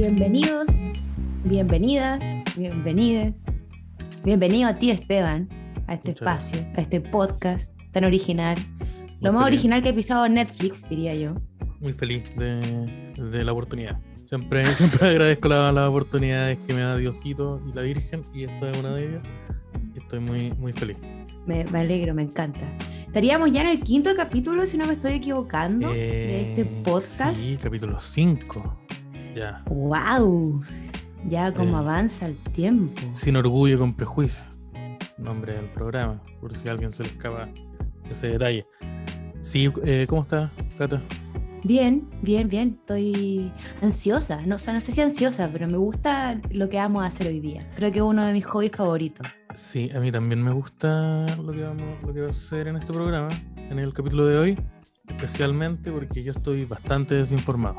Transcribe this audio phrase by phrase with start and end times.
[0.00, 0.66] Bienvenidos,
[1.44, 2.22] bienvenidas,
[2.56, 3.66] bienvenides.
[4.24, 5.48] Bienvenido a ti, Esteban,
[5.86, 8.56] a este Muchas espacio, a este podcast tan original.
[9.20, 9.58] Lo más feliz.
[9.60, 11.34] original que he pisado Netflix, diría yo.
[11.80, 13.98] Muy feliz de, de la oportunidad.
[14.26, 18.70] Siempre, siempre agradezco la- las oportunidades que me da Diosito y la Virgen, y esta
[18.70, 19.22] es una de ellas.
[19.96, 20.96] Estoy muy, muy feliz.
[21.46, 22.60] Me, me alegro, me encanta.
[23.06, 27.36] Estaríamos ya en el quinto capítulo, si no me estoy equivocando, de este Eh, podcast.
[27.36, 28.80] Sí, capítulo 5.
[29.36, 29.62] Ya.
[29.68, 30.62] ¡Wow!
[31.28, 31.80] Ya como Eh.
[31.80, 33.00] avanza el tiempo.
[33.14, 34.42] Sin orgullo, con prejuicio.
[35.18, 37.48] Nombre del programa, por si a alguien se le escapa
[38.10, 38.66] ese detalle.
[39.42, 41.02] Sí, eh, ¿cómo está, Cata?
[41.64, 42.78] Bien, bien, bien.
[42.80, 44.40] Estoy ansiosa.
[44.46, 47.26] No, o sea, no sé si ansiosa, pero me gusta lo que vamos a hacer
[47.26, 47.68] hoy día.
[47.76, 49.26] Creo que es uno de mis hobbies favoritos.
[49.54, 52.76] Sí, a mí también me gusta lo que, vamos, lo que va a suceder en
[52.76, 54.58] este programa, en el capítulo de hoy,
[55.08, 57.78] especialmente porque yo estoy bastante desinformado.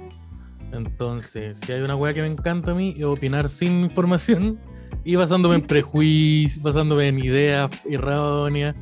[0.71, 4.59] Entonces, si hay una weá que me encanta a mí, es opinar sin información
[5.03, 8.75] y basándome en prejuicios, basándome en ideas erróneas,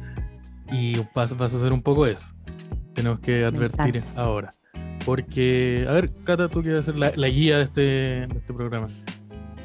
[0.71, 2.27] y va, va a suceder un poco eso.
[2.93, 4.51] Tenemos que advertir ahora.
[5.05, 8.87] Porque, a ver, Cata, tú quieres ser la, la guía de este, de este programa.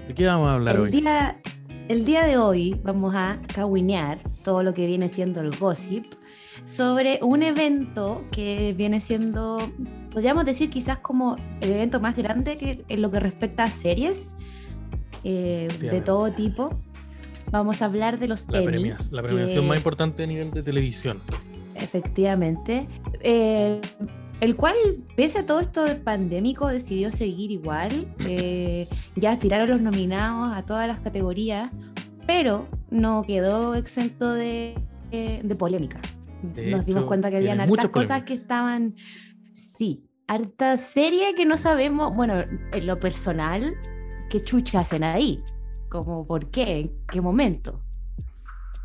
[0.06, 0.90] ¿De qué vamos a hablar El hoy?
[0.90, 1.40] día,
[1.88, 6.04] el día de hoy vamos a cahuinear todo lo que viene siendo el gossip
[6.66, 9.58] sobre un evento que viene siendo,
[10.12, 14.36] podríamos decir quizás como el evento más grande que, en lo que respecta a series
[15.24, 16.80] eh, de todo tipo.
[17.50, 20.50] Vamos a hablar de los La, Emmy, premias- la premiación que- más importante a nivel
[20.52, 21.20] de televisión.
[21.74, 22.86] Efectivamente.
[23.22, 23.80] Eh,
[24.40, 24.74] el cual,
[25.16, 27.90] pese a todo esto pandémico, decidió seguir igual.
[28.26, 28.86] Eh,
[29.16, 31.70] ya tiraron los nominados a todas las categorías,
[32.26, 34.74] pero no quedó exento de,
[35.10, 36.00] eh, de polémica.
[36.42, 38.94] De Nos dimos cuenta que mucha hartas cosas que estaban.
[39.52, 42.14] Sí, harta serie que no sabemos.
[42.14, 42.34] Bueno,
[42.72, 43.74] en lo personal,
[44.28, 45.42] qué chucha hacen ahí.
[45.88, 46.80] Como, ¿por qué?
[46.80, 47.82] ¿En qué momento?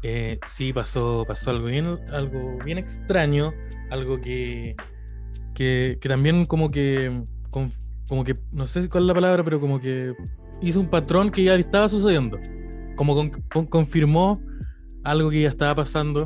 [0.04, 3.54] Eh, sí, pasó, pasó algo bien, algo bien extraño,
[3.90, 4.76] algo que,
[5.54, 7.24] que, que también como que,
[8.08, 10.14] como que, no sé cuál es la palabra, pero como que
[10.62, 12.40] hizo un patrón que ya estaba sucediendo.
[12.96, 14.42] Como con- con- confirmó
[15.04, 16.26] algo que ya estaba pasando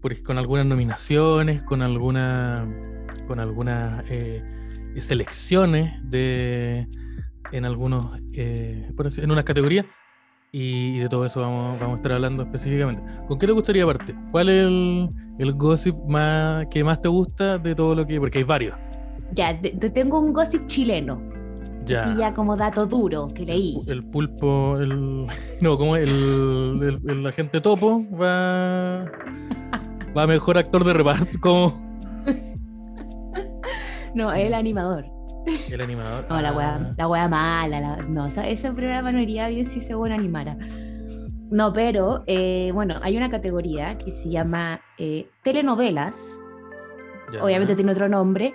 [0.00, 2.68] por- con algunas nominaciones, con alguna,
[3.28, 4.42] con algunas eh,
[4.98, 6.88] selecciones de
[7.52, 9.86] en algunos eh, en unas categorías
[10.50, 13.02] y de todo eso vamos, vamos a estar hablando específicamente.
[13.26, 14.14] ¿Con qué te gustaría parte?
[14.30, 18.18] ¿Cuál es el, el gossip más, que más te gusta de todo lo que.?
[18.18, 18.76] Porque hay varios.
[19.34, 21.20] Ya, te, te tengo un gossip chileno.
[21.84, 22.34] Ya.
[22.34, 23.78] Como dato duro que leí.
[23.86, 25.26] El pulpo, el.
[25.60, 29.04] No, como el, el, agente topo va.
[30.16, 31.87] Va mejor actor de reparto como
[34.18, 35.04] No, el animador.
[35.70, 36.26] el animador.
[36.28, 37.80] No, la Ah, wea, la wea mala.
[37.80, 40.56] la- no, o sea, ese programa no iría bien si ese bueno animara.
[41.50, 46.20] No, pero eh, bueno, hay una categoría que se llama eh, telenovelas.
[47.32, 47.42] ya.
[47.44, 48.52] Obviamente tiene otro nombre.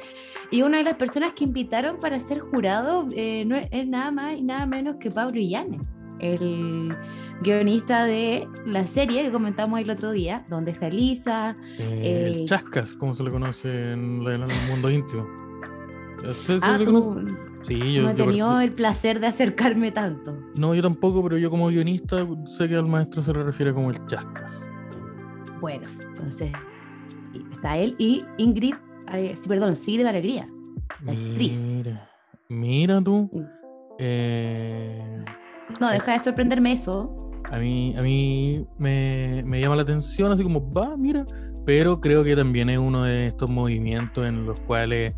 [0.51, 4.37] Y una de las personas que invitaron para ser jurado eh, no es, nada más
[4.37, 5.81] y nada menos que Pablo Illanes,
[6.19, 6.95] el
[7.41, 12.93] guionista de la serie que comentamos el otro día, donde está Elisa, el eh, chascas,
[12.93, 15.42] como se le conoce en, en el mundo íntimo.
[16.31, 17.25] ¿Sí- sí Ah, tú?
[17.61, 20.37] Sí, yo, no he yo tenido el placer de acercarme tanto.
[20.55, 23.89] No, yo tampoco, pero yo como guionista sé que al maestro se le refiere como
[23.91, 24.61] el chascas.
[25.61, 26.51] Bueno, entonces
[27.53, 28.75] está él y Ingrid,
[29.13, 30.47] eh, sí, perdón, Sigrid Alegría,
[31.05, 31.65] la actriz.
[31.67, 32.09] Mira,
[32.49, 33.29] mira tú.
[33.99, 35.23] Eh,
[35.79, 37.31] No, deja de sorprenderme eso.
[37.49, 41.25] a mí, a mí me, me llama la atención, así como, va, mira.
[41.65, 45.13] Pero creo que también es uno de estos movimientos en los cuales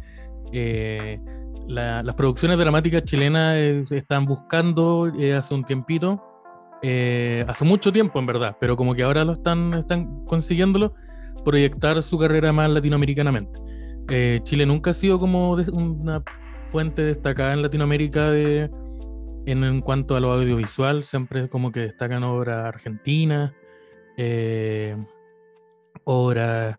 [0.51, 1.19] eh,
[1.67, 6.21] la- las producciones dramáticas chilenas eh, están buscando eh, hace un tiempito,
[7.47, 10.93] hace mucho tiempo en verdad, pero como que ahora lo están, están consiguiéndolo,
[11.43, 13.59] proyectar su carrera más latinoamericanamente.
[14.43, 16.21] Chile nunca ha sido como una
[16.69, 18.69] fuente destacada en Latinoamérica de,
[19.47, 23.51] en, cuanto a lo audiovisual, siempre como que destacan obras argentinas,
[26.03, 26.77] obras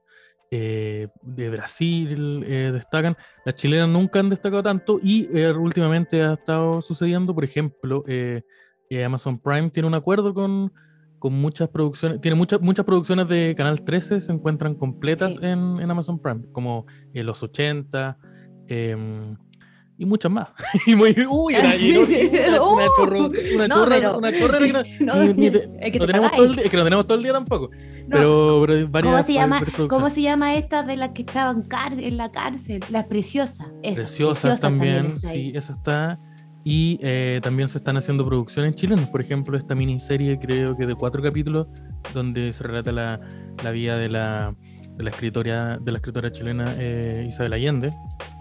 [0.50, 3.16] eh, de Brasil eh, destacan.
[3.44, 8.04] Las chilenas nunca han destacado tanto y eh, últimamente ha estado sucediendo, por ejemplo,
[9.04, 10.72] Amazon Prime tiene un acuerdo con,
[11.19, 15.38] con muchas producciones, tiene muchas, muchas producciones de Canal 13, se encuentran completas Sí.
[15.43, 18.19] en, en Amazon Prime, como Los 80.
[19.98, 20.48] Y muchas más.
[20.87, 25.14] y muy, uy, una, y una, una chorro- una No, chorra- pero- una que no,
[25.34, 27.22] ni- es que no te tenemos todo el día, es que no tenemos todo el
[27.25, 27.70] día tampoco.
[28.10, 29.62] pero, pero varias, ¿Cómo se llama?
[29.88, 31.64] ¿Cómo se llama esta de las que estaban
[31.98, 32.81] en la cárcel?
[32.90, 33.66] La preciosa.
[33.82, 36.19] Esa, Preciosas también, sí, esa está.
[36.69, 40.96] Y eh, también se están haciendo producciones chilenas, por ejemplo, esta miniserie creo que de
[40.96, 41.69] cuatro capítulos,
[42.12, 43.20] donde se relata la,
[43.62, 44.52] la vida de la,
[44.96, 47.93] de la, escritora, de la escritora chilena eh, Isabel Allende.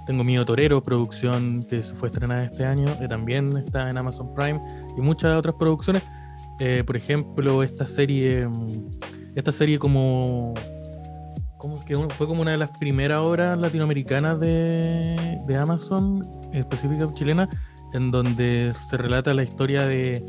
[0.06, 4.34] Tengo Mío Torero, producción que se fue estrenada este año, que también está en Amazon
[4.36, 4.62] Prime,
[4.98, 6.04] y muchas otras producciones.
[6.60, 8.92] Eh, por ejemplo, esta serie, mm,
[9.36, 10.54] esta serie como,
[11.58, 17.50] como que fue como una de las primeras obras latinoamericanas de, de Amazon, específica chilena,
[17.94, 20.24] en donde se relata la historia de,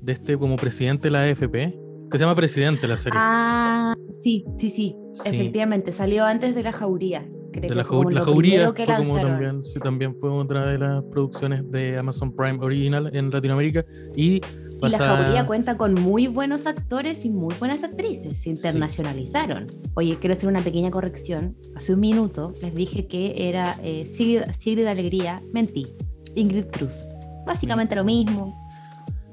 [0.00, 1.78] de este como presidente de la AFP,
[2.10, 3.18] que se llama Presidente la serie.
[3.22, 3.69] Ah,
[4.10, 7.28] sí, sí, sí, efectivamente, salió antes de La Jauría.
[7.52, 11.68] Creo de la, la Jauría fue como también, sí, también fue otra de las producciones
[11.70, 13.84] de Amazon Prime original en Latinoamérica
[14.14, 14.40] y
[14.82, 18.38] y la Jauría cuenta con muy buenos actores y muy buenas actrices.
[18.38, 19.66] Se internacionalizaron.
[19.94, 21.56] Oye, quiero hacer una pequeña corrección.
[21.76, 25.42] Hace un minuto les dije que era eh, Sigrid, de Alegría.
[25.52, 25.86] Mentí.
[26.34, 27.04] Ingrid Cruz.
[27.46, 28.56] Básicamente lo mismo.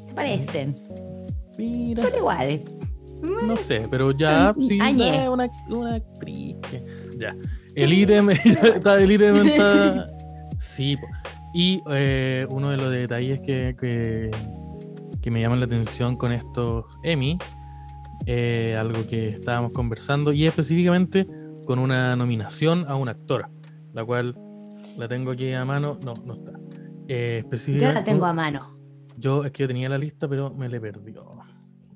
[0.08, 0.76] Se parecen.
[1.58, 2.04] Mira.
[2.04, 2.62] Son iguales.
[3.22, 6.56] No sé, pero ya sí, una, una actriz.
[7.18, 7.36] ya.
[7.76, 10.10] El ítem, está, el ítem está.
[10.60, 10.98] Sí.
[11.54, 14.32] Y eh, uno de los detalles que, que,
[15.22, 17.38] que, me llaman la atención con estos Emmy,
[18.26, 21.28] eh, algo que estábamos conversando, y específicamente
[21.66, 23.50] con una nominación a un actor,
[23.94, 24.36] la cual
[24.98, 26.00] la tengo aquí a mano.
[26.04, 26.54] No, no está.
[27.08, 28.78] Eh, yo la tengo a mano.
[29.16, 31.38] Yo es que yo tenía la lista, pero me le perdió.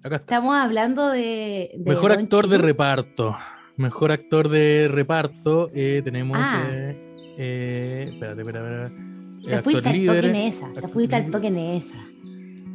[0.03, 0.35] Acá está.
[0.35, 1.79] Estamos hablando de.
[1.85, 3.35] Mejor actor de reparto.
[3.77, 5.69] Mejor actor de reparto.
[5.73, 6.37] Eh, tenemos.
[6.41, 6.67] Ah.
[6.71, 9.11] Eh, eh, espérate, espérate, espérate.
[9.47, 10.73] Te fuiste al toque en esa.
[10.73, 11.97] Te fuiste al toque en esa.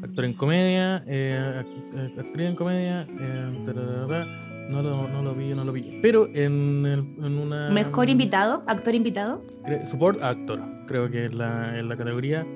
[0.03, 0.97] Actor en comedia.
[0.97, 3.07] actriz en comedia.
[4.69, 5.99] No lo, no lo vi, no lo vi.
[6.03, 7.71] Pero en, en, una.
[7.71, 8.63] ¿Mejor invitado?
[8.67, 9.43] ¿Actor invitado?
[9.85, 12.47] Support actor, creo que es la, en la categoría.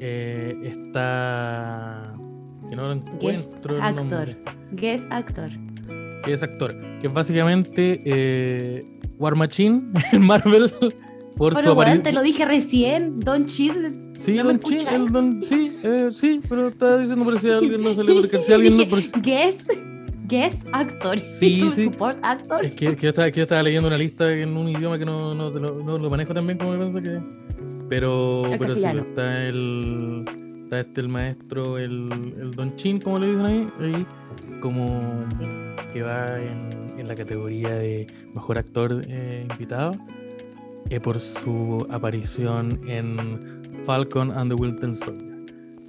[0.00, 2.14] Eh, está.
[2.70, 3.74] Que no lo encuentro.
[3.74, 4.36] Guest actor.
[4.72, 5.50] Guest actor.
[6.22, 6.76] Que es actor.
[7.00, 8.84] Que es básicamente eh,
[9.18, 9.82] War Machine
[10.12, 10.72] en Marvel.
[11.36, 14.12] Por pero, su bueno, te lo dije recién, Don Chill.
[14.14, 18.14] Sí, Don Chill, don, sí, eh, sí, pero estaba diciendo por si alguien no le
[18.14, 18.84] porque si alguien no.
[19.22, 19.70] Guest
[20.30, 21.84] guest actor sí, sí.
[21.84, 22.64] support actor.
[22.64, 25.04] Es que, que, yo estaba, que, yo estaba, leyendo una lista en un idioma que
[25.04, 27.20] no, no, no, lo manejo tan bien como me pienso que.
[27.88, 30.24] Pero, pero sí, está el.
[30.70, 32.08] Está este el maestro, el,
[32.40, 34.06] el Don Chin, como le dicen ahí, ahí
[34.60, 35.26] como
[35.92, 39.90] que va en, en, la categoría de mejor actor eh, invitado
[40.88, 45.44] eh, por su aparición en Falcon and the Winter Soldier.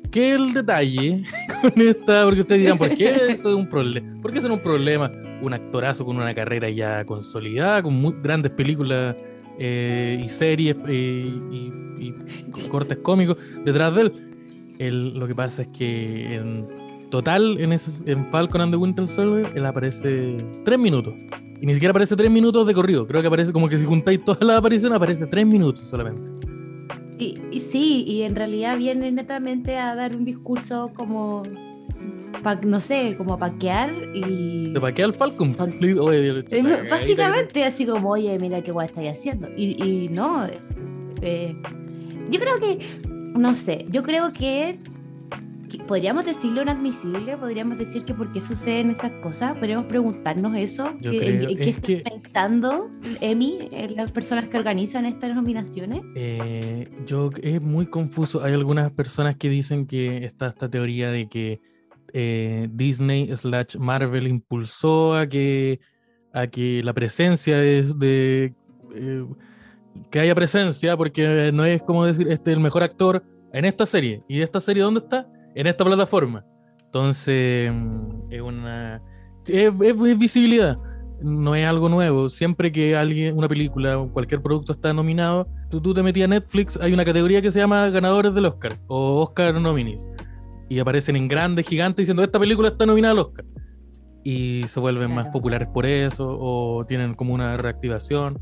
[0.09, 1.25] ¿Qué el detalle
[1.61, 2.25] con esta?
[2.25, 4.19] Porque ustedes dirán, ¿por qué eso es un problema?
[4.19, 5.11] ¿Por qué eso es un problema?
[5.43, 9.15] Un actorazo con una carrera ya consolidada, con muy grandes películas
[9.59, 11.71] eh, y series eh, y,
[12.67, 14.30] cortes cómicos detrás de él.
[14.89, 16.67] Lo que pasa es que en
[17.11, 20.35] total, en, ese, en Falcon and the Winter Soldier, él aparece
[20.65, 21.13] tres minutos.
[21.61, 23.05] Y ni siquiera aparece tres minutos de corrido.
[23.05, 26.31] Creo que aparece como que si juntáis todas las apariciones, aparece tres minutos solamente.
[27.19, 31.43] Y, sí, y en realidad viene netamente a dar un discurso como,
[32.63, 34.71] no sé, como paquear y...
[34.73, 35.55] Se paquea el Falcon.
[36.89, 39.47] básicamente así como, oye, mira qué guay estáis haciendo.
[39.55, 40.47] Y, y no,
[41.21, 41.55] eh,
[42.31, 42.79] yo creo que,
[43.35, 44.79] no sé, yo creo que
[45.88, 51.57] podríamos decirlo inadmisible, podríamos decir que por qué suceden estas cosas, podríamos preguntarnos eso, ¿qué,
[51.59, 52.89] está pensando
[53.21, 56.01] Emi, las personas que organizan estas nominaciones?
[56.15, 61.27] Eh, yo es muy confuso, hay algunas personas que dicen que está esta teoría de
[61.29, 61.59] que
[62.13, 65.79] eh, Disney slash Marvel impulsó a que,
[66.33, 68.53] a que la presencia de...
[68.93, 69.25] Eh,
[70.10, 74.24] que haya presencia, porque no es como decir, este el mejor actor en esta serie.
[74.27, 75.27] ¿Y esta serie dónde está?
[75.55, 76.45] en esta plataforma.
[76.86, 79.01] Entonces, mm, es una.
[79.45, 79.77] Es,
[80.17, 80.77] visibilidad.
[81.21, 82.29] No es algo nuevo.
[82.29, 86.29] Siempre que alguien, una película o cualquier producto está nominado, tú, tú te metías a
[86.29, 90.10] Netflix, hay una categoría que se llama ganadores del Oscar o Oscar nominees.
[90.67, 93.45] Y aparecen en grandes, gigantes, diciendo esta película está nominada al Oscar.
[94.24, 98.39] Y se vuelven más populares por eso, o tienen como una reactivación.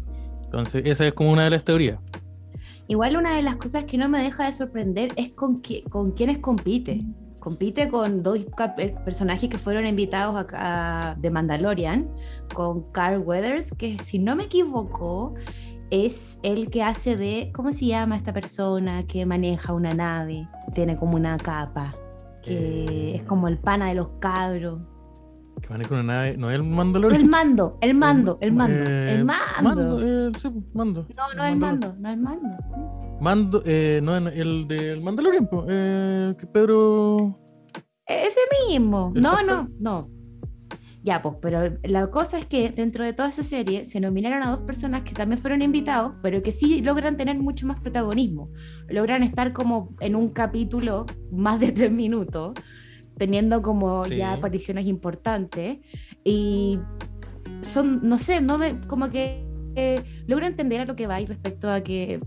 [0.50, 2.00] Entonces, esa es como una de las teorías.
[2.88, 6.39] Igual una de las cosas que no me deja de sorprender es con, con quiénes
[6.39, 7.00] compite.
[7.38, 8.39] Compite con dos
[9.06, 12.10] personajes que fueron invitados acá de Mandalorian,
[12.53, 15.36] con Carl Weathers, que si no me equivoco
[15.91, 20.48] es el que hace de, ¿cómo se llama esta persona que maneja una nave?
[20.74, 21.94] Tiene como una capa,
[22.41, 23.15] que eh.
[23.18, 24.82] es como el pana de los cabros.
[25.62, 26.38] Que maneja una nave.
[26.38, 27.22] No es el Mandalorian.
[27.22, 30.00] El mando, el mando, el mando, Eh, el mando.
[30.01, 31.06] eh, sí, mando.
[31.16, 32.50] No, no el mando, no el mando.
[33.22, 37.38] Mando, eh, no, el del Mandalorian, eh, que Pedro.
[38.06, 39.12] Ese mismo.
[39.16, 39.48] ¿El No, pastor?
[39.48, 40.10] no, no.
[41.01, 44.50] Ya, pues, pero la cosa es que dentro de toda esa serie se nominaron a
[44.51, 48.50] dos personas que también fueron invitados, pero que sí logran tener mucho más protagonismo.
[48.89, 52.51] Logran estar como en un capítulo más de tres minutos,
[53.20, 54.16] teniendo como Sí.
[54.18, 55.78] ya apariciones importantes.
[56.24, 56.80] Y
[57.62, 59.46] son, no sé, no me, como que
[59.76, 62.20] eh, logro entender a lo que va y respecto a que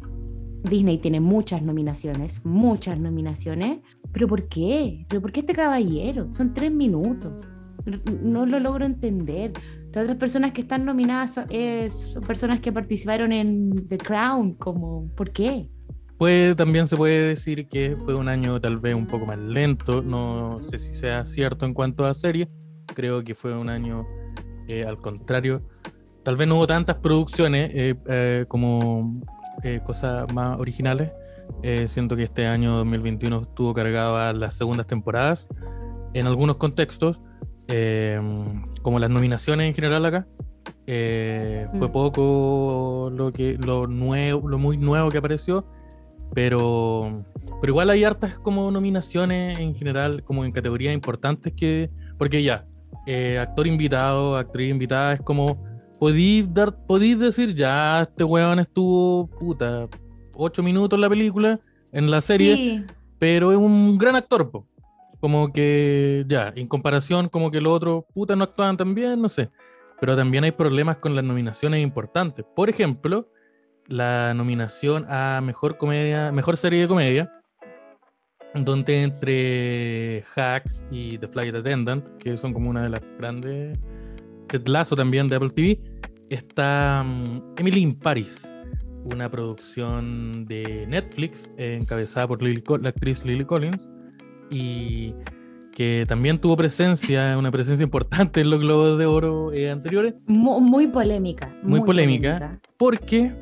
[0.62, 3.80] Disney tiene muchas nominaciones, muchas nominaciones,
[4.12, 5.04] pero ¿por qué?
[5.08, 6.32] ¿Pero por qué este caballero?
[6.32, 7.32] Son tres minutos.
[8.22, 9.52] No- lo logro entender.
[9.92, 14.54] Las otras personas que están nominadas son, eh, son personas que participaron en The Crown,
[14.54, 15.68] como, ¿por qué?
[16.22, 20.02] Pues también se puede decir que fue un año tal vez un poco más lento.
[20.02, 22.46] No sé si sea cierto en cuanto a series.
[22.94, 24.06] Creo que fue un año
[24.68, 25.62] eh, al contrario.
[26.22, 29.20] Tal vez no hubo tantas producciones eh, eh, como
[29.64, 31.10] eh, cosas más originales.
[31.64, 35.48] Eh, siento que este año 2021 estuvo cargado a las segundas temporadas
[36.14, 37.20] en algunos contextos,
[37.66, 38.20] eh,
[38.82, 40.28] como las nominaciones en general acá.
[40.86, 41.92] eh, Fue Mm.
[41.92, 45.66] poco lo que lo nuevo, lo muy nuevo que apareció,
[46.34, 47.24] pero,
[47.60, 52.66] pero igual hay hartas como nominaciones en general, como en categorías importantes que, porque ya,
[53.06, 55.62] eh, actor invitado, actriz invitada, es como,
[55.98, 59.88] podís, dar, podís decir, ya, este weón estuvo, puta,
[60.34, 61.60] ocho minutos en la película,
[61.92, 62.84] en la serie, Sí,
[63.18, 64.66] pero es un gran actor, po.
[65.20, 69.28] Como que, ya, en comparación, como que los otros, puta, no actuaban tan bien, no
[69.28, 69.50] sé.
[70.00, 72.44] Pero también hay problemas con las nominaciones importantes.
[72.56, 73.28] Por ejemplo,
[73.86, 77.32] la nominación a mejor comedia, mejor serie de comedia,
[78.54, 83.78] donde entre Hacks y The Flight Attendant, que son como una de las grandes,
[84.48, 85.80] Ted Lasso también de Apple TV,
[86.28, 88.50] está mm, Emily in Paris,
[89.04, 93.88] una producción de Netflix eh, encabezada por Lily la actriz Lily Collins
[94.50, 95.14] y
[95.74, 100.60] que también tuvo presencia, una presencia importante en los Globos de Oro eh, anteriores, mu-
[100.60, 101.50] muy, polémica.
[101.62, 102.60] Muy polémica.
[102.76, 103.32] porque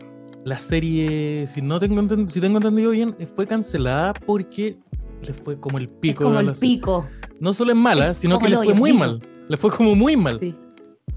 [0.45, 4.79] la serie, si no tengo, enten- si tengo entendido bien, eh, fue cancelada porque
[5.23, 6.25] le fue como el Es pico.
[6.25, 6.77] como a el la serie.
[6.77, 7.07] pico.
[7.41, 8.99] No solo es mala, Es sino que le fue muy pico.
[9.05, 9.21] mal.
[9.49, 10.39] Le fue como muy mal.
[10.41, 10.55] Sí.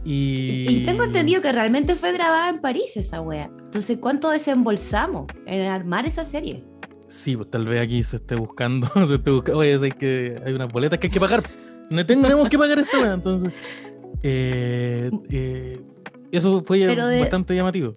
[0.05, 0.65] Y...
[0.69, 3.49] Y tengo entendido que realmente fue grabada en París esa wea.
[3.59, 6.63] Entonces, ¿cuánto desembolsamos en armar esa serie?
[7.07, 9.59] Sí, pues tal vez aquí se esté buscando, se esté buscando.
[9.59, 11.43] Oye, hay que hay unas boletas que hay que pagar.
[11.89, 13.53] No tenemos que pagar esta wea, entonces.
[14.23, 15.79] eh, eh,
[16.31, 17.95] eso fue de- bastante llamativo.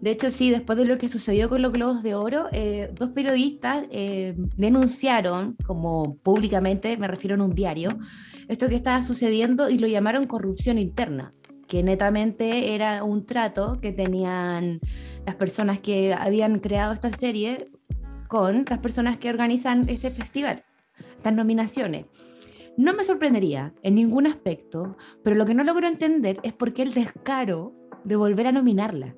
[0.00, 3.10] De hecho, sí, después de lo que sucedió con los Globos de Oro, eh, dos
[3.10, 7.90] periodistas eh, denunciaron, como públicamente, me refiero en un diario,
[8.48, 11.34] esto que estaba sucediendo y lo llamaron corrupción interna,
[11.68, 14.80] que netamente era un trato que tenían
[15.26, 17.68] las personas que habían creado esta serie
[18.26, 20.64] con las personas que organizan este festival,
[21.18, 22.06] estas nominaciones.
[22.78, 26.80] No me sorprendería en ningún aspecto, pero lo que no logro entender es por qué
[26.82, 29.14] el descaro de volver a nominarla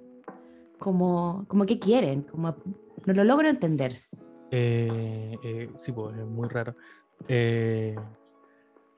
[0.83, 2.57] como, como que quieren, como
[3.07, 4.01] no lo logro entender.
[4.51, 6.75] Eh, eh, sí, pues es muy raro.
[7.29, 7.95] Eh,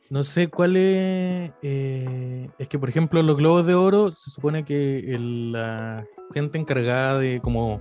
[0.09, 1.53] no sé cuál es.
[1.63, 7.19] eh, es que, por ejemplo, los globos de oro se supone que la gente encargada
[7.19, 7.81] de como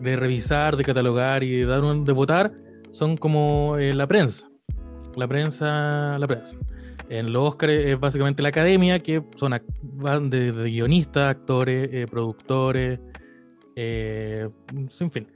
[0.00, 2.52] de revisar, de catalogar y de dar un, de votar
[2.92, 4.48] son como la prensa.
[5.16, 6.56] La prensa, la prensa.
[7.14, 12.08] En los Oscars es básicamente la academia, que son van de, de guionistas, actores, eh,
[12.10, 12.98] productores,
[13.76, 15.32] eh, en fin.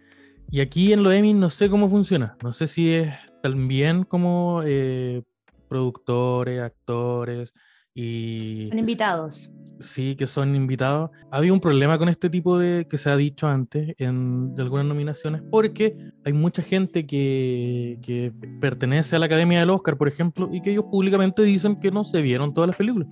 [0.50, 2.36] Y aquí en los Emmy no sé cómo funciona.
[2.42, 5.22] No sé si es también como eh,
[5.68, 7.54] productores, actores
[7.94, 9.48] y Son invitados.
[9.80, 11.10] Sí que son invitados.
[11.30, 14.86] Había un problema con este tipo de que se ha dicho antes en de algunas
[14.86, 20.60] nominaciones porque hay mucha gente que, pertenece a la Academia del Oscar, por ejemplo, y
[20.60, 23.08] que ellos públicamente dicen que no se vieron todas las películas.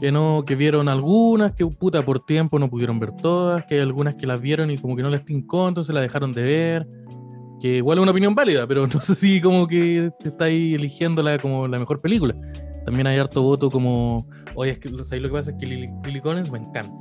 [0.00, 3.80] Que no, que vieron algunas, que puta por tiempo no pudieron ver todas, que hay
[3.80, 6.88] algunas que las vieron y como que no les tincó, entonces las dejaron de ver.
[7.60, 10.74] Que igual es una opinión válida, pero no sé si como que se está ahí
[10.74, 12.36] eligiéndola como la mejor película.
[12.88, 15.88] También hay harto voto como, oye, es que ¿sabes lo que pasa es que Lily,
[16.04, 16.92] Lily Collins me encanta.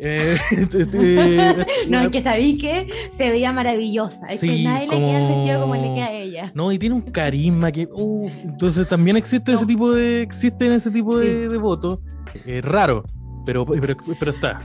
[0.00, 0.84] Eh, este,
[1.88, 4.26] No, una- es que sabéis que se veía maravillosa.
[4.26, 6.52] Es que nadie le queda el como- vestido como le queda a ella.
[6.54, 7.88] No, y tiene un carisma que.
[8.44, 9.66] entonces también existe ese No.
[9.66, 10.22] tipo de.
[10.22, 11.48] Existen ese tipo de, Sí.
[11.52, 11.98] de votos.
[12.46, 13.04] Es raro,
[13.46, 14.60] pero, pero, pero está.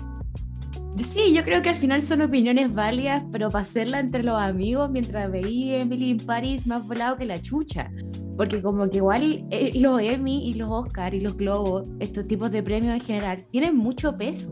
[0.95, 4.91] Sí, yo creo que al final son opiniones válidas, pero para hacerla entre los amigos
[4.91, 7.91] mientras veía Emily in Paris más volado que la chucha.
[8.37, 12.51] porque como que igual eh, los Emmy y los Oscar y los Globos, estos tipos
[12.51, 14.51] de premios en general, tienen mucho peso.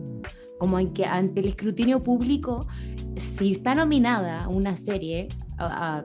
[0.60, 2.68] Como en que ante el escrutinio público,
[3.18, 6.04] si está nominada una serie a,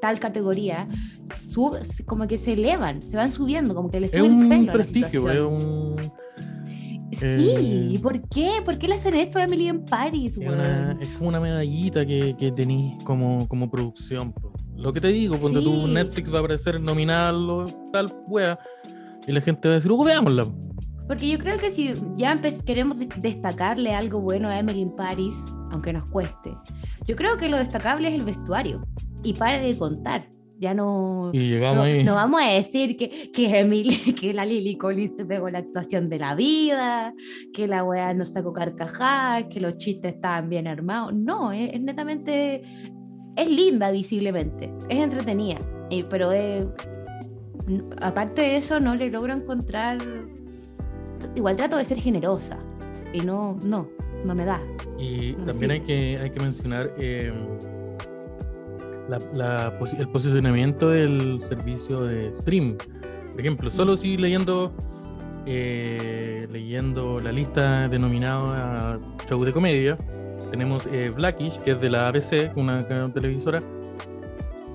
[0.00, 0.86] tal categoría,
[2.06, 5.40] como que se elevan, se van subiendo, como que les sube es un prestigio, es
[5.40, 5.96] un
[7.12, 8.60] Sí, eh, ¿por qué?
[8.64, 10.36] ¿Por qué le hacen esto a Emily en Paris?
[10.36, 14.34] Es, como una medallita que, que tenéis como, como producción.
[14.76, 18.58] Lo que te digo, cuando tu Netflix va a aparecer nominado, tal wea,
[19.26, 20.46] y la gente va a decir, oh, veámosla.
[21.06, 25.34] Porque yo creo que si ya queremos destacarle algo bueno a Emily en Paris,
[25.70, 26.54] aunque nos cueste,
[27.06, 28.86] yo creo que lo destacable es el vestuario.
[29.24, 34.44] Y pare de contar ya no, no, vamos a decir que, que, Emily, que la
[34.44, 37.14] Lily Collins se pegó la actuación de la vida,
[37.54, 41.14] que la weá no sacó carcajadas, que los chistes estaban bien armados.
[41.14, 42.62] No, es, netamente,
[43.36, 45.58] es linda visiblemente, es entretenida,
[46.10, 46.30] pero
[48.02, 49.98] aparte de eso no le logro encontrar,
[51.36, 52.58] igual trato de ser generosa
[53.12, 53.88] y no, no,
[54.24, 54.60] no me da.
[54.98, 56.92] Y también hay que, hay que mencionar...
[56.98, 57.32] Eh,
[59.08, 62.76] el posicionamiento del servicio de stream.
[63.32, 64.72] Por ejemplo, solo si leyendo
[65.46, 69.96] eh, leyendo la lista denominada show de comedia,
[70.50, 72.80] tenemos eh, Blackish, que es de la ABC, una
[73.12, 73.58] televisora,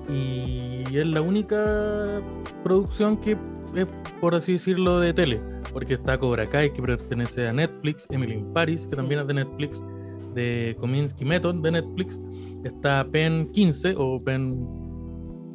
[0.08, 2.20] y es la única
[2.62, 3.36] producción que
[3.74, 3.86] es,
[4.20, 5.40] por así decirlo, de tele,
[5.72, 9.34] porque está Cobra Kai, que pertenece a Netflix, Emily in Paris, que también es de
[9.34, 9.82] Netflix,
[10.34, 12.20] de Kominsky Method de Netflix,
[12.64, 14.66] está Pen 15 o Pen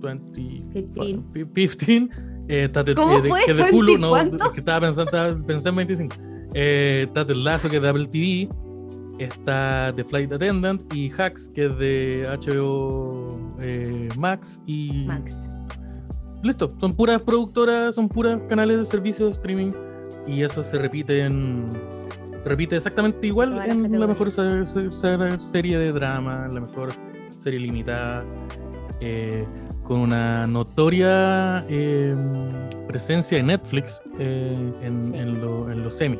[0.02, 0.32] 20,
[1.54, 2.10] 15.
[2.48, 3.42] Eh, está de, ¿Cómo de, fue?
[3.46, 4.14] que de Hulu, no,
[4.52, 6.16] que estaba pensando, estaba pensando en 25.
[6.56, 8.50] Eh, está The Lazo, que es de Apple TV.
[9.20, 13.30] Está The Flight Attendant y Hacks, que es de HBO
[13.62, 14.62] eh, Max.
[14.66, 15.38] Y Max.
[16.42, 19.72] Listo, son puras productoras, son puras canales de servicio de streaming.
[20.26, 21.68] Y eso se repite en
[22.50, 26.90] repite exactamente igual en la mejor serie de drama, la mejor
[27.30, 28.26] serie limitada,
[29.00, 29.46] eh,
[29.84, 36.20] con una notoria em, presencia de Netflix eh, en, los semi.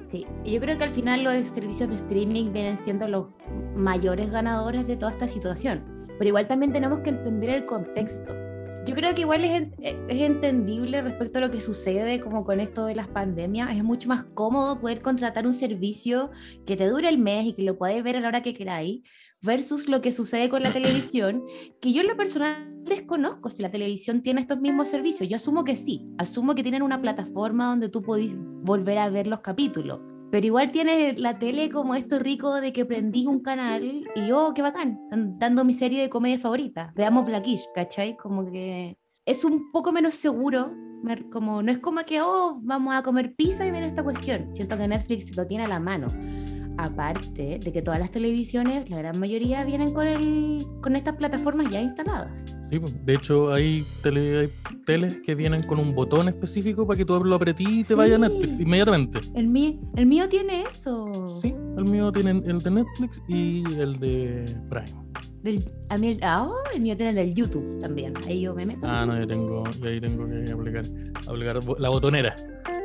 [0.00, 3.26] Sí, yo creo que al final los servicios de streaming vienen siendo los
[3.74, 8.41] mayores ganadores de toda esta situación, pero igual también tenemos que entender el contexto
[8.84, 12.86] yo creo que igual es, es, entendible respecto a lo que sucede como con esto
[12.86, 13.76] de las pandemias.
[13.76, 16.30] Es mucho más cómodo poder contratar un servicio
[16.66, 19.02] que te dure el mes y que lo puedes ver a la hora que queráis,
[19.40, 21.44] versus lo que sucede con la televisión,
[21.80, 25.28] que yo en lo personal desconozco si la televisión tiene estos mismos servicios.
[25.28, 29.28] Yo asumo que sí, asumo que tienen una plataforma donde tú podés volver a ver
[29.28, 30.00] los capítulos.
[30.32, 34.54] Pero igual tiene la tele como esto rico de que prendí un canal y oh,
[34.54, 34.98] qué bacán,
[35.38, 36.90] dando mi serie de comedia favorita.
[36.96, 38.16] Veamos Blackish, ¿cachai?
[38.16, 40.72] Como que es un poco menos seguro,
[41.30, 44.54] como no es como que, oh, vamos a comer pizza y ver esta cuestión.
[44.54, 46.08] Siento que Netflix lo tiene a la mano.
[46.78, 51.70] Aparte de que todas las televisiones, la gran mayoría, vienen con, el, con estas plataformas
[51.70, 52.54] ya instaladas.
[52.70, 54.50] Sí, pues, de hecho hay, tele,
[54.86, 58.16] teles que vienen con un botón específico para que tú lo apretís y te vaya
[58.16, 59.20] a Netflix inmediatamente.
[59.34, 61.38] El mío, el mío tiene eso.
[61.42, 65.02] Sí, el mío tiene el de Netflix y el de Prime.
[65.42, 68.14] Del, a mí el, ah, el mío tiene el del YouTube también.
[68.26, 68.86] Ahí yo me meto.
[68.88, 70.84] Ah, no, yo tengo, yo ahí tengo que aplicar,
[71.26, 72.36] aplicar la botonera.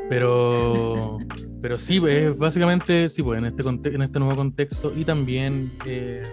[0.10, 1.17] Pero,
[1.62, 6.24] pero sí, es básicamente, sí, pues en este, en este nuevo contexto y también eh,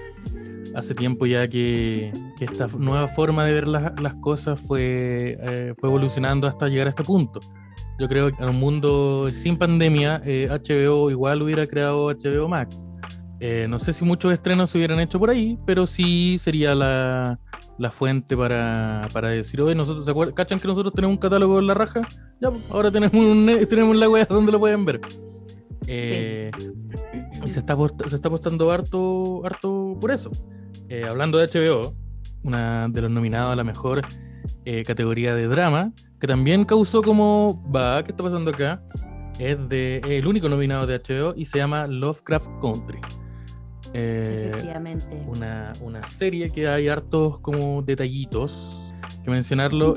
[0.75, 5.89] hace tiempo ya que, que, esta nueva forma de ver las cosas fue, eh, fue
[5.89, 7.41] evolucionando hasta llegar a este punto.
[7.99, 12.87] Yo creo que en un mundo sin pandemia, HBO eh, igual hubiera creado HBO Max.
[13.69, 17.39] No sé si muchos estrenos se hubieran hecho por ahí, pero sí sería la,
[17.79, 21.67] la fuente para, para decir, oye, nosotros, ¿se ¿Cachan que nosotros tenemos un catálogo en
[21.67, 22.03] la raja?
[22.41, 25.01] Ya, pues, ahora tenemos, un, tenemos la web donde lo pueden ver.
[25.87, 26.51] Eh,
[27.45, 27.77] y se está,
[28.07, 30.31] se está apostando harto, harto por eso.
[30.89, 31.95] Eh, hablando de HBO,
[32.43, 34.03] una de los nominados a la mejor
[34.65, 38.83] eh, categoría de drama, que también causó como, va, ¿qué está pasando acá?
[39.39, 43.01] Es de, el único nominado de HBO y se llama Lovecraft Country.
[43.95, 45.07] Efectivamente.
[45.29, 49.97] Una, una, serie que hay hartos como detallitos que mencionarlo.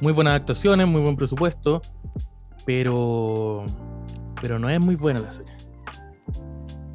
[0.00, 1.82] muy buenas actuaciones, muy buen presupuesto,
[2.64, 3.66] pero,
[4.40, 5.52] pero no es muy buena la serie.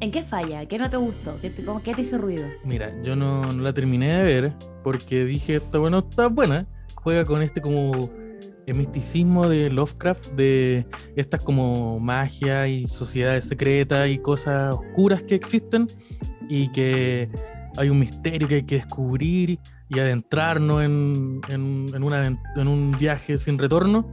[0.00, 0.66] ¿En qué falla?
[0.66, 1.40] ¿Qué no te gustó?
[1.40, 2.46] ¿Qué te, qué te hizo ruido?
[2.64, 6.66] Mira, yo no, la terminé de ver porque dije, está bueno, está buena.
[6.94, 8.10] Juega con este como
[8.66, 15.34] el misticismo de Lovecraft, de estas como magia y sociedades secretas y cosas oscuras que
[15.34, 15.90] existen
[16.48, 17.28] y que
[17.76, 23.38] hay un misterio que hay que descubrir y adentrarnos en, en, una, en un viaje
[23.38, 24.10] sin retorno.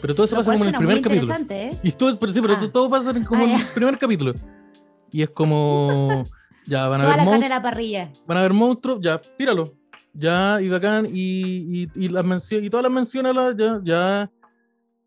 [0.00, 1.34] Pero todo eso pasa como en el primer capítulo.
[1.50, 1.78] ¿eh?
[1.82, 2.70] Y todo, pero sí, pero ah.
[2.72, 4.34] todo pasa como en ah, el primer capítulo.
[5.10, 6.24] Y es como.
[6.66, 7.60] Ya van a ver monstruos.
[7.60, 8.10] parrilla.
[8.26, 9.74] Van a ver monstruos, ya, tíralo.
[10.14, 11.06] Ya, y bacán.
[11.06, 14.30] Y, y, y, las y todas las menciones, ya, ya.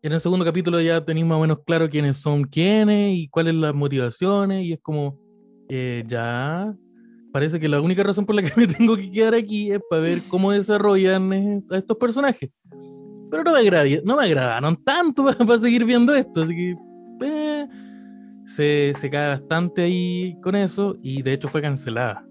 [0.00, 3.54] En el segundo capítulo ya tenéis más o menos claro quiénes son quiénes y cuáles
[3.54, 4.64] las motivaciones.
[4.64, 5.18] Y es como.
[5.70, 6.74] Eh, ya
[7.32, 10.02] parece que la única razón por la que me tengo que quedar aquí es para
[10.02, 12.50] ver cómo desarrollan eh, a estos personajes.
[13.30, 16.76] Pero no me, agradaron, no me agradaron tanto para, seguir viendo esto, así que
[17.20, 17.68] eh,
[18.56, 22.27] se, se, cae bastante ahí con eso y de hecho fue cancelada.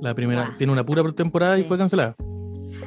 [0.00, 2.14] La primera, tiene una pura temporada y fue cancelada.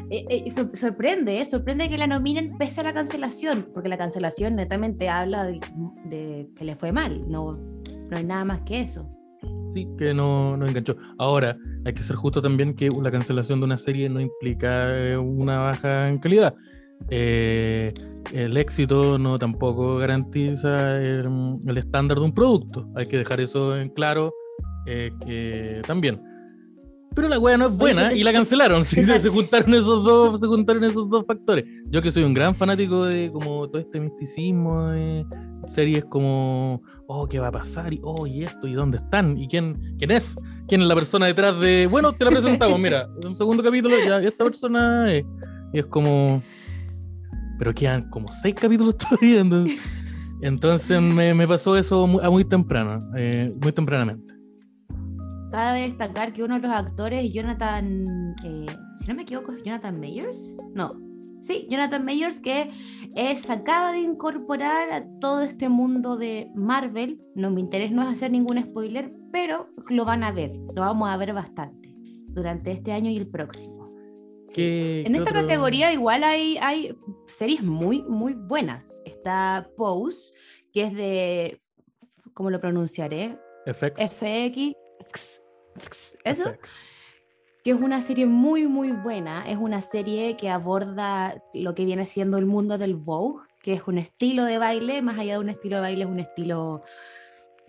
[0.10, 5.43] Eh, sorprende, sorprende que la nominen pese a la cancelación, porque la cancelación netamente habla
[5.43, 5.60] de,
[6.06, 9.10] de que le fue mal, no, no hay nada más que eso
[9.73, 10.95] sí, que no, no enganchó.
[11.17, 15.17] Ahora, hay que ser justo también que la cancelación de una serie no implica eh,
[15.17, 16.54] una baja en calidad.
[17.10, 17.93] Eh,
[18.32, 22.88] el éxito no tampoco garantiza el, estándar de un producto.
[22.95, 24.34] Hay que dejar eso en claro
[24.86, 26.21] eh, que también.
[27.15, 28.84] Pero la wea no es buena y la cancelaron.
[28.86, 31.65] Sí, se, juntaron esos dos, se juntaron esos dos factores.
[31.89, 34.91] Yo que soy un gran fanático de como todo este misticismo,
[35.67, 37.93] series como, oh, ¿qué va a pasar?
[37.93, 39.38] Y, oh, y esto, ¿y dónde están?
[39.38, 40.36] ¿Y quién, quién es?
[40.67, 44.19] ¿Quién es la persona detrás de, bueno, te la presentamos, mira, un segundo capítulo, ya,
[44.19, 45.26] esta persona es,
[45.73, 46.41] y es como,
[47.60, 49.82] pero quedan como seis capítulos todavía, entonces,
[50.41, 54.34] entonces me, me, pasó eso muy, a muy temprano, eh, muy tempranamente.
[55.54, 58.66] Cabe destacar que uno de los actores, Jonathan, eh,
[58.98, 60.96] si no me equivoco, es Jonathan Mayers, no,
[61.44, 62.72] Sí, Jonathan Mayers, que
[63.12, 67.20] se acaba de incorporar a todo este mundo de Marvel.
[67.36, 71.10] No me interesa no es hacer ningún spoiler, pero lo van a ver, lo vamos
[71.10, 71.94] a ver bastante
[72.30, 73.94] durante este año y el próximo.
[74.56, 76.96] en esta categoría igual hay, hay
[77.28, 79.02] series muy, muy buenas.
[79.04, 80.18] Está Pose,
[80.72, 81.62] que es de,
[82.34, 83.38] ¿cómo lo pronunciaré?
[83.66, 84.00] FX.
[84.13, 84.83] FX.
[86.24, 86.54] ¿Eso?
[87.63, 89.50] que es una serie muy, muy buena.
[89.50, 93.84] Es una serie que aborda lo que viene siendo el mundo del Vogue, que es
[93.88, 96.84] un estilo de baile, más allá de un estilo de baile, es un estilo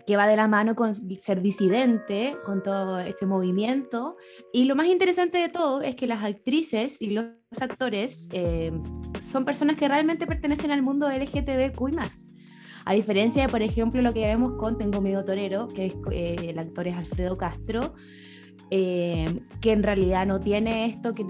[0.05, 4.17] que va de la mano con ser disidente, con todo este movimiento.
[4.53, 7.25] Y lo más interesante de todo es que las actrices y los
[7.59, 8.71] actores eh,
[9.31, 12.25] son personas que realmente pertenecen al mundo LGTBQ más.
[12.85, 16.35] A diferencia de, por ejemplo, lo que vemos con Tengo Miedo Torero, que es, eh,
[16.49, 17.95] el actor es Alfredo Castro,
[18.69, 21.25] eh, que en realidad no tiene esto que,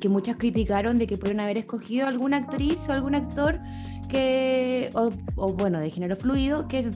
[0.00, 3.60] que, muchas criticaron de que pudieron haber escogido alguna actriz o algún actor
[4.08, 6.90] que, o, bueno, de género fluido, que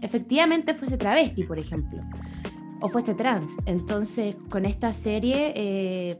[0.00, 2.00] efectivamente fuese travesti, por ejemplo,
[2.80, 3.52] o fuese trans.
[3.66, 6.18] Entonces, con esta serie, eh,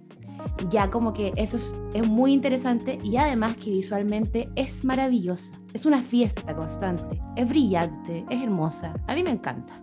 [0.71, 5.53] ya como que eso es, es, muy interesante y además que visualmente es maravillosa.
[5.73, 8.95] Es una fiesta constante, es brillante, es hermosa.
[9.07, 9.81] A mí me encanta.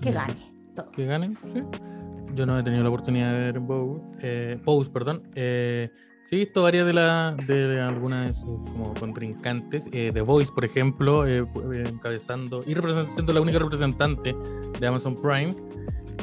[0.00, 0.52] Que gane.
[0.74, 0.90] Todo.
[0.90, 1.62] Que gane, sí.
[2.34, 5.28] Yo no he tenido la oportunidad de ver Bow, eh, Pose, perdón.
[5.34, 5.90] Eh,
[6.24, 9.88] sí he visto varias de, la, de algunas de sus como contrincantes.
[9.92, 11.44] Eh, The Voice, por ejemplo, eh,
[11.86, 14.34] encabezando y representando la única representante
[14.78, 15.54] de Amazon Prime.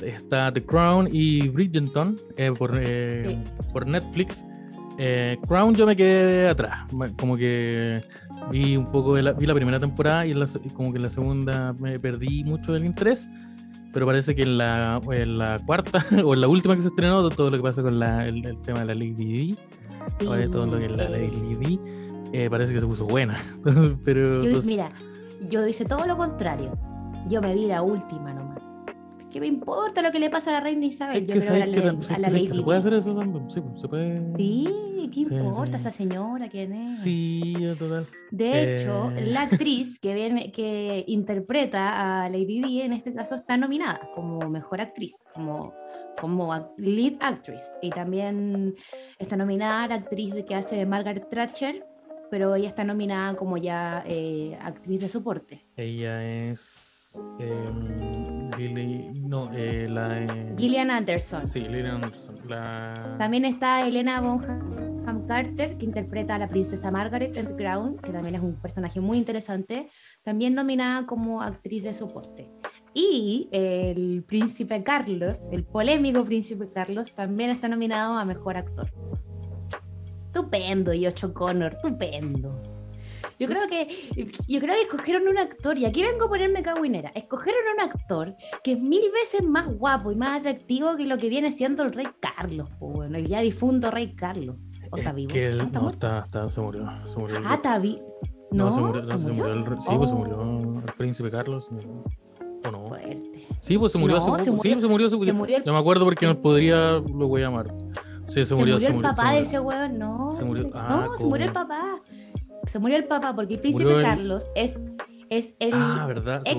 [0.04, 2.16] Está The Crown y Bridgerton
[2.58, 2.80] por,
[3.74, 4.46] por Netflix.
[5.48, 8.04] Crown yo me quedé atrás, como que
[8.52, 10.34] vi un poco, de la, vi la primera temporada y,
[10.74, 13.30] como que en la segunda me perdí mucho del interés
[13.98, 17.28] pero parece que en la, en la cuarta o en la última que se estrenó,
[17.30, 19.58] todo lo que pasa con la, el, tema de la Lady D,
[20.52, 21.80] todo lo que es la Lady D,
[22.32, 23.38] eh, parece que se puso buena.
[24.06, 24.92] pero, Mira,
[25.50, 26.78] yo hice todo lo contrario.
[27.28, 28.47] Yo me vi la última nomás.
[29.38, 31.24] ¿Qué me importa lo que le pasa a la reina Isabel?
[31.24, 33.48] Yo creo a la, a la Lady ¿Se puede hacer eso también?
[33.52, 34.36] Sí, pues, se puede.
[34.36, 36.50] Sí, ¿qué importa esa señora?
[36.50, 37.02] ¿Quién es?
[37.02, 38.08] Sí, total.
[38.32, 39.28] De hecho, eh.
[39.28, 44.50] la actriz que, viene, que interpreta a Lady Di en este caso está nominada como
[44.50, 45.72] mejor actriz, como,
[46.20, 47.64] como lead actress.
[47.84, 48.74] Y también
[49.20, 51.86] está nominada la actriz que hace Margaret Thatcher,
[52.32, 55.64] pero ella está nominada como ya eh, actriz de soporte.
[55.76, 57.20] Ella es
[58.58, 61.48] No, eh, la, eh, Gillian Anderson.
[61.48, 62.36] Sí, Gillian Anderson.
[63.18, 68.36] También está Elena Bonham Carter, que interpreta a la princesa Margaret en Crown, que también
[68.36, 69.90] es un personaje muy interesante,
[70.24, 72.50] también nominada como actriz de soporte.
[72.94, 78.92] Y el príncipe Carlos, el polémico príncipe Carlos, también está nominado a mejor actor.
[80.26, 82.77] Estupendo, Yocho Connor, estupendo.
[83.40, 83.88] Yo creo que
[84.48, 87.12] yo creo que escogieron un actor, y aquí vengo a ponerme cagüinera.
[87.16, 91.30] Escogieron un actor que es mil veces más guapo y más atractivo que lo que
[91.30, 94.56] viene siendo el rey Carlos, bueno, el ya difunto rey Carlos.
[94.90, 95.34] ¿O está vivo?
[95.34, 96.90] Que ¿Está no, está, está, se murió.
[97.12, 98.20] Se murió el- Ah, está vivo.
[98.52, 101.30] no, No, se murió, no, se murió el, sí, pues se Oh, murió el príncipe
[101.30, 101.66] Carlos.
[101.66, 102.04] se murió.
[102.66, 102.88] ¿O no?
[102.88, 103.48] Fuerte.
[103.62, 104.44] Sí, pues se murió hace se poco.
[104.44, 105.36] Sí, murió- se murió se poquito.
[105.36, 107.68] murió el- Yo me acuerdo porque no podría, lo voy a llamar.
[108.28, 108.76] Sí, se Se murió.
[108.76, 109.48] murió, se el murió, se papá de murió.
[109.50, 110.32] ese weón, no.
[110.38, 112.02] Se murió- se- ah, no, se murió el papá.
[112.66, 114.78] Se murió el papá porque el príncipe Murió el- Carlos es,
[115.30, 116.56] es el Ah, verdad, ex,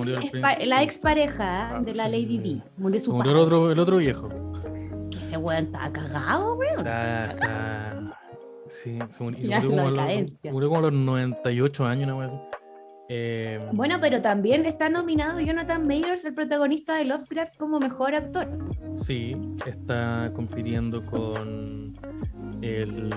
[0.63, 2.63] el la expareja Ah, de la sí, Lady sí, Di.
[2.77, 3.45] Murió su murió el padre.
[3.57, 4.29] otro, el otro viejo.
[5.11, 6.85] Que ese weón estaba cagado, weón.
[8.69, 12.11] Sí, se murió, se murió la como a los, murió como a los 98 años,
[12.13, 12.35] una así.
[13.11, 18.47] Eh, Bueno, pero también está nominado Jonathan Mayers, el protagonista de Lovecraft, como mejor actor.
[18.97, 19.35] Sí,
[19.67, 21.95] está compitiendo con
[22.61, 23.11] el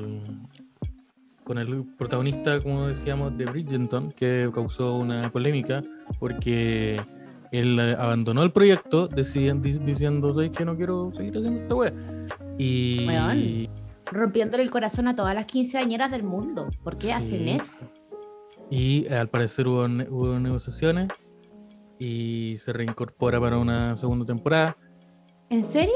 [1.52, 5.82] con el protagonista, como decíamos, de Bridgerton, que causó una polémica
[6.18, 7.02] porque
[7.52, 11.94] él abandonó el proyecto deciden- diciendo, "¿Sabes que no quiero seguir haciendo esta wea?
[12.58, 13.68] Y Weón.
[14.14, 16.70] Rompiéndole el corazón a todas las quinceañeras del mundo.
[16.86, 17.50] ¿Por qué hacen Sí.
[17.50, 17.78] eso?
[18.70, 21.10] Y eh, al parecer hubo, hubo negociaciones
[22.00, 24.78] y se reincorpora para una segunda temporada.
[25.50, 25.94] ¿En serio?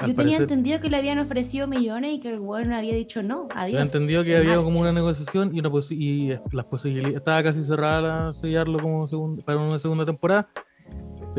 [0.00, 2.94] Al Yo tenía parecer- entendido que le habían ofrecido millones y que el weón había
[2.94, 3.48] dicho no.
[3.54, 3.78] Adiós.
[3.78, 7.64] Yo entendido que había como una negociación y, una posi- y las posibilidades estaba casi
[7.64, 9.06] cerrada la- sellarlo como
[9.44, 10.48] para una segunda temporada.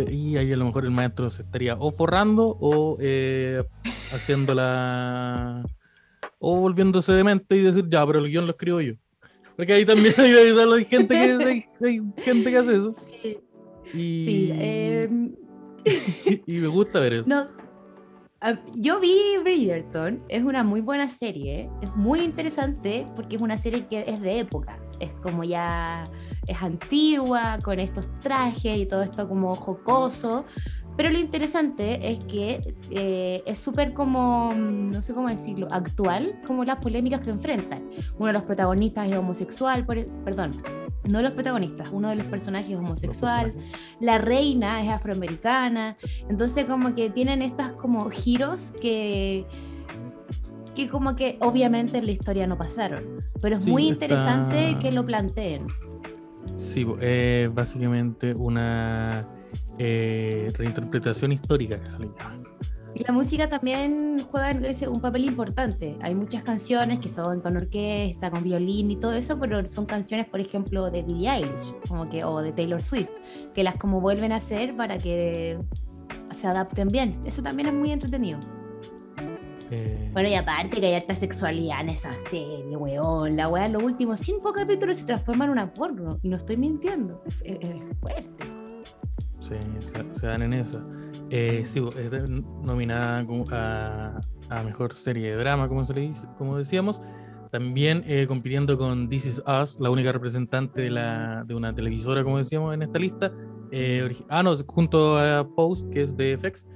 [0.09, 3.63] Y ahí a lo mejor el maestro se estaría o forrando o eh,
[4.13, 5.63] haciendo la.
[6.37, 8.93] o volviéndose demente y decir, ya, pero el guion lo escribo yo.
[9.57, 12.95] Porque ahí también hay, hay gente, que, hay, hay gente que hace eso.
[13.91, 15.35] Sí, Y, sí, em,
[16.45, 17.23] y me gusta ver eso.
[17.27, 17.45] No,
[18.41, 23.57] ah, yo vi Bridgerton, es una muy buena serie, es muy interesante porque es una
[23.57, 26.03] serie que es de época, es como ya
[26.47, 30.45] es antigua, con estos trajes y todo esto como jocoso,
[30.99, 32.59] pero lo interesante es que
[32.91, 37.89] eh, es súper como, mm, no sé cómo decirlo, actual, como las polémicas que enfrentan.
[38.17, 40.61] Uno de los protagonistas es homosexual, por, e, perdón,
[41.09, 43.53] no los protagonistas, uno de los personajes es homosexual,
[44.01, 45.95] la reina es afroamericana,
[46.27, 49.45] entonces como que tienen estas como giros que
[50.75, 54.75] que como que obviamente en la historia no pasaron, pero es Sí, muy está- interesante
[54.81, 55.65] que lo planteen.
[56.57, 59.25] Sí, es básicamente una
[59.79, 62.43] eh, reinterpretación histórica que se le llama.
[62.95, 64.51] Y la música también juega
[64.89, 65.95] un papel importante.
[66.01, 70.27] Hay muchas canciones que son con orquesta, con violín y todo eso, pero son canciones,
[70.27, 73.09] por ejemplo, de Billie Eilish, como que o de Taylor Swift,
[73.53, 75.59] que las como vuelven a hacer para que
[76.31, 77.21] se adapten bien.
[77.25, 78.39] Eso también es muy entretenido.
[79.71, 83.35] Eh, Bueno, y aparte que hay harta sexualidad en esa serie, weón.
[83.35, 86.17] La weá los últimos cinco capítulos se transforma en una porno.
[86.23, 87.21] Y no estoy mintiendo.
[87.27, 88.45] Es, es- es fuerte.
[89.39, 89.55] Sí,
[90.13, 90.85] se, dan en esa.
[91.29, 91.81] Eh, sí,
[92.63, 97.01] nominada a, a mejor serie de drama, como, se le como decíamos.
[97.51, 102.23] También eh, compitiendo con This Is Us, la única representante de, la, de una televisora,
[102.23, 103.31] como decíamos en esta lista.
[103.71, 106.67] Eh, ah, no, junto a Post, que es de FX.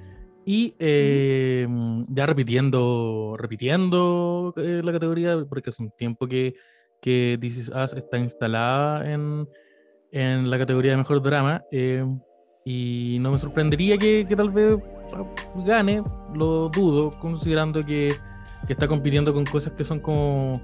[0.46, 6.56] Y ya repitiendo, repitiendo eh, la categoría, porque hace un tiempo que,
[7.02, 9.48] que This Is Us está instalada en,
[10.12, 11.64] en la categoría de mejor drama.
[12.66, 14.78] Y no me sorprendería que, que tal vez
[15.66, 16.02] gane,
[16.34, 18.16] lo dudo, considerando que,
[18.66, 20.62] que está compitiendo con cosas que son como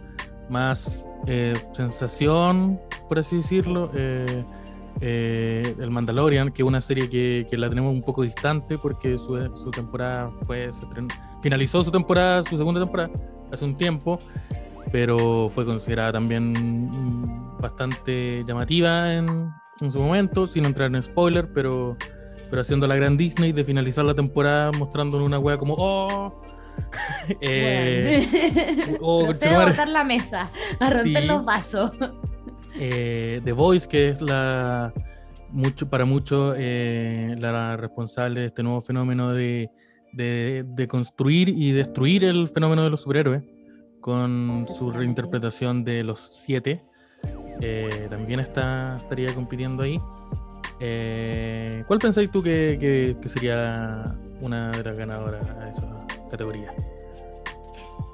[0.50, 3.92] más eh, sensación, por así decirlo.
[3.94, 4.44] eh,
[5.02, 9.18] eh, el Mandalorian, que es una serie que, que la tenemos un poco distante porque
[9.18, 10.72] su, su temporada fue.
[11.42, 13.10] finalizó su temporada, su segunda temporada,
[13.52, 14.20] hace un tiempo,
[14.92, 21.48] pero fue considerada también mm, bastante llamativa en, en su momento, sin entrar en spoiler,
[21.54, 21.98] pero,
[22.50, 26.44] pero haciendo la gran Disney de finalizar la temporada mostrándonos una wea como ¡Oh!
[27.42, 28.26] Eh,
[29.02, 29.72] oh, conchetumare.
[29.72, 31.28] botar la mesa, a romper Sí.
[31.28, 31.92] los vasos.
[32.80, 34.94] eh, The Voice, que es la
[35.52, 39.70] mucho para muchos eh, la responsable de este nuevo fenómeno de,
[40.14, 43.44] de, de construir y destruir el fenómeno de los superhéroes
[44.00, 46.84] con su reinterpretación de los siete.
[47.62, 50.00] Eh, también está, estaría compitiendo ahí.
[50.80, 54.06] Eh, ¿Cuál pensáis tú que, que- que sería
[54.42, 55.88] una de las ganadoras a esa
[56.32, 56.74] categoría?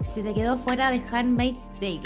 [0.07, 2.01] Se te quedó fuera de Handmaid's Tale.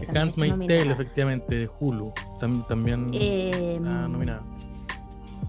[0.00, 0.26] está
[0.66, 2.12] Tale, efectivamente, de Hulu.
[2.40, 4.42] tam- también Eh, está nominada.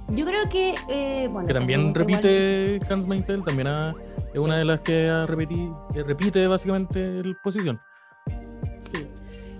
[0.09, 0.75] yo creo que.
[0.87, 3.93] eh, bueno, que también igual- repite Hans Tale, también ha-
[4.33, 7.79] es una de las que, ha repeti- que repite básicamente la posición.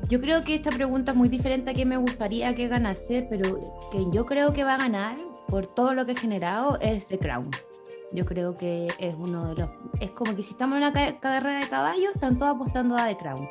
[0.07, 3.89] Yo creo que esta pregunta es muy diferente a que me gustaría que ganase, pero
[3.91, 7.17] que yo creo que va a ganar por todo lo que ha generado es The
[7.17, 7.49] Crown.
[8.11, 9.69] Yo creo que es uno de los.
[9.99, 13.17] Es como que si estamos en una carrera de caballos, están todos apostando a The
[13.17, 13.49] Crown.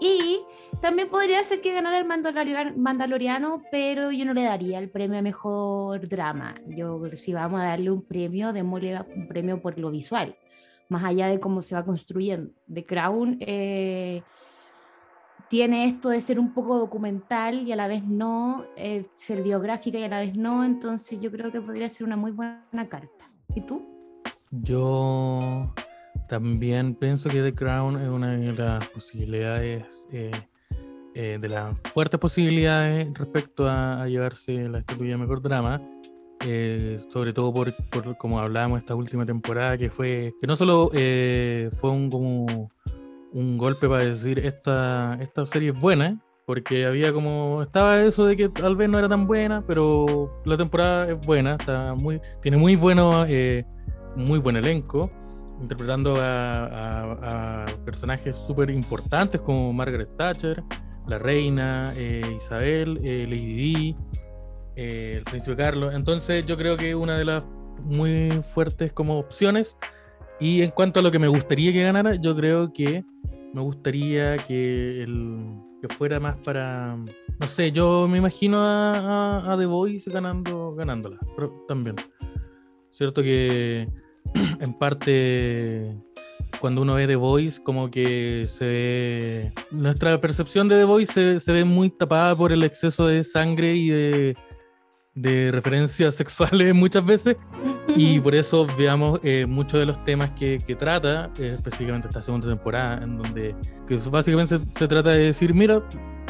[0.00, 0.40] Y
[0.80, 5.22] también podría ser que ganara el Mandaloriano, pero yo no le daría el premio a
[5.22, 6.54] mejor drama.
[6.68, 10.36] Yo, si vamos a darle un premio, démosle un premio por lo visual,
[10.88, 12.52] más allá de cómo se va construyendo.
[12.72, 14.22] The Crown eh,
[15.50, 19.98] tiene esto de ser un poco documental y a la vez no, eh, ser biográfica
[19.98, 23.28] y a la vez no, entonces yo creo que podría ser una muy buena carta.
[23.56, 23.84] ¿Y tú?
[24.52, 25.74] Yo
[26.28, 30.30] también pienso que The Crown es una de las posibilidades, eh,
[31.16, 35.82] eh, de las fuertes posibilidades respecto a, llevarse la estatuilla mejor drama.
[37.10, 41.90] Sobre todo por, por, como hablábamos esta última temporada, que fue que no solo fue
[41.90, 42.70] un, como
[43.32, 48.36] un golpe para decir esta, esta serie es buena, porque había como estaba eso de
[48.36, 52.56] que tal vez no era tan buena, pero la temporada es buena, está muy tiene
[52.56, 53.24] muy bueno
[54.16, 55.10] muy buen elenco
[55.60, 60.62] interpretando a, personajes súper importantes como Margaret Thatcher,
[61.06, 63.96] la reina, eh, Isabel, eh, Lady
[64.76, 65.94] eh, el príncipe Carlos.
[65.94, 67.42] Entonces yo creo que una de las
[67.82, 69.76] muy fuertes como opciones.
[70.40, 73.04] Y en cuanto a lo que me gustaría que ganara, yo creo que
[73.52, 75.38] me gustaría que, el,
[75.80, 76.96] que fuera más para...
[77.38, 81.96] No sé, yo me imagino a, a The Voice ganando, ganándola, pero también.
[82.90, 83.88] Cierto que
[84.60, 85.96] en parte
[86.58, 89.52] cuando uno ve The Voice, como que se ve.
[89.70, 93.88] Nuestra percepción de The Voice se, ve muy tapada por el exceso de sangre y
[93.88, 94.36] de,
[95.20, 97.36] de referencias sexuales muchas veces.
[97.96, 102.22] Y por eso veamos eh, muchos de los temas que, que trata, eh, específicamente esta
[102.22, 103.54] segunda temporada, en donde
[103.86, 105.82] que básicamente se, trata de decir: mira,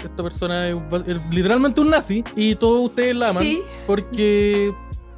[0.03, 0.79] esta persona es,
[1.31, 3.47] literalmente un nazi y todos ustedes la aman
[3.87, 4.73] porque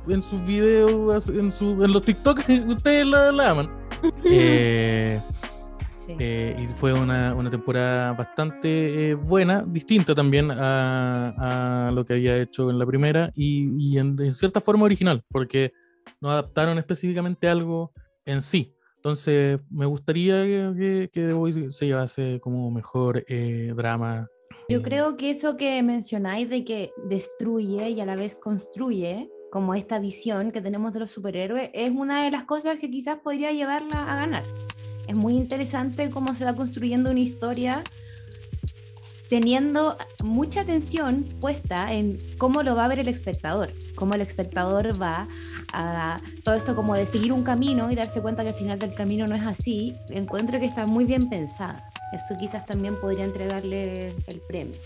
[0.09, 3.71] en sus videos, en, su, en los TikTok, ustedes la, aman.
[4.25, 5.21] Eh,
[6.18, 12.14] eh, y fue una, una temporada bastante eh, buena, distinta también a, a, lo que
[12.14, 15.72] había hecho en la primera y, y en, cierta forma original, porque
[16.20, 17.92] no adaptaron específicamente algo
[18.25, 18.75] en sí.
[18.96, 23.25] Entonces, me gustaría que, que The Voice se llevase como mejor
[23.75, 24.29] drama.
[24.68, 29.75] Yo creo que eso que mencionáis de que destruye y a la vez construye, como
[29.75, 33.53] esta visión que tenemos de los superhéroes, es una de las cosas que quizás podría
[33.53, 34.44] llevarla a ganar.
[35.09, 37.83] Es muy interesante cómo se va construyendo una historia
[39.33, 45.01] teniendo mucha atención puesta en cómo lo va a ver el espectador, cómo el espectador
[45.01, 45.27] va
[45.73, 48.93] a todo esto como de seguir un camino y darse cuenta que al final del
[48.93, 51.91] camino no es así, encuentro que está muy bien pensada.
[52.12, 54.79] Esto quizás también podría entregarle el premio.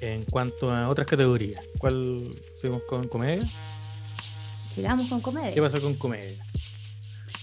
[0.00, 3.42] En cuanto a otras categorías, ¿cuál seguimos con comedia?
[4.72, 5.52] Sigamos con comedia.
[5.52, 6.44] ¿Qué pasa con comedia?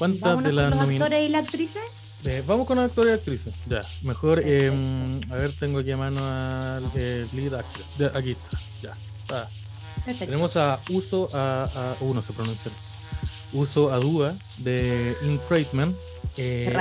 [0.02, 1.84] ¿Cuántas de las actores y las actrices?
[2.26, 3.54] Eh, vamos con los actores y actrices.
[3.70, 4.42] Ya, mejor.
[4.44, 4.72] Eh,
[5.30, 8.16] a ver, tengo aquí a mano al eh, lead actress.
[8.16, 8.92] aquí está, ya.
[9.30, 9.48] Ah.
[10.18, 12.72] Tenemos a Uso, a, a uno se pronuncia.
[13.54, 15.40] Uso Adua de In
[16.38, 16.74] eh,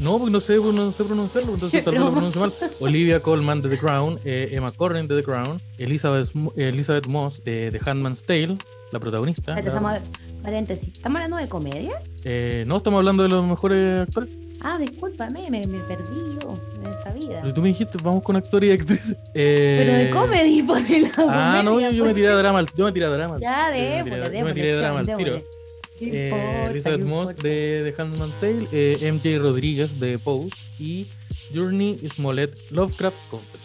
[0.00, 2.52] no, porque no sé, no sé pronunciarlo, entonces tal vez lo pronuncio mal.
[2.80, 7.70] Olivia Colman de The Crown, eh, Emma Corrin de The Crown, Elizabeth, Elizabeth Moss de
[7.70, 8.58] The Handman's Tale,
[8.92, 9.58] la protagonista.
[9.58, 9.92] estamos,
[10.46, 12.00] paréntesis, ¿estamos hablando de comedia?
[12.22, 14.30] Eh, no, estamos hablando de los mejores actores.
[14.60, 17.40] Ah, discúlpame, me, me perdí yo en esta vida.
[17.42, 19.16] Pero tú me dijiste, vamos con actores y actrices.
[19.34, 19.76] Eh...
[19.80, 21.08] Pero de comedy, por el.
[21.18, 23.38] Ah, no, yo, me tiré a drama, yo me tiré a drama.
[23.40, 24.04] Ya, de,
[24.38, 25.42] yo me tiré a drama al tiro.
[26.00, 31.08] Eh, Elizabeth Moss de The Handmaid's Tale, eh, MJ Rodríguez de Pose y
[31.52, 33.60] Journey Smollett Lovecraft Country.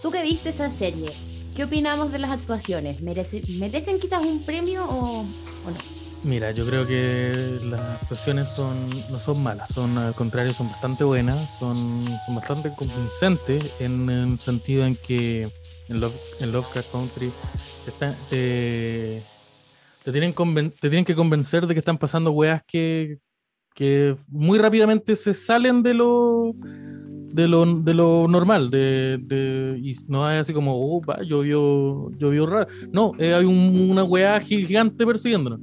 [0.00, 1.12] ¿Tú que viste esa serie?
[1.54, 3.02] ¿Qué opinamos de las actuaciones?
[3.02, 6.01] ¿Merecen, quizás un premio o, no?
[6.24, 11.02] Mira, yo creo que las actuaciones son, no son malas, son al contrario, son bastante
[11.02, 15.50] buenas, son, son bastante convincentes en el sentido en que
[15.88, 17.32] en, Lovecraft Country
[17.84, 19.22] te, te
[20.04, 23.18] te tienen que convencer de que están pasando weas que,
[23.74, 29.94] que muy rápidamente se salen de lo de lo, de lo normal, de, de, y
[30.06, 32.66] no hay así como, oh, va, llovió, llovió raro.
[32.92, 35.60] No, eh, hay una weá gigante persiguiéndonos.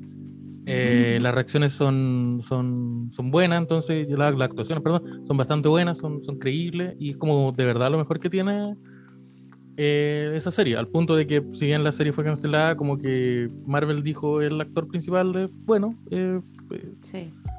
[0.71, 6.21] Eh, las reacciones son, son, son buenas, entonces las actuaciones, perdón, son bastante buenas, son,
[6.21, 8.75] son creíbles y es como de verdad lo mejor que tiene
[9.77, 13.49] eh, esa serie, al punto de que si bien la serie fue cancelada, como que
[13.65, 16.39] Marvel dijo el actor principal de, bueno, eh,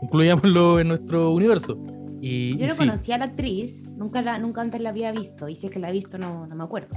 [0.03, 1.79] incluyámoslo en nuestro universo.
[2.21, 5.11] Y, Yo y no sí, conocía a la actriz, nunca, la, nunca antes la había
[5.11, 6.95] visto, y si es que la he visto no, no me acuerdo.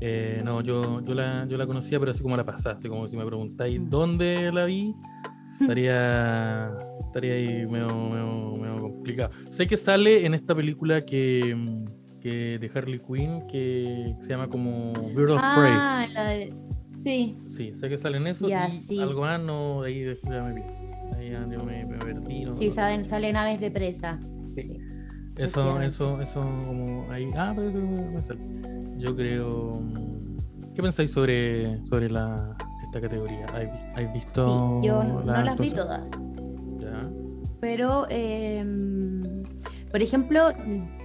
[0.00, 3.16] Eh, no, yo, yo, la, yo la conocía, pero así como la así como si
[3.16, 3.90] me preguntáis Mm.
[3.90, 4.94] dónde la vi,
[5.60, 6.72] estaría,
[7.06, 9.30] estaría ahí medio, medio- medio complicado.
[9.50, 11.56] Sé que sale en esta película que,
[12.20, 15.72] que de Harley Quinn que se llama como Bird of Prey.
[15.76, 16.52] Ah, la de...
[17.04, 18.98] Sí, Sí, sé que sale en eso Ya, y sí.
[19.00, 20.62] algo más, no, ahí ya me vi.
[21.16, 22.44] Ahí ya yo me, me perdí.
[22.46, 24.18] no- sí, no- saben, salen aves de presa.
[24.54, 24.62] Sí.
[24.62, 24.78] Sí.
[25.36, 27.30] Eso, eso, eso como ahí.
[27.36, 27.72] Ah, pero.
[28.98, 29.80] Yo creo.
[29.80, 33.46] mm, ¿Qué pensáis sobre, sobre la, esta categoría?
[33.94, 34.80] ¿Has, visto?
[34.80, 36.34] Sí, yo no la las vi todas.
[36.78, 37.10] Ya.
[37.60, 38.64] Pero, eh,
[39.90, 40.52] por ejemplo,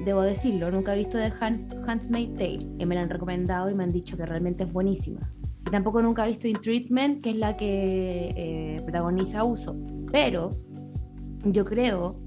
[0.03, 3.75] debo decirlo, nunca he visto The Hand, Handmaid's Tale, y me la han recomendado y
[3.75, 5.19] me han dicho que realmente es buenísima.
[5.67, 9.75] Y tampoco nunca he visto In Treatment, que es la que eh, protagoniza Uso.
[10.11, 10.51] Pero
[11.45, 12.19] yo creo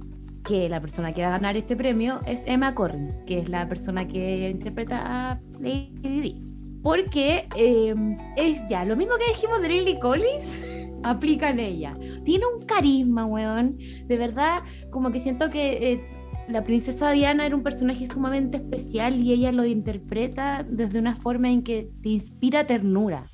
[0.45, 3.69] que la persona que va a ganar este premio es Emma Corrin, que es la
[3.69, 6.39] persona que interpreta a Lady Di.
[6.83, 7.95] Porque eh,
[8.37, 10.61] es ya lo mismo que dijimos de Lily Collins,
[11.05, 11.95] aplica en ella.
[12.25, 13.79] Tiene un carisma, weón.
[14.07, 16.05] De verdad, como que siento que eh,
[16.49, 21.51] la princesa Diana era un personaje sumamente especial y ella lo interpreta desde una forma
[21.51, 23.25] en que te inspira ternura.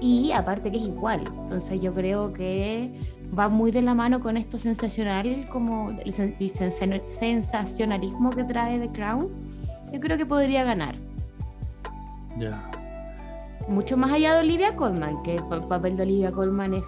[0.00, 1.22] Y aparte que es igual.
[1.42, 2.92] Entonces yo creo que
[3.36, 8.44] va muy de la mano con esto sensacional, como el, sen- el sensa- sensacionalismo que
[8.44, 9.28] trae The Crown.
[9.92, 10.94] Yo creo que podría ganar.
[12.38, 12.70] Ya.
[13.68, 16.82] Mucho más allá de Olivia Colman, que el pa- papel de Olivia Colman es,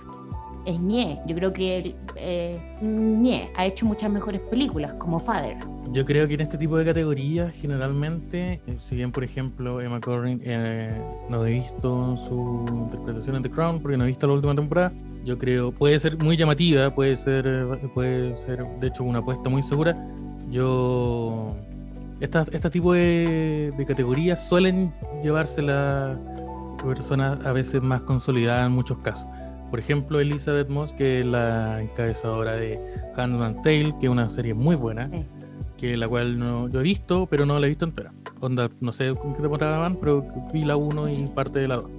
[0.67, 1.21] es ñe.
[1.27, 5.57] Yo creo que eh, ñe ha hecho muchas mejores películas, como Father.
[5.93, 10.01] Yo creo que en este tipo de categorías, generalmente, eh, si bien, por ejemplo, Emma
[10.01, 10.91] Corrin eh,
[11.29, 14.93] no he visto su interpretación en The Crown, porque no he visto la última temporada,
[15.25, 19.63] yo creo, puede ser muy llamativa, puede ser, puede ser de hecho, una apuesta muy
[19.63, 19.97] segura.
[20.51, 21.55] Yo.
[22.21, 24.93] Estas, este tipo de, de categorías suelen
[25.23, 26.19] llevársela
[26.85, 29.27] personas a veces más consolidadas en muchos casos.
[29.75, 32.79] Por ejemplo, Elizabeth Moss, que es la encabezadora de
[33.17, 35.25] Handmaid's Tale, que es una serie muy buena Sí.
[35.77, 38.13] que la cual no, yo he visto, pero no la he visto entera.
[38.39, 41.79] Onda, no sé en qué temporada van, pero vi la 1 y parte de la
[41.79, 41.91] 2.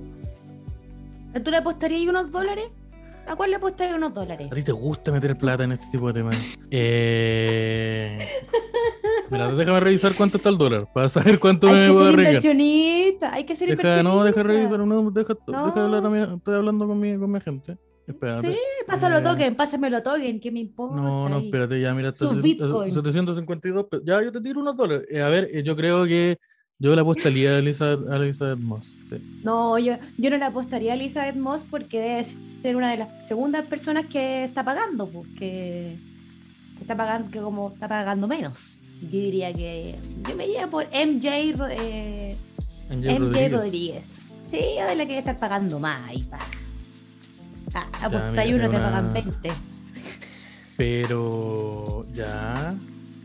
[1.43, 2.67] ¿Tú le apostarías unos dólares?
[3.28, 4.49] ¿A cuál le apostarías unos dólares?
[4.51, 6.36] ¿A ti te gusta meter plata en este tipo de temas?
[6.71, 8.17] Eh...
[9.32, 11.99] Mira, déjame revisar cuánto está el dólar, para saber cuánto Hay me que voy a
[12.05, 12.28] ser arriesgar.
[12.36, 14.03] inversionista, hay que ser inversionista.
[14.03, 15.65] no, deja revisar, no, deja, No.
[15.67, 17.78] deja hablar a mi- estoy hablando con mi, con mi gente.
[18.07, 18.51] Espérate.
[18.51, 20.95] Sí, pásalo Eh, token, pásamelo token, ¿qué me importa?
[20.97, 22.91] No, no, espérate, ya, mira, está Sus set- Bitcoin.
[22.91, 25.07] 752 pe- Ya, yo te tiro unos dólares.
[25.09, 26.38] Eh, a ver, eh, yo creo que
[26.78, 28.86] yo le apostaría a Elizabeth, a Elizabeth Moss.
[29.09, 29.41] sí.
[29.43, 32.26] No, yo, yo no le apostaría a Elizabeth Moss porque debe
[32.66, 35.95] ser una de las segundas personas que está pagando, pues, que,
[36.76, 38.78] que está pagando, que como está pagando menos.
[39.03, 39.95] Yo diría que
[40.28, 41.28] yo me iría por MJ,
[41.70, 42.36] eh,
[42.89, 43.51] MJ Rodríguez.
[43.51, 44.05] Rodríguez.
[44.49, 44.57] Sí,
[44.89, 46.39] de la que estar pagando más ahí, pa.
[47.76, 49.51] Ah, apostáis uno, te pagan una- 20.
[50.76, 52.74] Pero ya.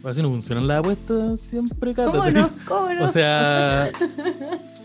[0.05, 2.11] Así no funcionan las apuestas siempre, Cata.
[2.11, 2.51] ¿Cómo no?
[2.68, 3.05] ¿Cómo no?
[3.07, 3.91] O sea.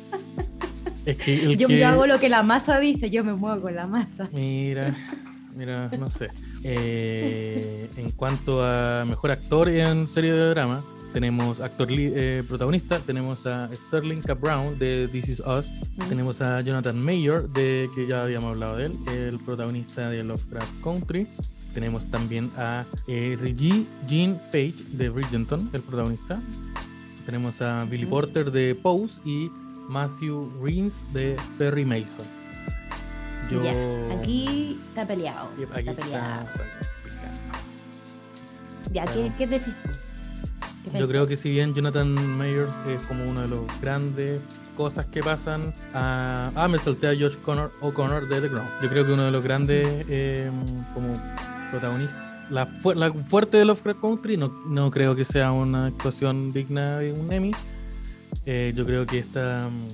[1.05, 1.79] es que el yo, que.
[1.79, 4.29] yo hago lo que la masa dice, yo me muevo con la masa.
[4.33, 4.95] Mira,
[5.55, 6.29] mira, no sé.
[6.63, 10.81] Eh, en cuanto a mejor actor en serie de drama,
[11.13, 14.33] tenemos actor eh, protagonista, tenemos a Sterling K.
[14.33, 15.65] Brown de This Is Us,
[16.09, 20.83] tenemos a Jonathan Mayer, de que ya habíamos hablado de él, el protagonista de Lovecraft
[20.83, 21.27] Country.
[21.73, 26.41] Tenemos también a eh, Reggie Jean Page de Bridgerton, el protagonista.
[27.25, 28.11] Tenemos a Billy Ujú.
[28.11, 29.49] Porter de Pose y
[29.89, 32.25] Matthew Reens de Perry Mason.
[33.51, 33.61] Yo...
[34.19, 35.51] Aquí está peleado.
[35.57, 36.45] Yep, aquí está está peleado.
[38.91, 39.89] Ya, ¿qué, qué decís tú?
[40.91, 44.39] ¿Qué Yo creo que si bien Jonathan Mayers es como uno de los grandes
[44.77, 46.51] cosas que pasan a...
[46.55, 48.67] Ah, me solté a Josh Connor, O'Connor de The Crown.
[48.81, 50.49] Yo creo que uno de los grandes eh,
[50.93, 51.19] como
[51.71, 52.23] protagonistas.
[52.51, 56.97] La, fu- la fuerte de Lovecraft Country no, no creo que sea una actuación digna
[56.99, 57.51] de un Emmy.
[58.45, 59.69] Eh, yo creo que esta...
[59.69, 59.87] mm,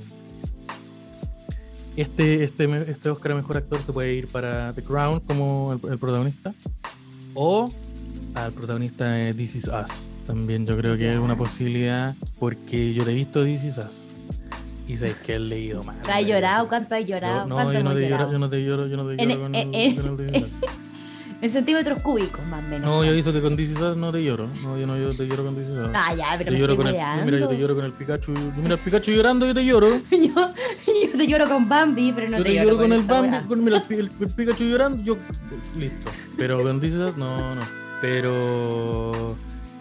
[1.98, 5.92] Este, este, este Oscar a Mejor Actor se puede ir para The Crown como el,
[5.92, 6.54] el protagonista.
[7.34, 7.72] O
[8.34, 9.90] al protagonista de This Is Us.
[10.28, 14.02] También yo creo que es una posibilidad porque yo te he visto This Is Us.
[14.88, 15.96] Y sabes que he leído mal.
[16.04, 16.68] ¿Te has llorado?
[16.68, 17.44] ¿Cuánto has llorado?
[17.44, 18.32] Yo, no, ¿Cuánto yo no, te lloro, llorado?
[18.32, 20.50] yo no te lloro, yo no te lloro con, el, con el This Is Us.
[21.42, 22.82] En centímetros cúbicos, más o menos.
[22.88, 24.48] No, yo hizo que con Us no te lloro.
[24.64, 25.90] No, yo no yo te lloro con Us.
[25.94, 27.92] Ah, ya, pero Te me lloro estoy con el, mira, yo te lloro con el
[27.94, 28.32] Pikachu.
[28.62, 29.90] Mira el Pikachu llorando, yo te lloro.
[30.12, 33.48] yo, yo te lloro con Bambi, pero no yo te, te lloro con el Bambi,
[33.48, 35.18] con mira, el, Pi- el- el Pikachu llorando, yo
[35.78, 36.12] listo.
[36.38, 37.62] Pero con Us, no, no.
[38.02, 39.36] Pero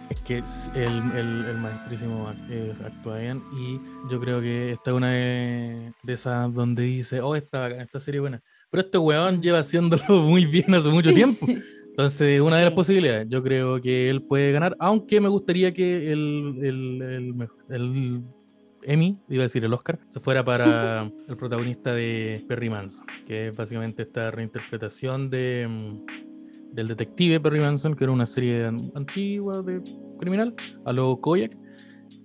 [0.09, 0.43] Es que
[0.75, 2.27] el, el, el maestrísimo
[2.85, 3.79] actúa bien y
[4.11, 8.41] yo creo que esta es una de, esas donde dice, oh, esta, esta serie buena.
[8.71, 11.45] Pero este weón lleva haciéndolo muy bien hace mucho tiempo.
[11.89, 16.11] Entonces, una de las posibilidades, yo creo que él puede ganar, aunque me gustaría que
[16.11, 18.23] el, el, el, el
[18.83, 23.49] Emmy, iba a decir el Oscar, se fuera para el protagonista de Perry Manson, que
[23.49, 28.65] es básicamente esta reinterpretación de, mm, del detective Perry Manson, que era una serie
[28.95, 29.81] antigua de
[30.17, 30.55] criminal,
[30.85, 31.57] a lo Koyak.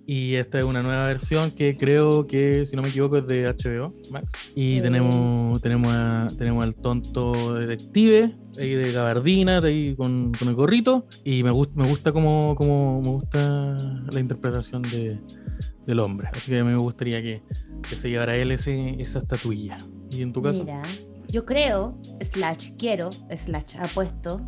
[0.09, 3.45] Y esta es una nueva versión que creo que, si no me equivoco, es de
[3.45, 4.31] HBO Max.
[4.55, 10.55] Y tenemos, tenemos, tenemos al tonto detective ahí de gabardina, de ahí con, con el
[10.55, 11.07] gorrito.
[11.25, 13.77] Y me, gusta me gusta como, como me gusta
[14.09, 15.19] la interpretación de,
[15.85, 16.29] del hombre.
[16.31, 17.41] Así que me gustaría que,
[17.93, 19.77] se llevara él ese, esa estatuilla.
[20.09, 20.63] ¿Y en tu caso?
[20.63, 20.83] Mira,
[21.27, 24.39] yo creo, slash quiero, slash apuesto,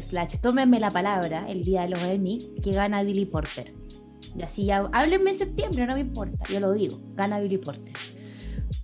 [0.00, 3.77] slash tómenme la palabra el día de los Emmy, que gana Billy Porter.
[4.38, 7.92] Y así ya, háblenme en septiembre, no me importa, yo lo digo, gana Billy Porter.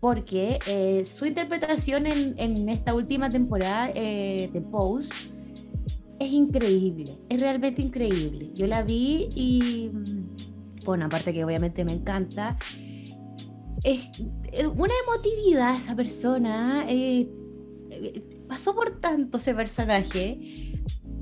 [0.00, 5.10] Porque eh, su interpretación en, en, esta última temporada eh, de Pose
[6.18, 8.50] es increíble, es realmente increíble.
[8.54, 9.90] Yo la vi y
[10.84, 12.58] bueno, aparte que obviamente me encanta,
[13.82, 14.00] es
[14.74, 17.28] una emotividad esa persona, eh,
[17.90, 20.73] eh, pasó por tanto ese personaje,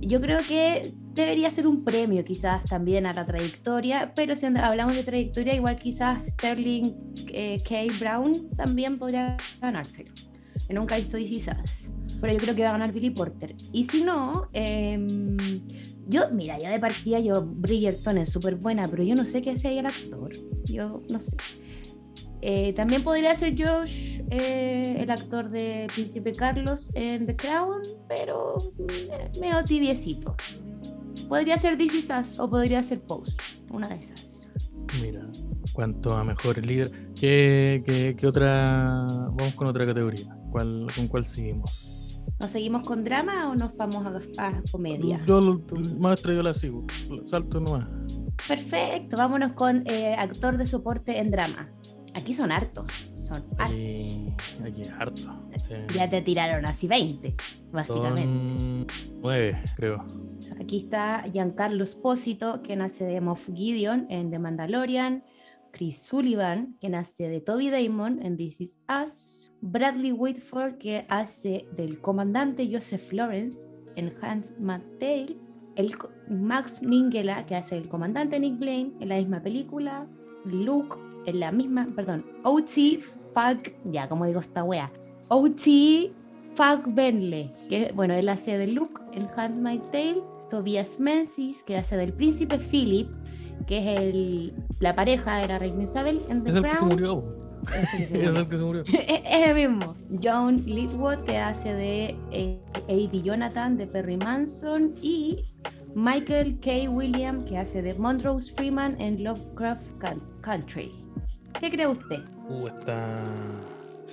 [0.07, 4.95] yo creo que debería ser un premio quizás también a la trayectoria, pero si hablamos
[4.95, 6.93] de trayectoria, igual quizás Sterling
[7.29, 7.77] eh, K.
[7.99, 10.13] Brown también podría ganárselo.
[10.69, 11.53] Nunca he visto DC
[12.23, 13.57] pero yo creo que va a ganar Billy Porter.
[13.73, 15.37] Y si no, em,
[16.07, 19.51] yo, mira, ya de partida yo, Bridgerton es súper buena, pero yo no sé qué
[19.51, 20.33] hace ahí el actor.
[20.65, 21.37] Yo no sé.
[22.45, 28.57] Eh, también podría ser Josh, eh, el actor de Príncipe Carlos en The Crown, pero
[28.79, 30.35] mm, medio tibiecito.
[31.29, 33.37] Podría ser This Is o podría ser Pose,
[33.71, 34.49] una de esas.
[35.01, 35.25] Mira,
[35.73, 36.91] cuanto a mejor líder.
[37.15, 39.07] ¿Qué, qué, qué otra?
[39.31, 40.37] Vamos con otra categoría.
[40.51, 41.89] ¿Cuál, ¿Con cuál seguimos?
[42.41, 44.05] ¿Nos seguimos con drama o nos vamos
[44.37, 45.25] a, comedia?
[45.27, 45.61] Yo,
[46.01, 46.85] maestra, yo la sigo.
[47.27, 47.89] Salto nomás.
[48.49, 51.71] Perfecto, vámonos con eh, actor de soporte en drama.
[52.15, 52.89] Aquí son hartos.
[53.17, 54.35] Son aquí,
[54.65, 55.23] aquí es harto.
[55.95, 57.35] Ya te tiraron así 20,
[57.73, 58.23] básicamente.
[58.23, 58.87] Son
[59.23, 60.05] 9, creo.
[60.61, 65.25] Aquí está Giancarlo Espósito, que nace de Moff Gideon en The Mandalorian.
[65.73, 69.51] Chris Sullivan, que nace de Toby Damon en This Is Us.
[69.63, 75.37] Bradley Whitford, que hace del comandante Joseph Lawrence en Handmaid's Tale,
[75.77, 75.95] el
[76.29, 80.07] Max Minghella, que hace el comandante Nick Blaine en la misma película,
[80.45, 80.97] Luke
[81.27, 83.01] en la misma, perdón, O.T.
[83.35, 84.91] Fag, ya como digo esta wea,
[85.29, 86.13] O.T.
[86.55, 91.97] Fag Benley, que bueno, él hace de Luke en Handmaid's Tale, Tobias Menzies, que hace
[91.97, 93.09] del príncipe Philip,
[93.67, 96.67] que es el, la pareja de la reina Isabel en The es Crown.
[96.67, 97.25] El que se murió.
[97.73, 97.95] es
[98.37, 98.85] el que se murió.
[98.93, 99.95] es el mismo.
[100.23, 103.23] John Litwood, que hace de eh, A.D.
[103.23, 104.95] Jonathan de Perry Manson.
[105.01, 105.45] Y
[105.95, 106.91] Michael K.
[106.91, 109.87] William, que hace de Montrose Freeman en Lovecraft
[110.43, 111.02] Country.
[111.61, 112.21] ¿Qué cree usted?
[112.49, 113.23] Uh, está.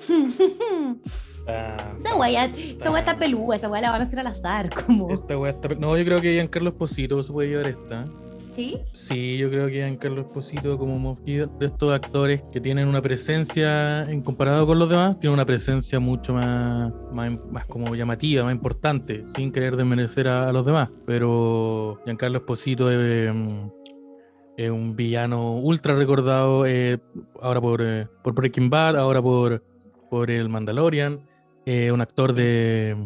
[1.99, 4.69] esa weá está, está peluda, esa weá la van a hacer al azar.
[4.69, 5.09] Como...
[5.11, 8.05] Esta está, no, yo creo que Giancarlo Esposito se puede llevar esta.
[8.93, 9.37] ¿Sí?
[9.37, 14.21] yo creo que Giancarlo Esposito como Moff de estos actores que tienen una presencia, en
[14.21, 19.53] comparado con los demás, tiene una presencia mucho más, más, como llamativa, más importante, sin
[19.53, 20.89] querer desmerecer a, los demás.
[21.05, 23.31] Pero Giancarlo Esposito es,
[24.67, 26.99] un villano ultra recordado, eh,
[27.41, 29.63] ahora por, eh, por Breaking Bad, ahora por,
[30.09, 31.25] por El Mandalorian,
[31.93, 32.97] un actor de,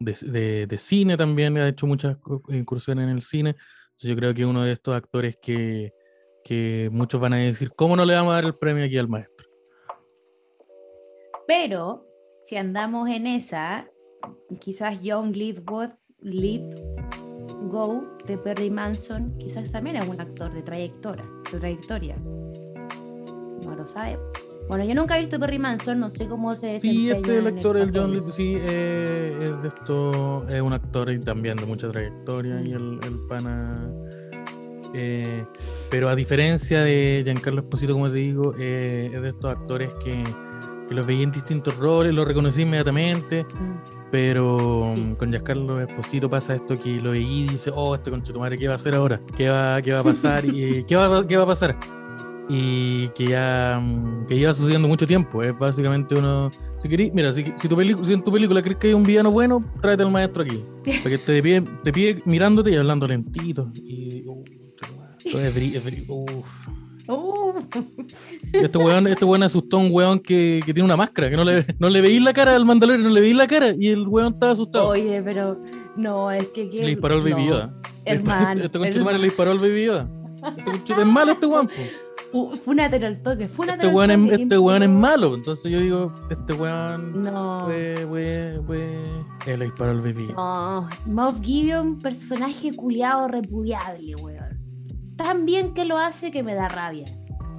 [0.00, 2.16] de, de, cine también, ha hecho muchas
[2.48, 3.56] incursiones en el cine.
[3.98, 5.92] Yo creo que uno de estos actores que,
[6.42, 9.08] que muchos van a decir, ¿cómo no le vamos a dar el premio aquí al
[9.08, 9.46] maestro?
[11.46, 12.06] Pero
[12.46, 13.86] si andamos en esa,
[14.60, 15.90] quizás John Leadwood,
[16.20, 16.95] Lead
[17.62, 22.16] Go de Perry Manson, quizás también es un actor de trayectoria, de trayectoria.
[23.64, 24.18] No lo sabe.
[24.68, 26.94] Bueno, yo nunca he visto Perry Manson, no sé cómo se desempeña.
[26.94, 31.20] Sí, este el actor, el, John sí, eh, es de esto, es un actor y
[31.20, 33.88] también de mucha trayectoria y el, el pana.
[34.92, 35.44] Eh,
[35.90, 40.24] pero a diferencia de Giancarlo Esposito, como te digo, eh, es de estos actores que,
[40.88, 43.44] que, los veía en distintos roles, los reconocí inmediatamente.
[43.44, 43.95] Mm.
[44.10, 48.38] Pero con Giancarlo Esposito pasa esto que lo veí y dice, oh, este conche tu
[48.38, 49.20] madre, ¿qué va a hacer ahora?
[49.36, 50.44] ¿Qué va, qué va a pasar?
[50.46, 51.76] ¿Y qué va, qué va a pasar?
[52.48, 55.42] y que ya mm, que lleva sucediendo mucho tiempo.
[55.42, 56.50] Es básicamente uno.
[56.78, 59.30] Si querís, mira, si, si, tu si en tu película crees que hay un villano
[59.30, 60.64] bueno, tráete al maestro aquí.
[61.02, 63.70] Para que te pide, te pide mirándote y hablando lentito.
[63.74, 64.44] Y, uh,
[65.24, 66.68] Es es uf.
[67.08, 67.52] Uh,
[68.52, 71.44] Este weón, este weón asustó a un weón que, que tiene una máscara, que no
[71.44, 74.06] le, no le veís la cara al Mandalorian, no le veís la cara, y el
[74.08, 74.88] weón estaba asustado.
[74.88, 75.60] oye, pero
[75.96, 76.68] no, es que.
[76.70, 77.72] que- le disparó al Baby no.
[78.04, 78.64] Hermano.
[78.64, 79.18] Este conchetumare hermano.
[79.18, 79.88] le disparó al Baby.
[80.74, 81.74] Este es malo este weón, po.
[82.32, 85.34] Fu- Fúnate al toque, fúnate Este al weón, toque, es, este weón es malo.
[85.36, 87.62] Entonces yo digo, este weón No.
[87.66, 89.02] fue, fue, fue.
[89.46, 90.28] Él le disparó al Baby.
[90.36, 94.55] No, Moff Gideon, personaje culiado repudiable, weón.
[95.16, 97.06] Tan bien que lo hace que me da rabia.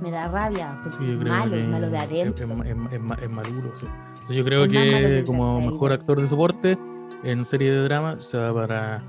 [0.02, 2.46] Me da rabia, porque Sí, es malo, es malo de adentro.
[2.46, 3.88] es, es- es ma- es maluro, sí.
[4.10, 6.78] Entonces yo creo que como mejor actor de soporte
[7.24, 9.02] en serie de drama se va para,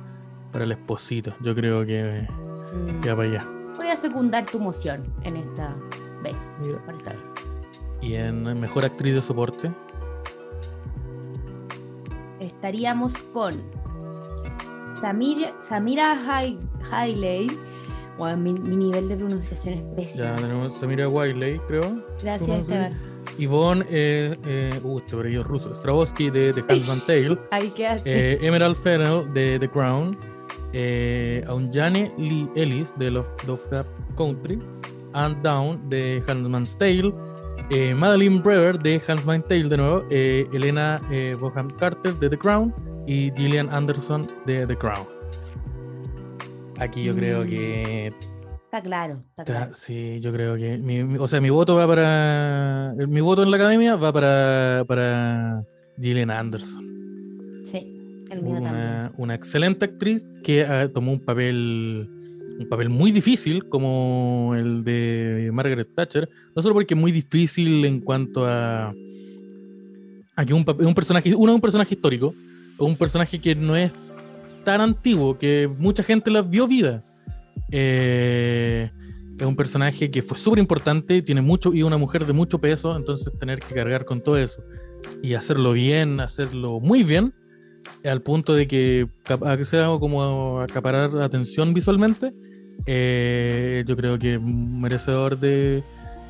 [0.50, 1.30] para el esposito.
[1.40, 2.26] Yo creo que,
[2.72, 3.00] Mm.
[3.02, 3.48] que va para allá.
[3.76, 5.76] Voy a secundar tu moción en esta
[6.22, 6.40] vez.
[6.62, 6.78] Mira.
[6.84, 7.60] Por esta vez.
[8.00, 9.70] Y en mejor actriz de soporte,
[12.40, 13.52] Estaríamos con
[15.00, 16.58] Samira, Samira Hai-
[16.90, 17.48] Hailey.
[18.36, 20.24] Mi, mi nivel de pronunciación es pésimo.
[20.24, 22.02] ya tenemos Samira Wiley, creo.
[22.22, 23.18] Gracias, ¿cómo se Esteban.
[23.38, 27.38] Yvonne, eh, eh, uh, este es ruso, Stravosky de The Handmaid's Tale.
[27.52, 27.72] Ahí
[28.04, 30.16] eh, Emerald Fennell de The Crown,
[30.72, 34.58] eh, Aunjane Lee Ellis de Love, Lovecraft Country,
[35.12, 37.14] Anne Down de Handmaid's Tale,
[37.70, 42.38] eh, Madeline Brewer de Handmaid's Tale de nuevo, eh, Elena eh, Boham Carter de The
[42.38, 42.74] Crown
[43.06, 45.17] y Gillian Anderson de The Crown.
[46.78, 47.46] Aquí yo creo Mm.
[47.48, 48.12] que
[48.64, 49.70] Está claro, está claro.
[49.74, 50.76] Sí, yo creo que.
[50.76, 52.92] Mi, mi- o sea, mi voto va para.
[53.08, 55.62] Mi voto en la academia va para, para
[55.98, 56.84] Gillian Anderson.
[57.64, 57.78] Sí,
[58.30, 58.74] el mío también.
[58.74, 62.10] Una, una excelente actriz que ah, tomó un papel.
[62.60, 66.28] Un papel muy difícil como el de Margaret Thatcher.
[66.54, 68.92] No solo porque es muy difícil en cuanto a.
[70.36, 71.34] a que un, un personaje.
[71.34, 72.34] Uno es un personaje histórico.
[72.76, 73.92] O un personaje que no es
[74.64, 77.02] tan antiguo, que mucha gente la vio vida.
[77.70, 78.90] Eh,
[79.38, 82.96] es un personaje que fue súper importante, tiene mucho y una mujer de mucho peso,
[82.96, 84.62] entonces tener que cargar con todo eso
[85.22, 87.34] y hacerlo bien, hacerlo muy bien,
[88.04, 89.08] al punto de que
[89.64, 92.32] sea como acaparar atención visualmente,
[92.86, 95.82] eh, yo creo que merecedor de,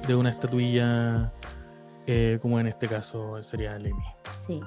[0.07, 1.33] de una estatuilla
[2.11, 4.03] eh, como en este caso sería el Emmy.
[4.47, 4.61] Sí.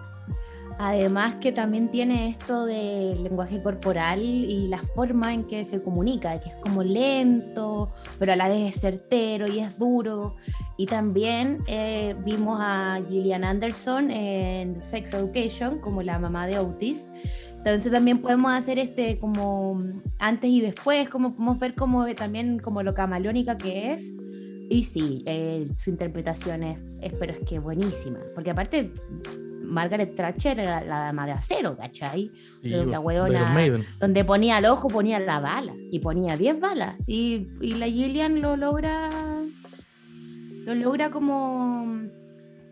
[0.84, 6.40] Además que también tiene esto del lenguaje corporal y la forma en que se comunica,
[6.40, 10.38] que es como lento, pero a la vez es certero y es duro.
[10.78, 17.08] Y también eh, vimos a Gillian Anderson en Sex Education como la mamá de Otis.
[17.58, 19.84] Entonces también podemos hacer este como
[20.18, 24.04] antes y después, como podemos ver como también como lo camaleónica que es.
[24.68, 28.18] Y sí, eh, su interpretación es, es, pero es que buenísima.
[28.34, 28.92] Porque aparte,
[29.72, 32.32] Margaret Thatcher era la dama de acero, ¿cachai?
[32.62, 33.00] Y, La
[33.54, 33.86] Maiden.
[34.00, 35.74] Donde ponía el ojo, ponía la bala.
[35.92, 36.96] Y ponía 10 balas.
[37.08, 39.10] Y, y la Gillian lo logra.
[40.66, 41.86] Lo logra como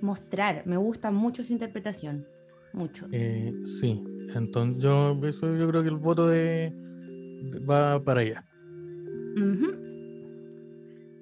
[0.01, 0.63] mostrar.
[0.67, 2.25] Me gusta mucho su interpretación.
[2.73, 3.07] Mucho.
[3.11, 4.03] Eh, sí,
[4.35, 8.45] entonces yo, eso yo creo que el voto de, de- va para allá.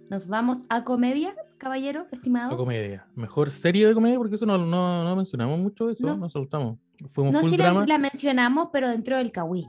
[0.10, 2.52] Nos vamos a comedia, caballero, estimado.
[2.52, 3.08] La comedia.
[3.16, 6.80] Mejor serie de comedia, porque eso no, no, no mencionamos mucho eso, No.
[7.10, 7.86] Fuimos no full si la, drama.
[7.86, 9.68] la mencionamos, pero dentro del Kawi.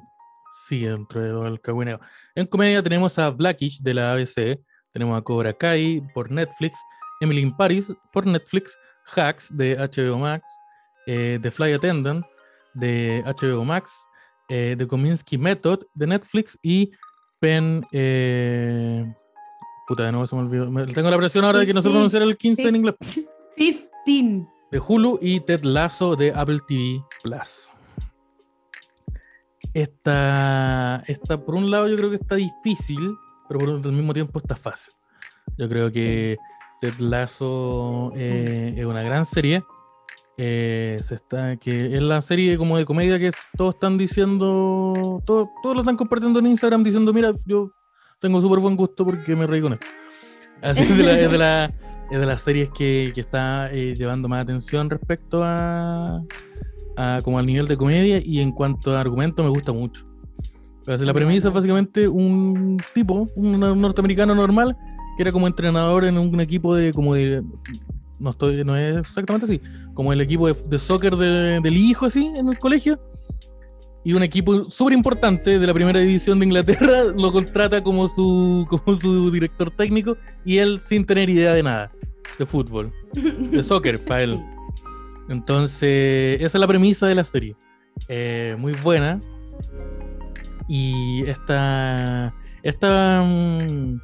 [0.67, 2.01] Sí, dentro del cagüineo.
[2.35, 4.61] En comedia tenemos a Blackish de la ABC,
[4.93, 6.79] tenemos a Cobra Kai por Netflix,
[7.21, 8.77] Emily in Paris por Netflix,
[9.15, 10.51] Hacks de HBO Max,
[11.07, 12.25] eh, The Fly Attendant
[12.75, 13.93] de HBO Max,
[14.49, 16.91] eh, The Kominsky Method de Netflix y
[17.41, 17.87] Pen.
[17.93, 19.15] eh,
[19.89, 20.71] puta, de nuevo se me olvidó.
[20.71, 22.95] Me- tengo la presión ahora de que no sé pronunciar el 15 en inglés.
[23.57, 23.89] 15.
[24.71, 27.71] de Hulu y Ted Lasso de Apple TV Plus.
[29.75, 33.17] Esta, esta, por un lado, yo creo que está difícil,
[33.49, 34.93] pero por al mismo tiempo está fácil.
[35.57, 36.37] Yo creo que
[36.81, 39.63] Ted Lasso eh, es una gran serie.
[40.37, 45.49] Eh, se está, que es la serie como de comedia que todos están diciendo, todos,
[45.63, 47.73] todos lo están compartiendo en Instagram diciendo, mira, yo
[48.21, 49.87] tengo súper buen gusto porque me reí con esto.
[50.63, 51.73] Así es de, la- es de la-
[52.11, 56.23] es de las series que, que está eh, llevando más atención respecto a,
[56.97, 60.05] a como al nivel de comedia y en cuanto a argumento me gusta mucho.
[60.85, 64.75] Pero la premisa es básicamente un tipo, un nor- norteamericano normal,
[65.17, 67.43] que era como entrenador en un equipo de como de
[68.19, 69.61] no estoy, no es exactamente así,
[69.95, 72.99] como el equipo de, de soccer de- del hijo así en el colegio.
[74.05, 78.67] Y un equipo súper importante de la primera división de Inglaterra lo contrata como su,
[78.69, 81.93] como su director técnico y él sin tener idea de nada
[82.39, 84.41] de fútbol, de soccer para él.
[85.29, 87.57] Entonces, esa es la premisa de la serie.
[88.09, 89.21] Eh, muy buena.
[90.69, 94.01] Y esta, esta, mm,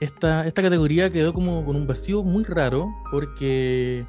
[0.00, 4.04] esta, esta categoría quedó como con un vacío muy raro porque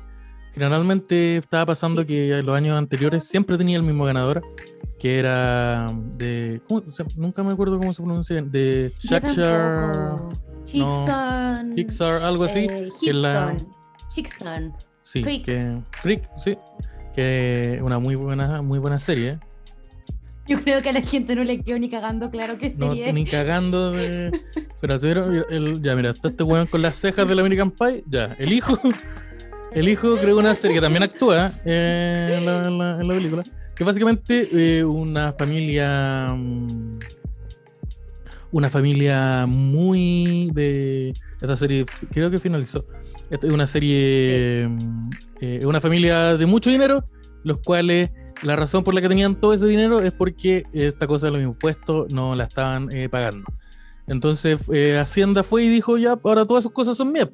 [0.54, 2.08] generalmente estaba pasando Sí.
[2.08, 4.42] que en los años anteriores siempre tenía el mismo ganador,
[5.04, 5.86] que era
[6.18, 6.62] de...
[6.66, 6.82] ¿cómo
[7.18, 10.18] nunca me acuerdo cómo se pronuncia, de Shakshar...
[10.66, 11.74] Hickson.
[11.76, 12.68] Pixar, algo así.
[12.70, 13.54] eh, la-
[14.16, 14.74] Hickson.
[15.02, 15.78] Sí, que...
[16.38, 16.58] Sí.
[17.14, 19.40] Que es una muy buena, muy buena serie.
[20.48, 23.12] Yo creo que a la gente no le quedó ni cagando claro que No, serie.
[23.12, 24.32] ni cagando de...
[24.80, 28.06] Pero vieron el- ya, mira, está este weón con las cejas del American Pie.
[28.08, 28.80] Ya, el hijo.
[29.74, 33.14] El hijo creó una serie que también actúa eh, en, la, en la- en la
[33.16, 33.44] película.
[33.76, 34.50] Que básicamente
[34.80, 36.34] eh, una familia.
[36.36, 37.00] mm,
[38.52, 41.14] Una familia muy de.
[41.42, 42.86] Esa serie creo que finalizó.
[43.30, 44.68] Esta es una serie.
[44.70, 45.10] mm,
[45.42, 47.04] eh, una familia de mucho dinero,
[47.44, 48.12] los cuales
[48.44, 51.42] la razón por la que tenían todo ese dinero es porque esta cosa de los
[51.42, 53.46] impuestos no la estaban eh, pagando.
[54.06, 54.60] Entonces
[55.00, 57.30] Hacienda fue y dijo, ya, ahora todas sus cosas son mías.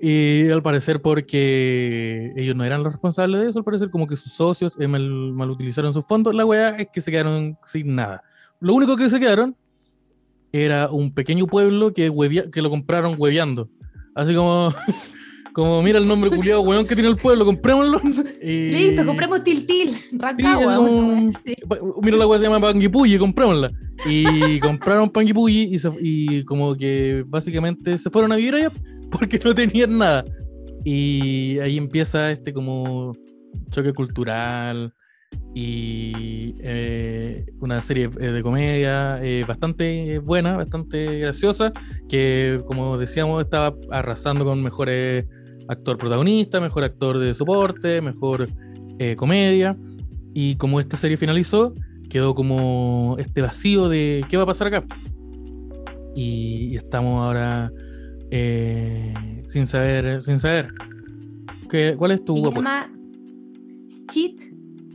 [0.00, 4.14] Y al parecer porque ellos no eran los responsables de eso, al parecer como que
[4.16, 7.94] sus socios eh, mal, mal utilizaron sus fondos, la weá es que se quedaron sin
[7.96, 8.22] nada.
[8.60, 9.56] Lo único que se quedaron
[10.52, 13.68] era un pequeño pueblo que, huevea- que lo compraron hueveando.
[14.14, 14.72] Así como,
[15.52, 18.00] como mira el nombre culiado, weón, que tiene el pueblo, comprémoslo.
[18.40, 20.78] Y- Listo, compremos Tiltil, Rancagua.
[20.78, 21.32] una un-.
[21.68, 23.68] Pa- Mira, la weá se llama Panguipulli, comprémosla.
[24.06, 28.70] Y compraron Panguipulli y, se- y como que básicamente se fueron a vivir allá
[29.10, 30.24] porque no tenían nada.
[30.84, 33.12] Y ahí empieza este como
[33.70, 34.92] choque cultural
[35.54, 41.72] y eh, una serie eh, de comedia eh, bastante buena, bastante graciosa,
[42.08, 45.26] que como decíamos estaba arrasando con mejores
[45.68, 48.46] actor protagonista, mejor actor de soporte, mejor
[49.16, 49.76] comedia.
[50.34, 51.72] Y como esta serie finalizó,
[52.08, 54.84] quedó como este vacío de qué va a pasar acá.
[56.14, 57.70] Y estamos ahora
[58.30, 59.12] eh,
[59.46, 60.68] sin saber, sin saber.
[61.70, 62.90] ¿Qué, ¿Cuál es tu Se llama
[63.90, 64.42] Schitt,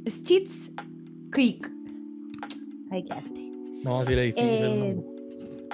[0.08, 0.72] Schitt's
[1.30, 1.70] Creek.
[2.90, 3.52] Ahí quedaste.
[3.84, 4.50] No, si era difícil.
[4.50, 5.14] Eh, ¿no?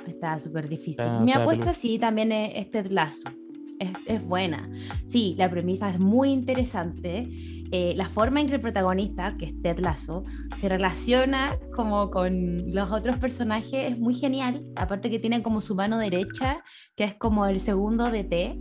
[0.07, 0.91] Está súper difícil.
[1.01, 1.80] Está- Mi apuesta peludo.
[1.80, 3.30] sí también es, es Ted Lasso.
[3.80, 4.70] Es, buena.
[5.06, 7.24] Sí, la premisa es muy interesante.
[7.72, 10.24] Eh, la forma en que el protagonista, que es Ted Lasso,
[10.58, 14.66] se relaciona como con los otros personajes es muy genial.
[14.76, 16.64] Aparte que tiene como su mano derecha,
[16.96, 18.60] que es como el segundo de T.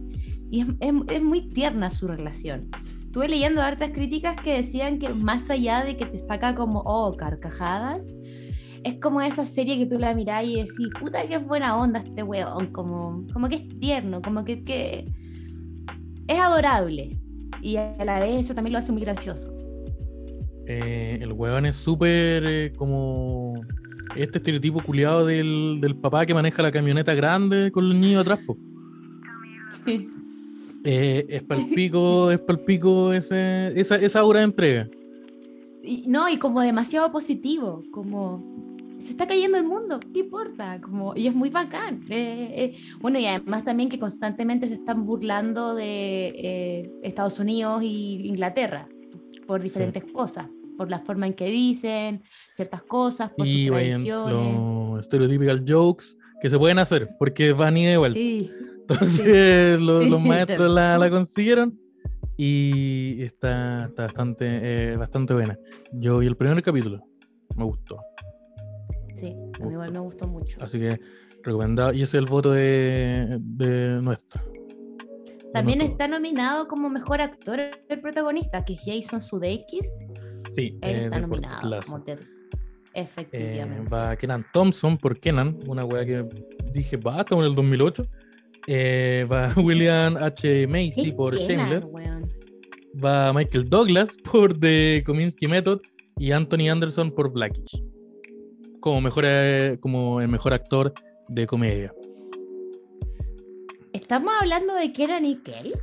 [0.50, 2.68] Y es, es- es muy tierna su relación.
[3.02, 7.12] Estuve leyendo hartas críticas que decían que más allá de que te saca como, oh,
[7.14, 8.02] carcajadas,
[8.84, 12.00] es como esa serie que tú la mirás y decís, puta que es buena onda
[12.00, 15.04] este weón, como, como que es tierno, como que, que
[16.26, 17.18] es adorable.
[17.62, 19.54] Y a la vez eso también lo hace muy gracioso.
[20.66, 23.54] Eh, el weón es súper eh, como
[24.14, 28.40] este estereotipo culiado del, del papá que maneja la camioneta grande con los niños atrás.
[28.46, 28.56] po.
[30.84, 34.88] Eh, es palpico, es palpico ese, esa, esa aura de entrega.
[36.06, 38.67] No, y como demasiado positivo, como
[38.98, 40.80] se está cayendo el mundo, ¿qué importa?
[40.80, 42.02] Como, y es muy bacán.
[42.08, 47.82] Eh, eh, bueno, y además también que constantemente se están burlando de eh, Estados Unidos
[47.82, 48.88] y Inglaterra
[49.46, 50.46] por diferentes cosas,
[50.76, 52.22] por la forma en que dicen
[52.52, 54.56] ciertas cosas, por Y sus tradiciones.
[54.58, 58.18] los stereotypical jokes que se pueden hacer porque van y de vuelta.
[58.18, 61.78] Sí, Entonces los, los Sí, maestros la, la consiguieron
[62.36, 64.46] y está, está bastante,
[64.92, 65.58] eh, bastante buena.
[65.92, 67.02] Yo vi el primer capítulo,
[67.56, 67.98] me gustó.
[69.18, 70.58] Sí, a mí igual me gustó mucho.
[70.62, 70.98] Así que
[71.42, 71.92] recomendado.
[71.92, 74.42] Y ese es el voto de, de nuestro.
[74.44, 77.58] de También nuestro- está nominado como mejor actor
[77.88, 79.86] el protagonista, que es Jason Sudeikis.
[80.50, 82.18] Sí, Él eh, está nominado como Ted.
[82.94, 83.88] Eh, Efectivamente.
[83.90, 86.24] va Kenan Thompson por Kenan, una wea que
[86.72, 88.06] dije, va, estamos en el 2008.
[88.66, 90.66] Eh, va William H.
[90.66, 91.90] Macy ¿Qué por Kenan, Shameless.
[91.94, 92.32] weón?
[93.02, 95.80] Va Michael Douglas por The Kominsky Method.
[96.20, 97.80] Y Anthony Anderson por Blackish.
[98.88, 100.94] Como mejor, eh, como el mejor actor
[101.28, 101.92] de comedia.
[103.92, 105.74] ¿Estamos hablando de Kenan y Kel?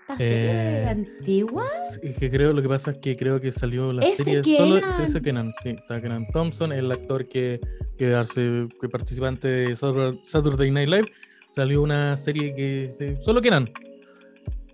[0.00, 1.66] ¿Esta serie Eh, antigua?
[2.02, 4.74] Es que creo, lo que pasa es que creo que salió la Ese serie solo.
[4.80, 4.96] Kenan.
[4.96, 5.68] sí, Ese Kenan, sí.
[5.68, 7.60] Está Kenan Thompson, el actor que,
[7.96, 11.12] que, hace, que participante de Satur- Saturday Night Live.
[11.50, 13.70] Salió una serie que se, solo Kenan.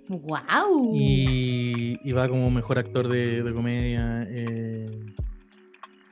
[0.09, 0.93] ¡Wow!
[0.95, 4.27] Y, y va como mejor actor de, de comedia.
[4.31, 4.87] Eh,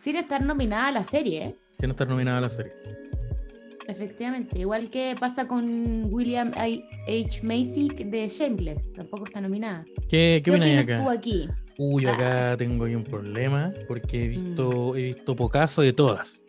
[0.02, 1.56] Sin estar nominada a la serie, ¿eh?
[1.82, 2.72] Que no está nominada a la serie.
[3.88, 4.60] Efectivamente.
[4.60, 7.42] Igual que pasa con William I- H.
[7.42, 8.92] Macy de Shameless.
[8.92, 9.84] Tampoco está nominada.
[10.08, 11.18] ¿Qué, qué ¿Qué opináis opinas tú acá?
[11.18, 11.48] aquí?
[11.78, 12.12] Uy, Ah.
[12.12, 14.30] acá tengo ahí un problema porque he Mm.
[14.30, 16.44] visto, he visto pocaso de todas.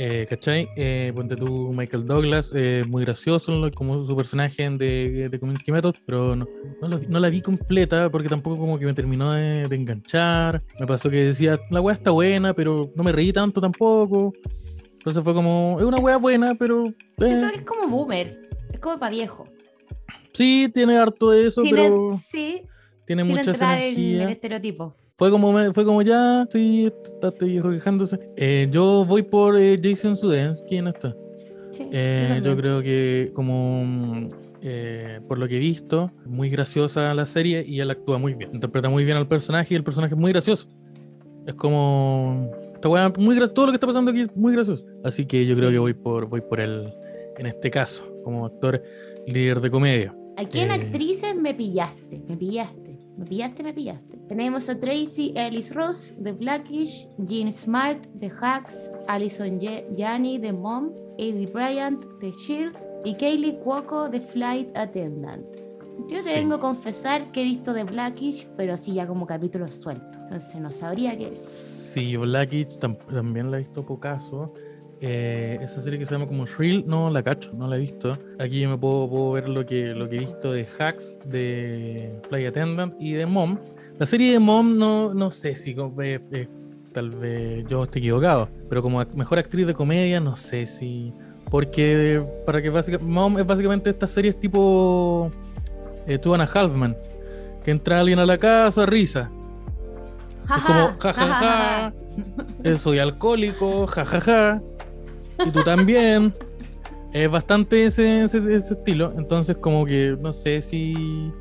[0.00, 0.68] Eh, ¿Cachai?
[0.76, 5.96] Eh, ponte tú Michael Douglas, eh, muy gracioso como su personaje de, de Kominsky Method,
[6.06, 6.46] pero no,
[6.80, 10.62] no, lo- no la vi completa porque tampoco como que me terminó de, de enganchar.
[10.78, 14.32] Me pasó que decía, la weá está buena, pero no me reí tanto tampoco.
[14.92, 16.86] Entonces fue como, es una weá buena, pero...
[16.86, 19.48] eh, Siento que es como boomer, es como para viejo.
[20.32, 22.62] sí, tiene harto de eso, pero sí,
[23.04, 24.24] tiene sin mucha entrar en energía.
[24.26, 24.96] el estereotipo.
[25.18, 28.20] Fue como, me- fue como ya, sí, está viejo quejándose.
[28.36, 31.12] Eh, yo voy por eh, Jason Sudeikis, ¿quién está?
[31.72, 32.56] Sí, Eh, yo también.
[32.58, 34.28] creo que como
[34.62, 38.50] eh, por lo que he visto, muy graciosa la serie y él actúa muy bien.
[38.54, 40.68] Interpreta muy bien al personaje y el personaje es muy gracioso.
[41.46, 42.50] Es como
[43.18, 44.84] muy todo lo que está pasando aquí es muy gracioso.
[45.02, 46.92] Así que yo creo que voy por voy por él
[47.36, 48.80] en este caso, como actor
[49.26, 50.14] líder de comedia.
[50.36, 54.17] Aquí en eh, actrices me pillaste, me pillaste, me pillaste, me pillaste.
[54.28, 59.58] Tenemos a Tracy Ellis Ross de Blackish, Jean Smart de Hacks, Alison
[59.96, 65.46] Janney de Mom, Eddie Bryant de Shield y Kaylee Cuoco de Flight Attendant.
[66.08, 66.24] Yo Sí.
[66.34, 70.16] tengo que confesar que he visto de Blackish, pero así ya como capítulos sueltos.
[70.24, 71.48] Entonces no sabría qué decir.
[71.48, 74.52] Sí, Blackish tam- también la he visto pocaso.
[75.00, 78.12] Eh, esa serie que se llama como Shrill, no la cacho, no la he visto.
[78.38, 82.20] Aquí yo me puedo, puedo ver lo que, lo que he visto de Hacks, de
[82.28, 83.58] Fly Attendant y de Mom.
[83.98, 86.48] La serie de Mom no, no sé si eh, eh,
[86.92, 91.12] tal vez yo esté equivocado, pero como mejor actriz de comedia no sé si...
[91.50, 95.30] Porque para que básicamente, Mom es básicamente estas series tipo
[96.06, 96.96] eh, Two and a Halfman,
[97.64, 99.30] que entra alguien a la casa, risa,
[100.56, 101.92] es como, ja, ja, ja,
[102.64, 104.62] eh, soy alcohólico, jajaja,
[105.44, 106.32] y tú también.
[107.10, 111.32] Es bastante ese, ese, ese estilo, entonces como que no sé si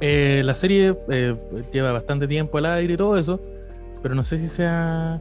[0.00, 1.36] eh, la serie eh,
[1.72, 3.40] lleva bastante tiempo al aire y todo eso,
[4.02, 5.20] pero no sé si sea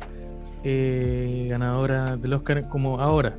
[0.64, 3.36] eh, ganadora del Oscar como ahora.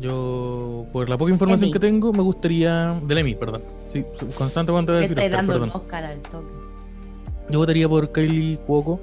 [0.00, 1.72] Yo, por la poca información Emmy.
[1.72, 3.00] que tengo, me gustaría.
[3.06, 3.62] Del Emmy, perdón.
[3.86, 4.04] Sí,
[4.36, 5.70] constante cuando voy a decir estoy Oscar, dando perdón.
[5.74, 6.46] un Oscar al toque.
[7.48, 9.00] Yo votaría por Kylie Cuoco,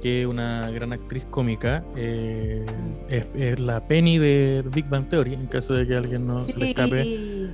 [0.00, 1.84] que es una gran actriz cómica.
[1.96, 2.64] eh,
[3.10, 6.58] es, es la Penny de Big Bang Theory, en caso de que alguien no se
[6.58, 7.50] le escape.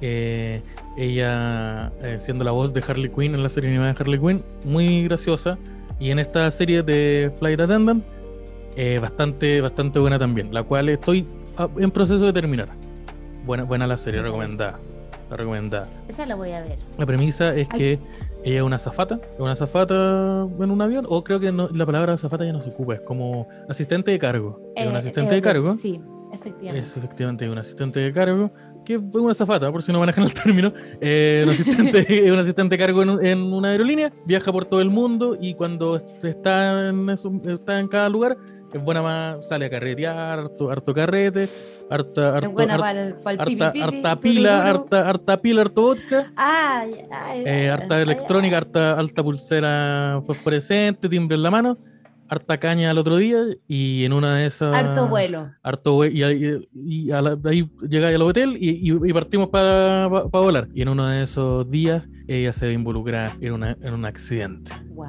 [0.00, 0.60] Eh,
[0.98, 4.42] ella eh, siendo la voz de Harley Quinn en la serie animada de Harley Quinn,
[4.64, 5.56] muy graciosa.
[6.00, 8.04] Y en esta serie de Flight Attendant,
[8.76, 11.26] eh, bastante, bastante buena también, la cual estoy
[11.56, 12.68] ah, en proceso de terminar.
[13.44, 14.78] Buena, buena la serie, recomendada.
[15.30, 15.88] La recomendada.
[16.08, 16.78] Esa la voy a ver.
[16.96, 17.78] La premisa es Ay.
[17.78, 17.98] que
[18.44, 21.84] ella es una azafata, es una azafata en un avión, o creo que no- la
[21.84, 24.60] palabra azafata ya no se ocupa, es como asistente de cargo.
[24.76, 25.74] Es un Eh, asistente eh, de cargo.
[25.76, 26.00] Sí,
[26.32, 26.78] efectivamente.
[26.80, 28.50] Es efectivamente un asistente de cargo,
[28.88, 30.72] que es una azafata, por si no manejan el término.
[31.00, 34.88] Eh, un, asistente, un asistente de cargo en, en una aerolínea, viaja por todo el
[34.90, 38.36] mundo y cuando está en, eso- está en cada lugar,
[38.72, 41.46] es buena más, sale a carretear, harto, harto carrete,
[41.90, 45.60] harta, harto, buena harta, para el, para el harta, pipi, harta pila, harta, harta pila,
[45.62, 46.32] harto vodka.
[46.36, 51.78] Ay, ay, Eh, ay, harta electrónica, harta, alta pulsera fosforescente, timbre en la mano,
[52.28, 54.76] harta caña al otro día y en una de esas...
[54.76, 55.50] Harto vuelo.
[55.62, 59.48] Harto vue- y, ahí- y a la- ahí llegáis al hotel y, y- y partimos
[59.48, 60.68] para volar.
[60.74, 64.72] Y en uno de esos días ella se ve involucrada en, una- en un accidente,
[64.90, 65.06] Wow.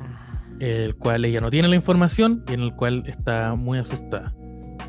[0.60, 4.34] el cual ella no tiene la información y en el cual está muy asustada.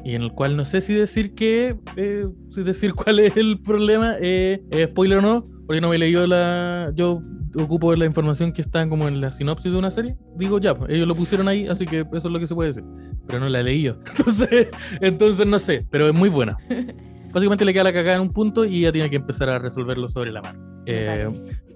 [0.05, 3.61] Y en el cual no sé si decir que, eh, si decir cuál es el
[3.61, 6.91] problema, eh, spoiler o no, porque no me he leído la.
[6.97, 7.23] Yo
[7.55, 10.17] ocupo la información que está como en la sinopsis de una serie.
[10.35, 12.71] Digo, ya, pues, ellos lo pusieron ahí, así que eso es lo que se puede
[12.71, 12.83] decir.
[13.29, 13.97] Pero no la he leído.
[14.19, 14.67] Entonces,
[15.01, 16.57] entonces no sé, pero es muy buena.
[17.33, 20.09] Básicamente le queda la cagada en un punto y ella tiene que empezar a resolverlo
[20.09, 20.83] sobre la mano.
[20.87, 21.29] Eh,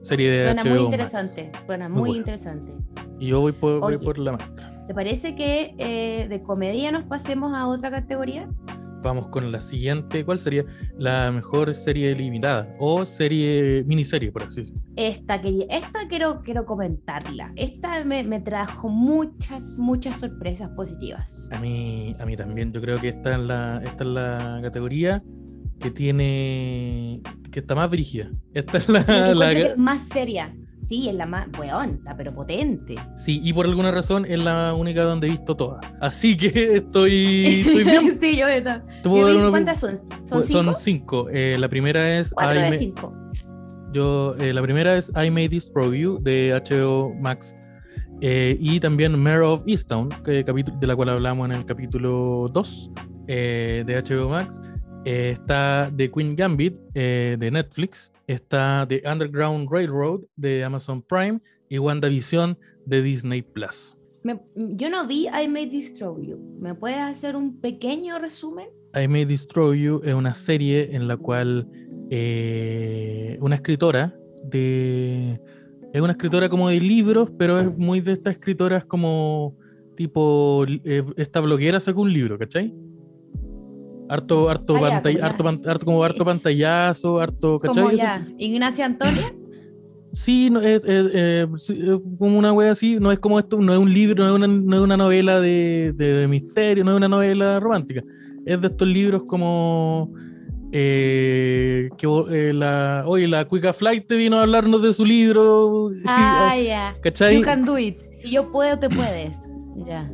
[0.03, 0.85] serie de Suena HBO muy Max.
[0.87, 1.53] interesante.
[1.65, 2.73] Suena Muy interesante.
[3.21, 4.05] Y yo voy por, voy Oye.
[4.05, 4.85] por la maestra.
[4.89, 8.49] ¿Te parece que eh, de comedia nos pasemos a otra categoría?
[9.05, 10.25] Vamos con la siguiente.
[10.25, 10.65] ¿Cuál sería
[10.99, 12.75] la mejor serie limitada?
[12.79, 14.81] O serie, miniserie, por así decirlo.
[14.97, 17.53] Esta, quería, esta quiero, quiero comentarla.
[17.55, 21.47] Esta me, me trajo muchas, muchas sorpresas positivas.
[21.53, 22.73] A mí, a mí también.
[22.73, 25.23] Yo creo que esta es la, esta es la categoría
[25.81, 27.21] que tiene.
[27.53, 28.31] que está más brígida.
[28.55, 29.35] Esta es la.
[29.35, 30.57] la- más seria.
[30.89, 32.97] Sí, es la más, weón, la pero potente.
[33.17, 35.81] sí, y por alguna razón es la única donde he visto todas.
[36.01, 38.19] Así que estoy, estoy bien.
[38.21, 38.47] sí, yo
[39.05, 39.97] una- ¿Cuántas son?
[39.97, 40.65] ¿Son pues, cinco?
[40.65, 41.29] son cinco.
[41.31, 42.33] Eh, la primera es.
[42.35, 43.15] Cuatro I de cinco.
[43.93, 47.57] Yo, eh, la primera es I May Destroy You de HBO Max.
[48.21, 52.91] Eh, y también Mayor of Easttown, que de la cual hablamos en el capítulo 2
[53.29, 54.61] eh, de HBO Max.
[55.05, 58.11] Está The Queen Gambit de Netflix.
[58.27, 61.41] Está The Underground Railroad de Amazon Prime.
[61.69, 62.57] Y WandaVision
[62.87, 63.97] de Disney Plus.
[64.23, 66.39] Me- yo no vi I May Destroy You.
[66.61, 68.67] ¿Me puedes hacer un pequeño resumen?
[68.95, 71.67] I May Destroy You es una serie en la cual
[72.11, 74.15] eh, una escritora
[74.45, 75.41] de...
[75.93, 79.57] Es una escritora como de libros, pero es muy de estas escritoras como
[79.97, 80.65] tipo...
[80.85, 82.75] eh, esta bloguera sacó un libro, ¿cachai?
[84.09, 87.83] Harto, harto, Ah, ya, pantall- como harto, la- pan- harto- como harto pantallazo, harto, ¿cachai?
[87.85, 89.35] Como ya, Ignacia Antonia.
[90.13, 91.73] Sí, no, es, es- eh, es
[92.19, 94.47] como una wea así, no es como esto, no es un libro, no es una,
[94.47, 98.03] no es una novela de, de misterio, no es una novela romántica.
[98.47, 100.13] Es de estos libros como
[100.77, 105.91] eh, que eh, la, oye, la Quick Flight te vino a hablarnos de su libro.
[106.07, 106.95] Ah, ya.
[107.03, 107.37] ¿Cachai?
[107.37, 107.97] You can do it.
[108.11, 109.37] Si yo puedo, te puedes.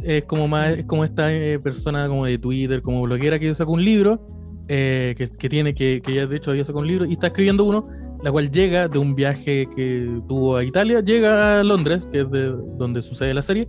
[0.02, 3.72] Es como más, es como esta eh, persona como de Twitter, como bloguera que sacó
[3.72, 4.26] un libro,
[4.68, 7.28] eh, que, que tiene, que, que ya de hecho había sacado un libro, y está
[7.28, 7.88] escribiendo uno,
[8.22, 12.30] la cual llega de un viaje que tuvo a Italia, llega a Londres, que es
[12.30, 13.68] de donde sucede la serie,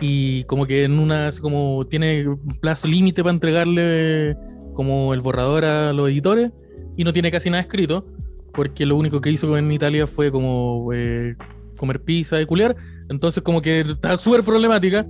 [0.00, 4.36] y como que en una, así como tiene un plazo límite para entregarle
[4.74, 6.50] como el borrador a los editores,
[6.96, 8.06] y no tiene casi nada escrito,
[8.52, 11.34] porque lo único que hizo en Italia fue como eh,
[11.76, 12.76] comer pizza y culiar,
[13.08, 15.06] entonces como que está súper problemática,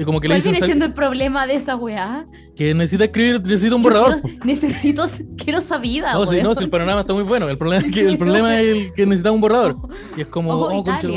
[0.00, 2.24] y como que le ¿Cuál dicen viene siendo el problema de esa weá?
[2.54, 4.20] que necesita escribir, necesita un borrador.
[4.22, 7.48] quiero- necesito, quiero esa vida, No, sí, no, sí, el panorama está muy bueno.
[7.48, 9.76] El problema es que, el problema es el que necesita un borrador.
[10.16, 11.08] Y es como, Ojo, oh, concha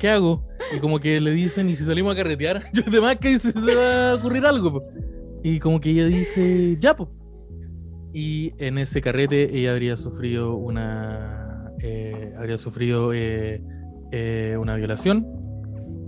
[0.00, 0.46] ¿qué hago?
[0.74, 2.62] Y como que le dicen, ¿y si salimos a carretear?
[2.72, 4.72] Yo además que se, se va a ocurrir algo.
[4.72, 4.82] po.
[5.44, 7.08] Y como que ella dice, ya, pues.
[8.12, 11.70] Y en ese carrete ella habría sufrido una.
[11.80, 13.62] eh, habría sufrido eh,
[14.12, 15.24] eh, una violación.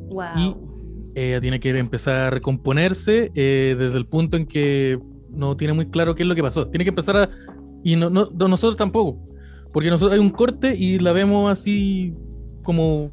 [0.08, 1.12] Wow.
[1.14, 4.98] Ella tiene que empezar a recomponerse eh, desde el punto en que
[5.30, 6.68] no tiene muy claro qué es lo que pasó.
[6.68, 7.30] Tiene que empezar a.
[7.82, 9.18] Y no, no- no- nosotros tampoco.
[9.72, 12.14] Porque nosotros hay un corte y la vemos así
[12.62, 13.10] como.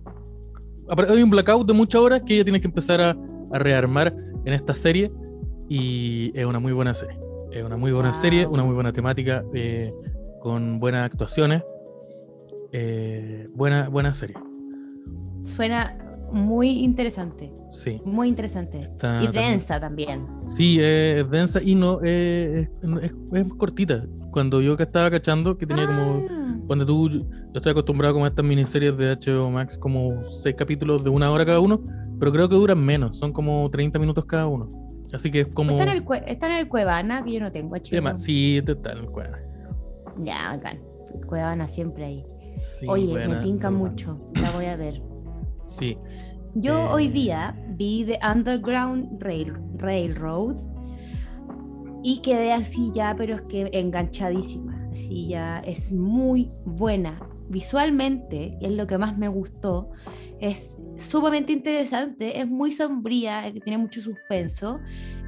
[1.10, 3.18] Hay un blackout de muchas horas que ella tiene que empezar a,
[3.52, 4.14] a rearmar
[4.46, 5.12] en esta serie.
[5.70, 7.18] Y es una muy buena serie.
[7.52, 8.22] Es una muy buena Wow.
[8.22, 9.94] serie, una muy buena temática, eh,
[10.42, 11.64] con buenas actuaciones.
[12.72, 14.36] Eh, buena, buena serie.
[15.56, 15.98] Suena
[16.32, 17.52] muy interesante.
[17.72, 18.02] Sí.
[18.06, 18.82] Muy interesante.
[18.82, 20.26] Está y densa también.
[20.48, 24.06] Sí, es densa y no, eh, es, es- es cortita.
[24.32, 26.26] Cuando yo que estaba cachando, que tenía como.
[26.30, 26.56] Ah.
[26.68, 27.24] Cuando tú, yo
[27.56, 31.44] estoy acostumbrado como a estas miniseries de HBO Max, como seis capítulos de una hora
[31.46, 31.82] cada uno,
[32.20, 34.70] pero creo que duran menos, son como 30 minutos cada uno.
[35.12, 35.72] Así que es como.
[35.80, 38.18] Está, en el, está en el Cuevana, que yo no tengo HBO.
[38.20, 39.38] Sí, está en el cuadro.
[40.24, 40.80] Ya, bacán.
[41.28, 42.26] Cuevana siempre ahí.
[42.80, 44.20] Sí, Oye, buena, me tinca mucho.
[44.40, 45.02] La voy a ver.
[45.70, 45.98] Sí,
[46.56, 46.88] Yo Eh.
[46.92, 50.58] hoy día vi The Underground Rail, Railroad
[52.04, 54.88] y quedé así ya, pero es que enganchadísima.
[54.92, 57.20] Así ya es muy buena.
[57.50, 59.92] Visualmente, y es lo que más me gustó,
[60.40, 64.80] es sumamente interesante, es muy sombría, eh, tiene mucho suspenso.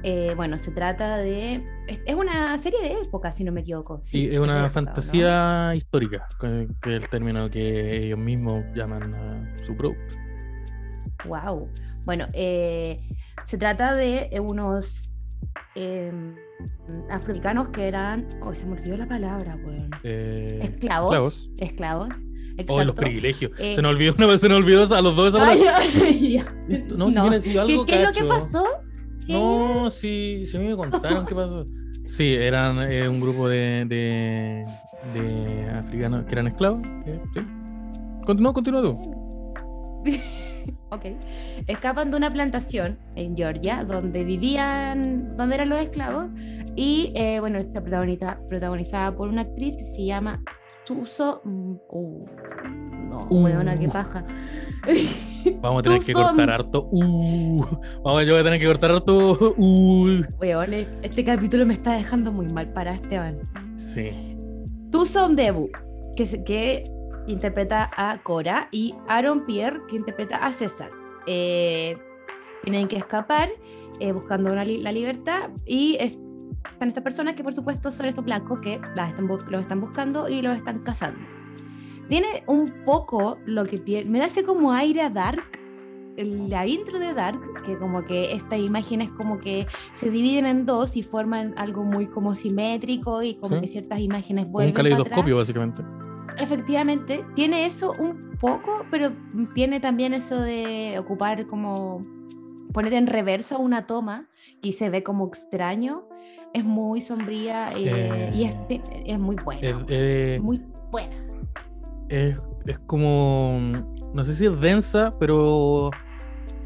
[0.02, 1.64] Eh, bueno, se trata de...
[1.86, 4.00] Es, una serie de época, si no me equivoco.
[4.02, 9.62] sí, es una fantasía histórica, que que es el término que ellos mismos llaman a
[9.62, 10.21] su producto.
[11.26, 11.68] Wow.
[12.04, 13.00] Bueno, eh,
[13.44, 15.10] se trata de eh, unos
[15.74, 16.34] em,
[17.10, 18.28] africanos que eran.
[18.42, 19.90] Oh, se me olvidó la palabra, weón.
[20.02, 21.50] Eh, Esclavos.
[21.58, 22.14] esclavos.
[22.58, 22.78] Esclavos.
[22.80, 23.52] Oh, los privilegios.
[23.58, 25.62] Eh, se nos olvidó una vez, se nos olvidó a los dos Ay,
[26.96, 27.22] No, si No.
[27.22, 28.64] viene así, ¿Qué, algo qué es lo que pasó?
[29.26, 31.66] ¿Qué No, sí, sí me contaron qué pasó.
[32.06, 34.64] Sí, eran eh, un grupo de, de,
[35.14, 36.82] de africanos que eran esclavos.
[37.06, 37.40] eh, sí.
[38.26, 38.98] Continúa, continúa tú.
[40.92, 41.04] ok.
[41.66, 46.26] Escapan de una plantación en Georgia donde vivían, donde eran los esclavos.
[46.76, 50.42] Y eh, bueno, está protagonista, protagonizada por una actriz que se llama
[50.86, 51.42] Tuso.
[51.44, 52.26] uh,
[53.10, 53.44] no, Uh.
[53.44, 54.24] weona, qué paja.
[55.60, 56.88] Vamos a tener que cortar harto.
[56.92, 57.64] Uh,
[58.04, 59.54] vamos, yo voy a tener que cortar harto.
[59.56, 60.22] Uh.
[60.40, 60.72] Weón,
[61.02, 63.40] este capítulo me está dejando muy mal para Esteban.
[63.76, 64.10] Sí.
[64.92, 65.68] Tucson Debu,
[66.16, 66.84] que, que
[67.26, 70.90] interpreta a Cora, y Aaron Pierre, que interpreta a César.
[71.26, 71.96] Eh,
[72.64, 73.48] tienen que escapar
[74.00, 76.18] eh, buscando una li- la libertad y es-
[76.72, 80.28] están estas personas que por supuesto son estos blancos que las están, los están buscando
[80.28, 81.20] y los están cazando.
[82.08, 85.42] Tiene un poco lo que tiene, me da ese como aire a Dark,
[86.16, 90.96] la intro de Dark, que como que estas imágenes como que se dividen en dos
[90.96, 93.60] y forman algo muy como simétrico y como Sí.
[93.62, 95.82] que ciertas imágenes Un vuelven para caleidoscopio, básicamente.
[96.38, 99.12] Efectivamente, tiene eso un poco, pero
[99.54, 102.04] tiene también eso de ocupar como
[102.72, 104.26] poner en reversa una toma
[104.62, 106.04] y se ve como extraño.
[106.54, 108.56] Es muy sombría eh, y es,
[109.06, 109.60] es muy buena.
[109.68, 111.16] Es, eh, muy buena.
[112.08, 113.58] es, es como.
[114.12, 115.90] No sé si es densa, pero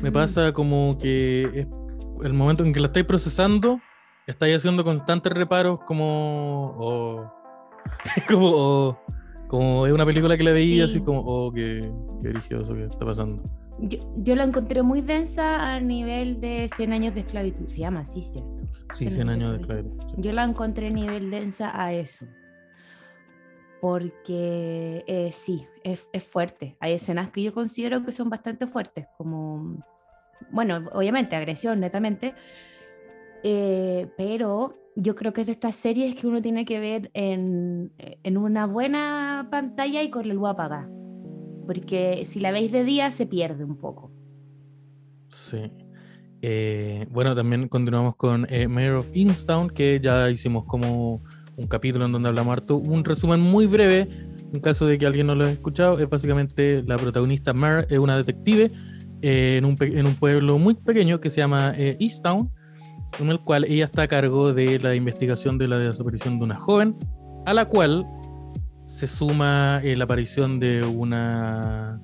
[0.01, 0.15] me Mm.
[0.15, 1.67] pasa como que
[2.23, 3.81] el momento en que la estáis procesando
[4.27, 6.75] estáis haciendo constantes reparos como.
[6.79, 7.33] o-
[8.29, 8.99] como.
[9.49, 10.95] Como es una película que la veía, Sí.
[10.97, 11.21] así como.
[11.21, 11.91] Oh, qué,
[12.23, 13.43] qué religioso que está pasando.
[13.79, 17.69] Yo, yo la encontré muy densa a nivel de 100 años de esclavitud.
[17.69, 18.51] Se llama así, ¿cierto?
[18.95, 19.91] Sí, 100 100 años de esclavitud.
[20.09, 20.15] sí.
[20.19, 22.27] Yo la encontré a nivel densa a eso.
[23.81, 26.77] Porque eh, sí, es, es fuerte.
[26.81, 29.85] Hay escenas que yo considero que son bastante fuertes, como,
[30.51, 32.35] bueno, obviamente agresión netamente,
[33.45, 37.93] eh, pero yo creo que es de estas series que uno tiene que ver en,
[37.99, 40.89] en una buena pantalla y con la luz apagada.
[41.67, 44.11] Porque si la veis de día se pierde un poco.
[45.29, 45.71] Sí.
[46.41, 51.23] Eh, bueno, también continuamos con eh, Mayor of Kingstown, que ya hicimos como
[51.57, 52.77] un capítulo en donde hablamos harto.
[52.77, 54.09] Un resumen muy breve,
[54.53, 57.99] en caso de que alguien no lo haya escuchado, es básicamente la protagonista Mare es
[57.99, 58.71] una detective
[59.23, 62.51] eh, en, un, en un pueblo muy pequeño que se llama eh, Easttown,
[63.19, 66.59] en el cual ella está a cargo de la investigación de la desaparición de una
[66.59, 66.97] joven,
[67.45, 68.07] a la cual
[68.87, 72.01] se suma eh, la aparición de una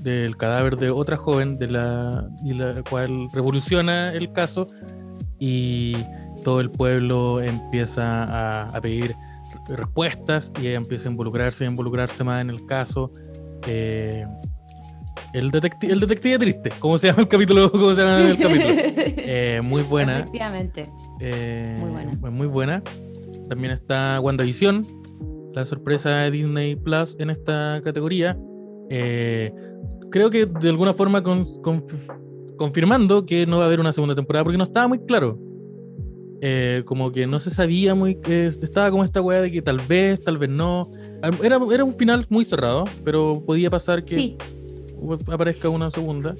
[0.00, 4.68] del cadáver de otra joven de la, y la cual revoluciona el caso
[5.38, 5.96] y
[6.44, 9.14] todo el pueblo empieza a, pedir
[9.68, 13.12] respuestas y ella empieza a involucrarse, a involucrarse más en el caso.
[13.66, 14.24] Eh,
[15.32, 17.70] el, detecti- el detective triste, ¿cómo se llama el capítulo?
[17.72, 18.74] ¿Cómo se llama el capítulo?
[19.30, 20.20] Eh, muy buena.
[20.20, 20.90] Efectivamente.
[21.20, 22.30] Eh, Muy buena.
[22.30, 22.82] Muy buena.
[23.48, 24.86] También está WandaVision,
[25.54, 28.38] la sorpresa de Disney Plus en esta categoría.
[28.90, 29.52] Eh,
[30.10, 34.14] creo que de alguna forma con- conf- confirmando que no va a haber una segunda
[34.14, 35.38] temporada porque no estaba muy claro.
[36.40, 39.78] Eh, como que no se sabía muy que estaba como esta weá de que tal
[39.88, 40.90] vez, tal vez no.
[41.42, 44.36] Era, era un final muy cerrado, pero podía pasar que Sí,
[45.30, 46.34] aparezca una segunda.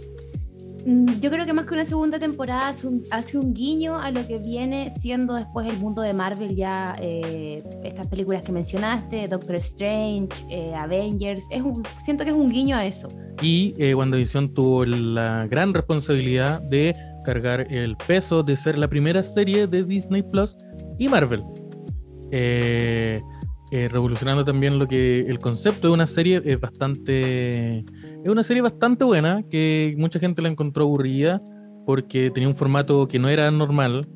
[0.86, 4.10] Mm, Yo creo que más que una segunda temporada hace un, hace un guiño a
[4.10, 9.28] lo que viene siendo después el mundo de Marvel, ya eh, estas películas que mencionaste,
[9.28, 13.08] Doctor Strange, eh, Avengers, es un, siento que es un guiño a eso.
[13.42, 16.94] Y eh, WandaVision tuvo la gran responsabilidad de
[17.24, 20.56] cargar el peso de ser la primera serie de Disney Plus
[20.98, 21.42] y Marvel.
[22.30, 23.20] Eh,
[23.70, 27.84] eh, revolucionando también lo que el concepto de una serie es bastante.
[28.24, 31.40] Es una serie bastante buena que mucha gente la encontró aburrida
[31.86, 34.06] porque tenía un formato que no era normal.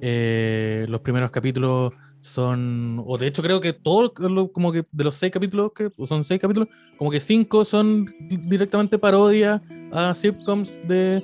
[0.00, 5.04] Eh, los primeros capítulos son, o de hecho creo que todo, lo- como que de
[5.04, 9.60] los seis capítulos, que son seis capítulos, como que cinco son di- directamente parodia
[9.92, 11.22] a sitcoms de,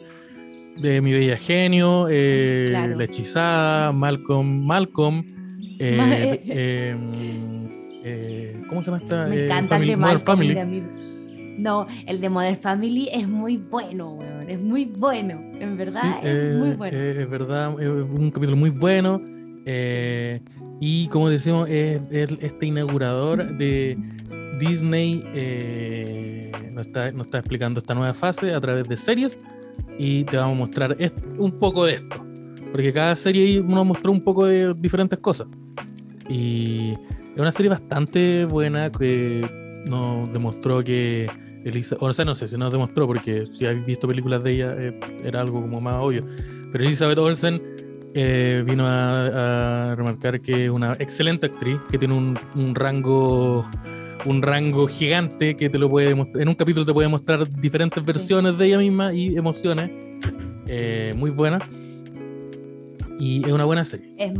[0.76, 2.96] de Mi Bella Genio, eh, Claro.
[2.96, 5.24] La Hechizada, Malcolm, Malcolm,
[5.78, 6.42] eh,
[8.04, 9.26] eh, ¿cómo se llama esta?
[9.26, 10.38] Me encanta Family- el de Malcolm.
[10.38, 11.07] Family.
[11.58, 16.08] No, el de Modern Family es muy bueno, weón, es muy bueno, en verdad Sí,
[16.22, 16.96] es eh, muy bueno.
[16.96, 19.20] eh, es verdad, es un capítulo muy bueno.
[19.66, 20.40] eh,
[20.80, 23.98] y como decimos, es, es este inaugurador de
[24.60, 25.24] Disney.
[25.34, 29.38] eh, nos, está, nos está explicando esta nueva fase a través de series.
[29.98, 30.96] Y te vamos a mostrar
[31.38, 32.24] un poco de esto.
[32.70, 35.48] Porque cada serie nos mostró un poco de diferentes cosas.
[36.28, 36.92] Y
[37.34, 39.40] es una serie bastante buena que
[39.88, 41.26] nos demostró que
[41.64, 44.74] Elisa, o sea, no sé si nos demostró, porque si habéis visto películas de ella
[44.78, 46.24] eh, era algo como más obvio.
[46.72, 47.60] Pero Elizabeth Olsen
[48.14, 53.64] eh, vino a, a remarcar que es una excelente actriz, que tiene un, un rango
[54.26, 56.42] un rango gigante que te lo puede mostrar.
[56.42, 59.90] En un capítulo te puede mostrar diferentes versiones de ella misma y emociones.
[60.66, 61.58] Eh, muy buena.
[63.18, 64.12] Y es una buena serie.
[64.18, 64.32] Es,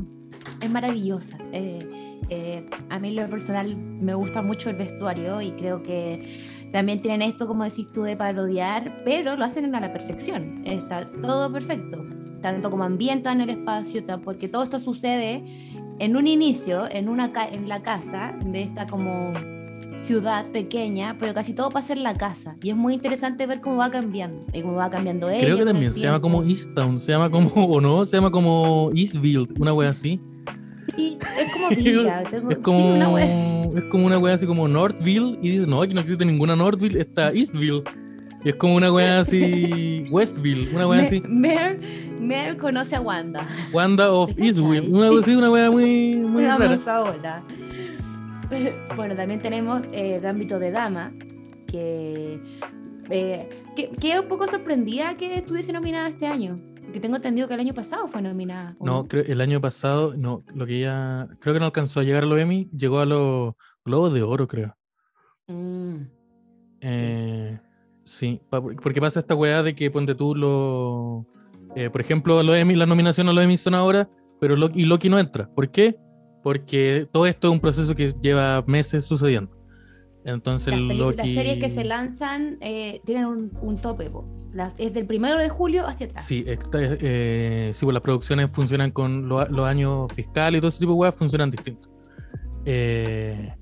[0.61, 1.39] es maravillosa.
[1.53, 1.79] eh,
[2.31, 7.23] eh, a mí lo personal me gusta mucho el vestuario y creo que también tienen
[7.23, 10.63] esto, como decís tú, de parodiar, pero lo hacen a la perfección.
[10.65, 12.05] Está todo perfecto,
[12.43, 15.43] tanto como ambientan el espacio, porque todo esto sucede
[15.99, 19.33] en un inicio, en, una en la casa de esta como
[20.01, 22.57] ciudad pequeña, pero casi todo pasa en la casa.
[22.63, 25.41] Y es muy interesante ver cómo va cambiando, y cómo va cambiando ella.
[25.41, 26.43] Creo que también se llama como.
[26.43, 30.21] Easttown, se llama como, o no, se llama como Eastville, una wea así.
[30.97, 32.23] Sí, es como villa.
[32.31, 33.71] tengo- Es sí, como, una wea así.
[33.77, 37.01] es como una wea así como Northville y dices, no, aquí no existe ninguna Northville,
[37.01, 37.83] está Eastville.
[38.45, 41.81] Y es como una wea así, Westville, una wea así, Mer,
[42.21, 43.47] Mer conoce a Wanda.
[43.73, 46.71] Wanda of ¿Te Eastville, una wea así, una wea muy, muy Una rara.
[46.71, 47.43] manzana.
[48.97, 51.13] Bueno, también tenemos eh, Gambito de Dama,
[51.67, 52.39] que,
[53.11, 56.59] eh, que, que un poco sorprendía que estuviese nominada este año.
[56.93, 58.75] Que tengo entendido que el año pasado fue nominada.
[58.79, 62.03] ¿o No, creo, el año pasado, no, lo que ella, creo que no alcanzó a
[62.03, 63.55] llegar a los Emmy, llegó a los
[63.85, 64.75] Globos de Oro, creo.
[65.47, 65.97] Mm,
[66.81, 67.59] Eh,
[68.05, 71.27] sí, porque pasa esta weá de que ponte tú lo.
[71.75, 74.09] eh, por ejemplo, los Emmy, las nominaciones a los Emmy son ahora,
[74.41, 75.49] pero Loki, y Loki no entra.
[75.55, 75.97] ¿Por qué?
[76.43, 79.58] Porque todo esto es un proceso que lleva meses sucediendo.
[80.25, 81.17] Entonces Las, Loki...
[81.17, 84.11] las series que se lanzan eh, tienen un, un tope.
[84.53, 86.25] Las, es del primero de julio hacia atrás.
[86.27, 90.69] Sí, esta- eh, sí, pues las producciones funcionan con lo- los años fiscales y todo
[90.69, 91.91] ese tipo de weas funcionan distintos.
[92.65, 93.55] Eh,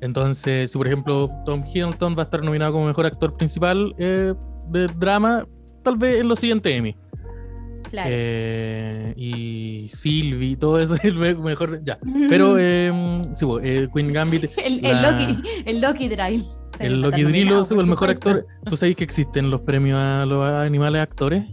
[0.00, 4.32] entonces, si por ejemplo Tom Hiddleston va a estar nominado como mejor actor principal eh,
[4.70, 5.46] de drama,
[5.82, 6.96] tal vez en los siguientes Emmy.
[7.90, 8.10] Claro.
[8.12, 11.82] Eh, y Sylvie, todo eso es el me- mejor.
[11.84, 11.98] Ya.
[12.28, 16.44] Pero eh, sí, eh, Queen Gambit, el, el la- Loki, el Loki Drive.
[16.78, 18.46] el Loki pues, el mejor actor.
[18.64, 21.44] ¿Tú sabes que existen los premios a los animales actores?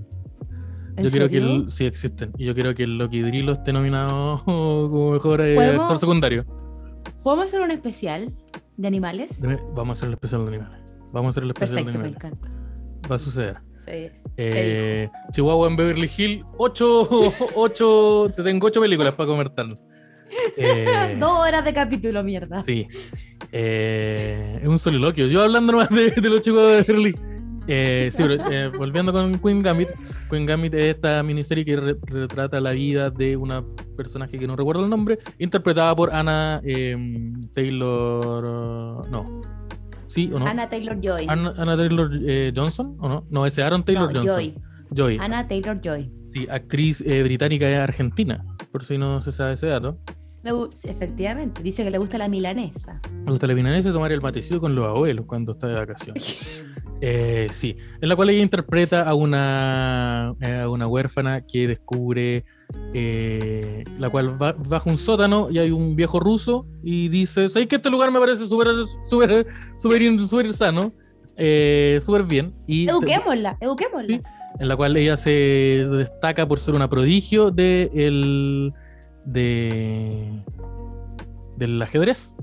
[0.98, 2.32] Yo quiero que el, sí existen.
[2.38, 6.46] Y yo quiero que el Loki Drillo esté nominado como mejor eh, actor secundario.
[7.22, 8.32] ¿Podemos hacer un especial
[8.78, 9.44] de animales?
[9.76, 10.80] Vamos a hacer el especial de animales.
[11.12, 12.34] Vamos a hacer el especial Perfecto, de me animales.
[12.40, 13.10] encanta.
[13.12, 13.58] Va a suceder.
[13.86, 14.10] Sí.
[14.38, 19.66] Eh, Chihuahua en Beverly Hills, 8, 8, te tengo 8 películas para comentar.
[20.58, 22.64] Eh, Dos horas de capítulo, mierda.
[22.64, 22.88] Sí.
[23.52, 25.28] Eh, es un soliloquio.
[25.28, 27.16] Yo hablando nomás de, de los chicos de Beverly.
[27.68, 29.90] Eh, sí, pero, eh, volviendo con Queen Gambit.
[30.30, 33.64] Queen Gambit es esta miniserie que re- retrata la vida de una
[33.96, 36.98] personaje que no recuerdo el nombre, interpretada por Anna eh,
[37.54, 39.08] Taylor.
[39.10, 39.42] no.
[40.16, 40.48] ¿Sí o no?
[40.48, 41.26] Anna Taylor Joy.
[41.28, 43.28] Anna, Anna Taylor eh, Johnson, ¿o no?
[43.30, 44.36] No, ese Aaron Taylor no, Johnson.
[44.36, 44.56] Joy.
[44.92, 45.18] Joy.
[45.20, 46.10] Anna Taylor Joy.
[46.32, 50.00] Sí, actriz eh, británica y argentina, por si no se sabe ese dato.
[50.46, 50.52] Le
[50.84, 53.02] Efectivamente, dice que le gusta la milanesa.
[53.26, 56.24] Me gusta la milanesa y tomar el matecito con los abuelos cuando está de vacaciones.
[57.02, 62.46] Eh, sí, en la cual ella interpreta a una, eh, a una huérfana que descubre,
[62.94, 67.68] eh, la cual va bajo un sótano y hay un viejo ruso y dice, ¿sabes
[67.68, 68.68] que este lugar me parece súper
[69.10, 70.94] súper in- súper sano?
[71.36, 72.54] Eh, súper bien.
[72.66, 74.08] Y Eduquémosla, eduquémosla.
[74.08, 74.22] Sí.
[74.62, 75.30] en la cual ella se
[75.92, 78.72] destaca por ser una prodigio de el,
[79.26, 80.44] de,
[81.58, 82.36] del ajedrez.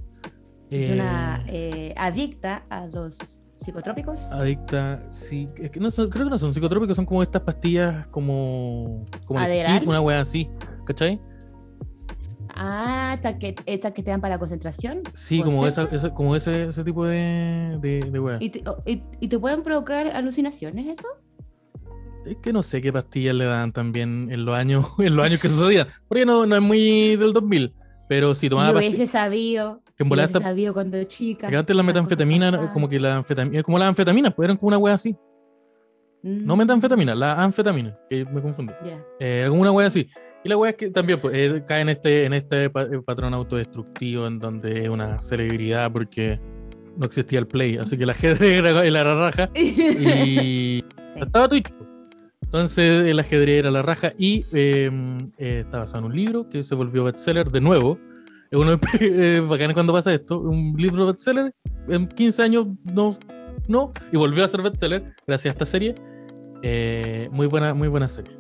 [0.71, 3.19] Es Eh, una eh, adicta a los
[3.59, 4.19] psicotrópicos.
[4.33, 8.07] Adicta, sí, es que no son- creo que no son psicotrópicos, son como estas pastillas
[8.09, 9.87] como, como Adderall.
[9.89, 10.49] Una wea así,
[10.85, 11.21] ¿cachai?
[12.55, 15.01] Ah, estas que, estas que te dan para la concentración.
[15.15, 18.37] Sí, ¿Puede como, esa, esa- como ese, ese tipo de, de, de wea.
[18.41, 21.07] ¿Y te, o- y- y te pueden provocar alucinaciones eso?
[22.27, 25.41] Es que no sé qué pastillas le dan también en los años, en los años
[25.41, 27.75] que sucedían, porque no, no es muy del 2000,
[28.09, 31.49] pero si Si tomaba yo pastillas, hubiese sabido, Que si hubiese esta- sabido cuando chica.
[31.49, 34.79] que antes la metanfetamina, como que la anfetamina, como las anfetaminas, pues eran como una
[34.79, 35.17] wea así,
[36.23, 38.73] no Mm, metanfetamina, la anfetamina, que me confundí.
[38.85, 39.05] ya.
[39.19, 40.09] Eh, alguna wea así.
[40.45, 42.71] Y la wea es que también pues, eh, cae en este, en este eh,
[43.05, 46.39] patrón autodestructivo en donde es una celebridad porque
[46.97, 50.85] no existía el play, así que la ajedrez era la raja y Sí.
[51.17, 51.73] estaba Twitch.
[52.53, 54.91] Entonces el ajedrez era la raja y eh,
[55.39, 57.99] eh, está basado en un libro que se volvió bestseller de nuevo.
[58.51, 61.55] Es uno eh, bacán cuando pasa esto, un libro bestseller
[61.89, 63.17] en 15 años no,
[63.69, 65.95] no y volvió a ser bestseller gracias a esta serie.
[66.63, 68.37] Eh, muy buena, muy buena serie.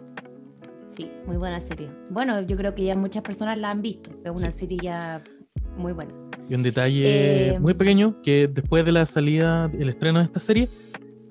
[0.94, 1.89] Sí, muy buena serie.
[2.10, 4.10] Bueno, yo creo que ya muchas personas la han visto.
[4.22, 5.24] Es una serie ya
[5.78, 6.12] muy buena.
[6.51, 10.39] Y un detalle Eh, muy pequeño, que después de la salida, el estreno de esta
[10.39, 10.68] serie,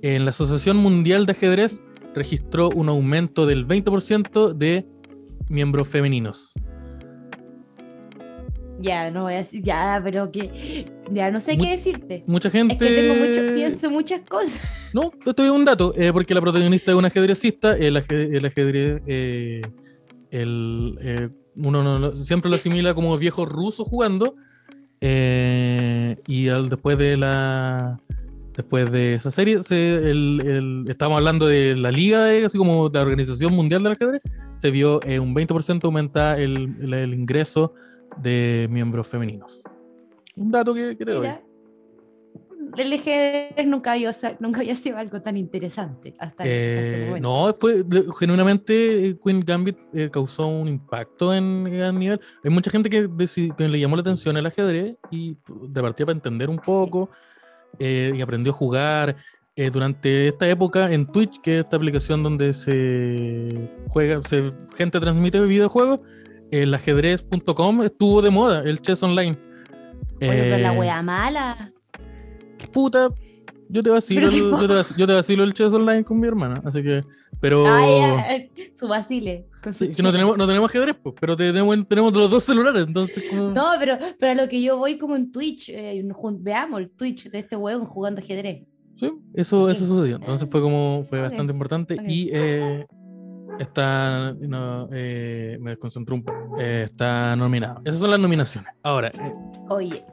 [0.02, 1.84] en la Asociación Mundial de Ajedrez
[2.14, 4.86] registró un aumento del 20% de
[5.50, 6.52] miembros femeninos.
[8.80, 12.24] Ya, no voy a decir, ya, pero que, ya no sé Mu- qué decirte.
[12.26, 12.74] Mucha gente...
[12.74, 14.60] Es que tengo mucho, pienso muchas cosas.
[14.94, 18.46] No, esto es un dato, eh, porque la protagonista es una ajedrecista, el, aje- el
[18.46, 19.62] ajedrez, eh,
[20.32, 24.36] el, eh, uno no- no- siempre lo asimila como viejo ruso jugando,
[25.00, 28.02] eh, y al- después de la
[28.56, 32.90] después de esa serie, se, el, el- estábamos hablando de la liga, eh, así como
[32.90, 34.22] la Organización Mundial del Ajedrez,
[34.56, 37.74] se vio eh, un 20% aumentar el, el- el ingreso
[38.18, 39.64] de miembros femeninos.
[40.36, 40.96] Un dato que.
[41.00, 41.42] Mira,
[42.78, 47.28] el ajedrez nunca había, sa- nunca había sido algo tan interesante hasta, hasta Eh, momento.
[47.48, 52.20] no, fue, de- genuinamente eh, Queen Gambit eh, causó un impacto en, a nivel.
[52.44, 53.10] Hay mucha gente que,
[53.58, 55.36] que le llamó la atención el ajedrez y
[55.68, 57.10] de partida para entender un poco
[57.80, 59.16] eh, y aprendió a jugar.
[59.58, 64.98] Eh, durante esta época en Twitch, que es esta aplicación donde se juega, se, gente
[65.00, 66.00] transmite videojuegos,
[66.52, 69.38] el ajedrez.com estuvo de moda, el chess online.
[70.16, 71.72] Oye, pero la Eh, wea mala.
[72.72, 73.10] puta,
[73.70, 76.28] yo te vacilo, el, yo, te vac- yo te vacilo el chess online con mi
[76.28, 77.04] hermana, así que,
[77.42, 77.92] pero Ay,
[78.30, 78.88] ay, su
[79.62, 83.24] con que no tenemos, no tenemos ajedrez, pues, pero tenemos, tenemos los dos celulares, entonces
[83.30, 86.02] como- No, pero, pero a lo que yo voy como en Twitch, eh,
[86.40, 88.66] veamos el Twitch de este hueón jugando ajedrez.
[88.96, 92.86] sí, eso, eso sucedió, entonces fue como, fue bastante importante y eh,
[93.60, 94.34] Está.
[94.40, 96.56] No, eh, me desconcentré un poco.
[96.58, 97.82] Eh, está nominado.
[97.84, 98.72] Esas son las nominaciones.
[98.82, 99.12] Ahora,
[99.70, 100.04] Oye,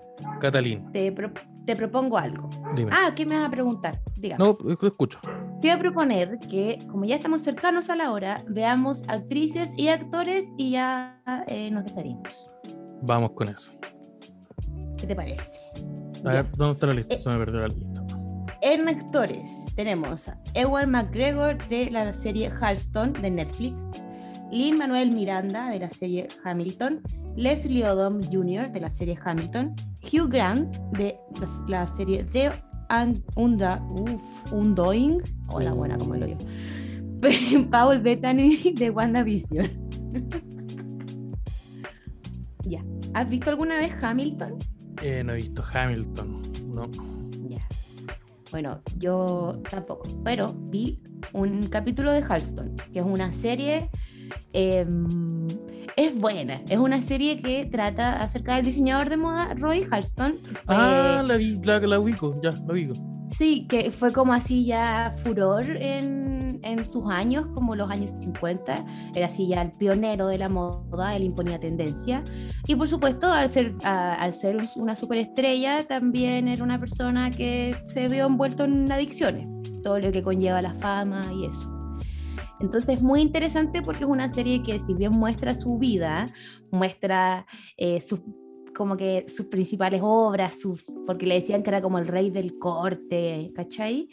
[0.40, 1.32] Catalín, te, pro-
[1.68, 2.48] te propongo algo.
[2.74, 2.90] dime.
[2.94, 4.00] Ah, ¿qué me vas a preguntar?
[4.16, 4.42] Dígame.
[4.42, 5.20] No, escucho.
[5.60, 9.88] Te voy a proponer que, como ya estamos cercanos a la hora, veamos actrices y
[9.88, 12.48] actores y ya eh, nos despedimos.
[13.02, 13.70] Vamos con eso.
[14.96, 15.60] ¿Qué te parece?
[16.24, 17.16] A ver, ¿dónde está la lista?
[17.16, 17.20] Eh.
[17.20, 18.06] Se me perdió la lista.
[18.62, 23.84] En actores tenemos a Ewan McGregor de la serie Halston de Netflix,
[24.50, 27.02] Lin Manuel Miranda de la serie Hamilton,
[27.38, 28.68] Leslie Odom Jr.
[28.72, 32.50] de la serie Hamilton, Hugh Grant de la, la serie The
[32.90, 36.36] Un- Unda, uf, Undoing, hola buena como lo yo,
[37.70, 39.70] Paul Bettany de WandaVision.
[42.64, 42.82] ya,
[43.14, 44.54] ¿has visto alguna vez Hamilton?
[45.00, 46.42] Eh, no he visto Hamilton.
[46.74, 46.90] No.
[47.48, 47.64] Ya.
[48.50, 50.98] Bueno, yo tampoco, pero vi
[51.34, 53.90] un capítulo de Halston, que es una serie,
[54.52, 55.46] em,
[55.96, 60.32] es buena, es una serie que trata acerca del diseñador de moda Roy Halston.
[60.42, 62.94] que fue- Ah, la, la, la ubico, ya, la ubico.
[63.36, 68.84] Sí, que fue como así ya furor en, en sus años, como los años 50.
[69.14, 72.24] Era así ya el pionero de la moda, él imponía tendencia.
[72.66, 77.30] Y por supuesto, al ser, a- al ser un- una superestrella, también era una persona
[77.30, 79.46] que se vio envuelto en adicciones,
[79.82, 81.70] todo lo que conlleva la fama y eso.
[82.60, 86.32] Entonces es muy interesante porque es una serie que si bien muestra su vida,
[86.70, 88.20] muestra eh, sus
[88.76, 92.58] como que sus principales obras, sus, porque le decían que era como el rey del
[92.58, 94.08] corte, ¿cachai?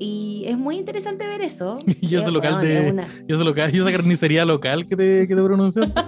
[0.00, 1.78] Y es muy interesante ver eso.
[2.00, 5.28] Y ese local de- es una- ¿Y esa, local, y esa carnicería local que te,
[5.28, 5.92] que te pronuncian?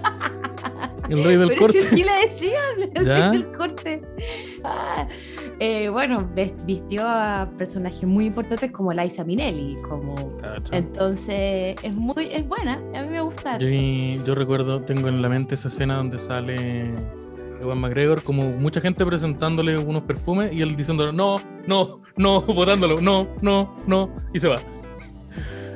[1.08, 1.80] El rey del Pero corte.
[1.80, 3.30] si así le decían, el ¿Ya?
[3.30, 4.00] rey del corte.
[4.64, 5.06] Ah,
[5.60, 6.28] eh, bueno,
[6.66, 10.14] vistió a personajes muy importantes como Liza Minnelli, como...
[10.70, 13.58] Entonces, es muy, es buena, a mí me gusta.
[13.58, 16.90] Yo, yo recuerdo, tengo en la mente esa escena donde sale
[17.60, 23.00] Ewan McGregor, como mucha gente presentándole unos perfumes y él diciendo no, no, no, botándolo,
[23.00, 24.56] no, no, no, y se va.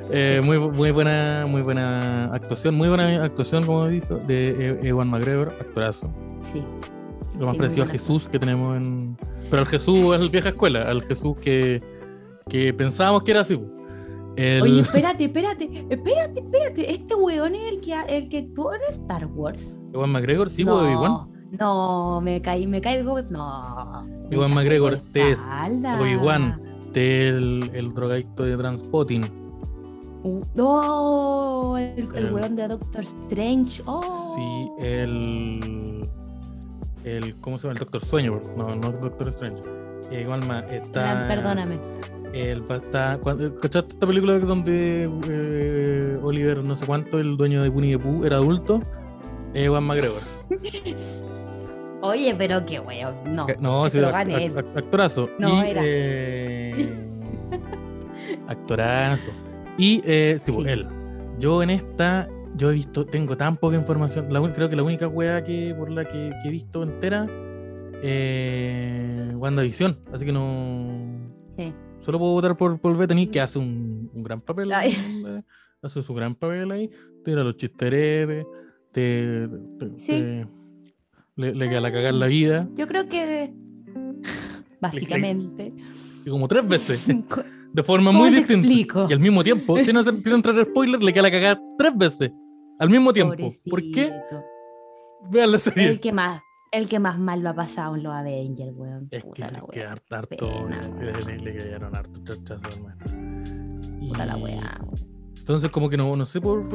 [0.09, 4.87] Eh, muy, muy buena, muy buena actuación, muy buena actuación, como he dicho, de E-
[4.87, 6.13] Ewan McGregor, actorazo.
[6.41, 6.63] Sí.
[7.37, 9.17] Lo más Sí, parecido a Jesús que tenemos en.
[9.49, 11.81] Pero al Jesús es la vieja escuela, al Jesús que,
[12.49, 13.59] que pensábamos que era así.
[14.35, 16.91] El- Oye, espérate, espérate, espérate, espérate.
[16.91, 19.79] Este weón es el que, el que actuó en Star Wars.
[19.93, 21.31] Ewan McGregor, sí, po, Obi-Wan.
[21.59, 23.19] No, me caí, me caigo.
[23.29, 24.01] No.
[24.29, 25.39] Ewan caí McGregor, por te es.
[25.99, 26.61] Obi-Wan.
[26.93, 29.23] del el drogadicto de Transpotting.
[30.23, 33.81] Uh, no, el, el El- weón de Doctor Strange.
[33.85, 34.35] Oh.
[34.35, 36.01] Sí, el.
[37.15, 37.73] El ¿Cómo se llama?
[37.73, 38.39] El Doctor Sueño.
[38.55, 39.61] No, no Doctor Strange.
[40.11, 41.25] Eh, igual más, está.
[41.27, 41.79] Perdóname.
[42.33, 43.19] El, está,
[43.61, 48.25] ¿Cachaste esta película donde eh, Oliver, no sé cuánto, el dueño de Winnie the Pooh,
[48.25, 48.81] era adulto?
[49.53, 50.21] Ewan McGregor.
[52.01, 53.15] Oye, pero qué weón.
[53.35, 53.47] No.
[53.59, 55.29] No, sí, lo act- actorazo.
[55.39, 55.81] No, y, era.
[55.83, 56.87] eh,
[58.47, 59.31] actorazo.
[59.77, 60.87] Y eh, sí, pues, él.
[61.39, 62.27] Yo en esta,
[62.57, 64.31] yo he visto, tengo tan poca información.
[64.31, 67.27] La, creo que la única wea que por la que, que he visto entera,
[68.01, 69.97] eh, WandaVision.
[70.13, 71.19] Así que no.
[71.55, 71.73] Sí.
[72.01, 74.71] Solo puedo votar por Paul Bettany, que hace un, un gran papel.
[74.83, 75.41] Eh,
[75.81, 76.89] Hace su gran papel ahí.
[77.23, 78.45] Tira los chisteretes.
[78.91, 79.47] Te,
[79.79, 80.07] te- Sí.
[80.07, 80.47] te-
[81.35, 82.67] le, le queda la cagar la vida.
[82.75, 83.53] Yo creo que.
[84.81, 85.73] Básicamente.
[86.25, 87.07] Y como tres veces.
[87.73, 88.65] De forma ¿Cómo muy distinta.
[88.65, 89.07] explico?
[89.09, 91.95] Y al mismo tiempo, sin, hacer, sin entrar en spoiler, le queda la cagada tres
[91.95, 92.31] veces.
[92.79, 93.35] Al mismo tiempo.
[93.69, 94.13] ¿Por qué?
[95.29, 95.89] Vean la serie.
[95.89, 96.41] El que más,
[96.71, 99.07] el que más mal lo ha pasado en los Avengers, weón.
[99.11, 100.27] Es que la harto.
[100.29, 103.11] pena, le, le, quedaron harto chachazo al maestro.
[103.99, 104.81] Puta la wea.
[105.37, 106.67] Entonces, como que no, no sé por,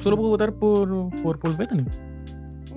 [0.00, 1.84] Solo puedo votar por, por Paul Bettany.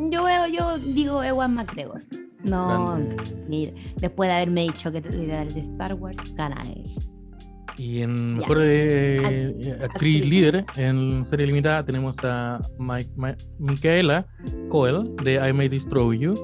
[0.10, 2.04] Yo veo, yo digo Ewan McGregor.
[2.44, 3.46] No, Grande.
[3.48, 6.86] mira, después de haberme dicho que era el de Star Wars, gana él.
[7.78, 10.26] Y en mejor eh, eh, actriz actriz.
[10.30, 14.28] líder, en serie limitada, tenemos a Mike- Ma- Micaela
[14.70, 16.36] Coel de I May Destroy You,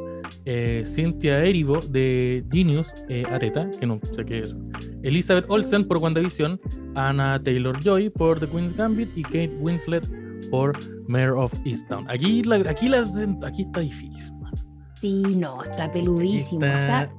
[0.45, 4.55] eh, Cynthia Erivo de Genius eh, Areta, que no sé qué es,
[5.03, 6.59] Elizabeth Olsen por WandaVision,
[6.95, 10.07] Anna Taylor Joy por The Queen's Gambit y Kate Winslet
[10.49, 10.73] por
[11.07, 12.09] Mayor of Easttown.
[12.09, 13.05] Aquí, la, aquí, la-
[13.45, 14.33] aquí está difícil.
[14.41, 14.53] man.
[15.01, 16.65] Sí, no, está peludísimo.
[16.65, 17.15] está- Está,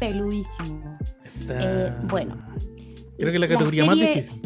[0.00, 0.98] peludísimo.
[1.40, 2.36] Está- Eh, bueno.
[3.18, 4.42] Creo que es la categoría más serie- difícil.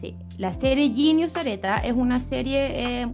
[0.00, 3.12] Sí, la serie Genius Areta es una serie eh,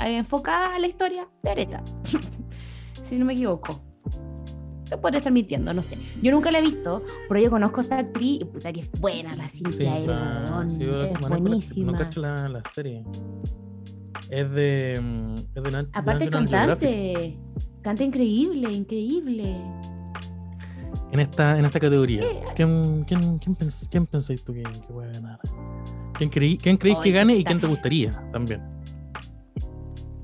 [0.00, 1.82] enfocada a la historia de Areta.
[3.02, 3.80] si no me equivoco.
[4.88, 5.96] Te podría estar mintiendo, no sé.
[6.22, 8.90] Yo nunca la he visto, pero yo conozco a esta actriz y puta que es
[9.00, 10.04] buena la Cintia sí,
[10.84, 11.92] yo es la- buenísima.
[11.92, 13.02] No cacho la, la serie.
[14.28, 15.00] Es de.
[15.02, 17.38] mm, Es de Aparte cantante.
[17.82, 19.56] Canta increíble, increíble.
[21.12, 22.22] En esta, en esta categoría.
[22.56, 25.38] ¿Quién, quién, quién, pens- quién pensáis tú que, que puede ganar?
[26.14, 28.62] ¿Quién, creí, quién creéis que gane y quién te gustaría también?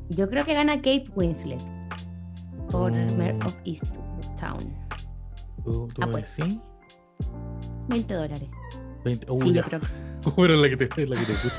[0.08, 1.60] Yo creo que gana Kate Winslet
[2.70, 3.14] por Oh.
[3.16, 4.74] Mayor of Easttown.
[5.64, 6.44] ¿Tú, tú Apuesto.
[6.44, 6.60] decís?
[7.88, 8.48] 20 dólares.
[9.04, 9.62] 20 uh, sí, ya.
[9.62, 10.00] yo creo que sí.
[10.36, 11.58] La que te, la que te fuiste.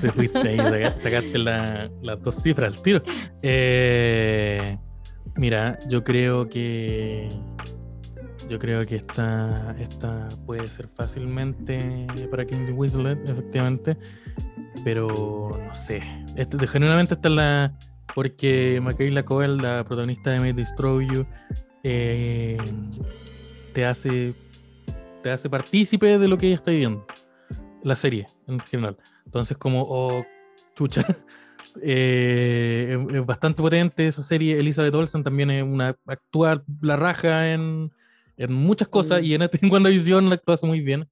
[0.00, 3.02] Te fuiste ahí, saca- sacaste la- las dos cifras al tiro.
[3.42, 4.78] Eh,
[5.36, 7.28] mira, yo creo que.
[8.48, 13.96] Yo creo que esta, esta puede ser fácilmente para King Winslet, efectivamente.
[14.84, 16.00] Pero no sé.
[16.36, 17.78] Este, de- genuinamente esta es la.
[18.14, 21.26] Porque Michaela Coel, la protagonista de May Destroy You,
[21.82, 22.56] eh,
[23.72, 24.34] te hace.
[25.22, 27.04] Te hace partícipe de lo que ella está viviendo
[27.82, 28.96] la serie en general.
[29.24, 30.24] Entonces, como, oh,
[30.76, 31.04] chucha,
[31.82, 34.58] eh, es bastante potente esa serie.
[34.58, 37.92] Elizabeth Olsen también es una actúa la raja en,
[38.36, 39.24] en muchas cosas Mm.
[39.24, 41.06] y en este en WandaVision la actúa muy bien.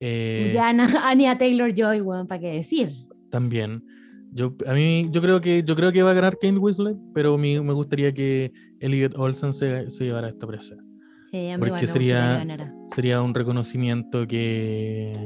[0.00, 0.68] Eh, Ya
[1.08, 2.90] Anya Taylor Joy, weón, ¿para qué decir?
[3.30, 3.82] También.
[4.32, 7.38] Yo, a mí, yo creo que yo creo que va a ganar Kate Winslet, pero
[7.38, 10.74] mi- me gustaría que Elliot Olsen se, se llevara esta presa.
[11.30, 12.44] Sí, Porque me sería-.
[12.94, 15.16] Sería un reconocimiento que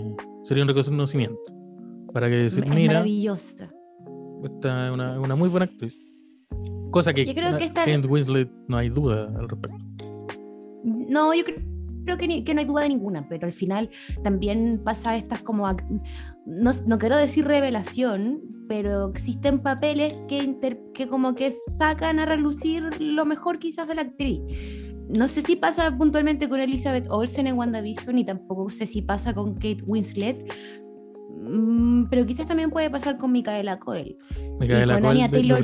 [0.45, 1.41] sería un reconocimiento
[2.13, 3.71] para que decir, Es mira, maravillosa.
[4.45, 5.95] Esta es una, una muy buena actriz.
[6.91, 9.85] Cosa que, Yo creo que esta- Kate Winslet no hay duda al respecto.
[10.85, 11.59] No, yo creo,
[12.05, 13.91] creo que, ni- que no hay duda de ninguna, pero al final
[14.23, 15.67] también pasa estas como,
[16.47, 22.27] no, no quiero decir revelación, pero existen papeles que, inter- que como que sacan a
[22.27, 24.41] relucir lo mejor quizás de la actriz.
[25.09, 29.33] No sé si pasa puntualmente con Elizabeth Olsen en WandaVision y tampoco sé si pasa
[29.35, 30.51] con Kate Winslet,
[31.41, 34.19] mm, pero quizás también puede pasar con Micaela Coel.
[34.61, 35.57] Micaela y con Anya yo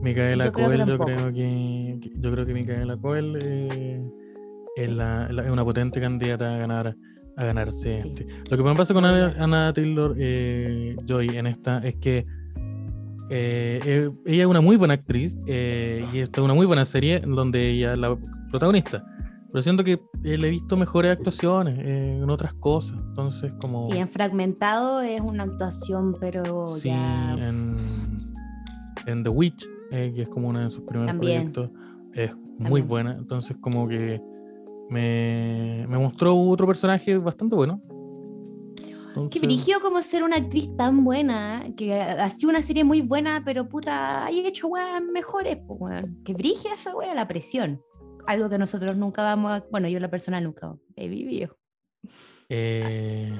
[0.00, 4.02] Micaela yo creo que Coel, yo creo que, yo creo que Micaela Coel eh,
[4.76, 6.96] es, la- la- es una potente candidata a ganar
[7.36, 8.00] a ganarse.
[8.00, 8.26] Sí.
[8.50, 12.26] Lo que me pasa con Ana, Taylor eh, Joy en esta es que
[13.30, 17.34] eh, ella es una muy buena actriz y esta es una muy buena serie en
[17.34, 18.16] donde ella es la
[18.50, 19.04] protagonista.
[19.52, 22.98] Pero siento que le he visto mejores actuaciones en otras cosas.
[23.08, 23.90] Entonces, como.
[23.90, 27.34] sí, en Fragmentado es una actuación, pero Sí, ya...
[27.34, 27.76] en,
[29.06, 31.52] en The Witch, eh, que es como uno de sus primeros También.
[31.52, 31.70] proyectos,
[32.14, 33.12] es muy buena.
[33.12, 34.20] Entonces, como que
[34.90, 37.80] me, me mostró otro personaje bastante bueno.
[39.14, 43.00] Qué Entonces, brígido como ser una actriz tan buena, que ha sido una serie muy
[43.00, 46.22] buena, pero puta, hay hecho weas mejores, pues weón.
[46.24, 47.82] Qué brígida esa wea, la presión.
[48.26, 51.56] Algo que nosotros nunca vamos a, bueno, yo la personal nunca he vivido.
[52.48, 53.32] eh,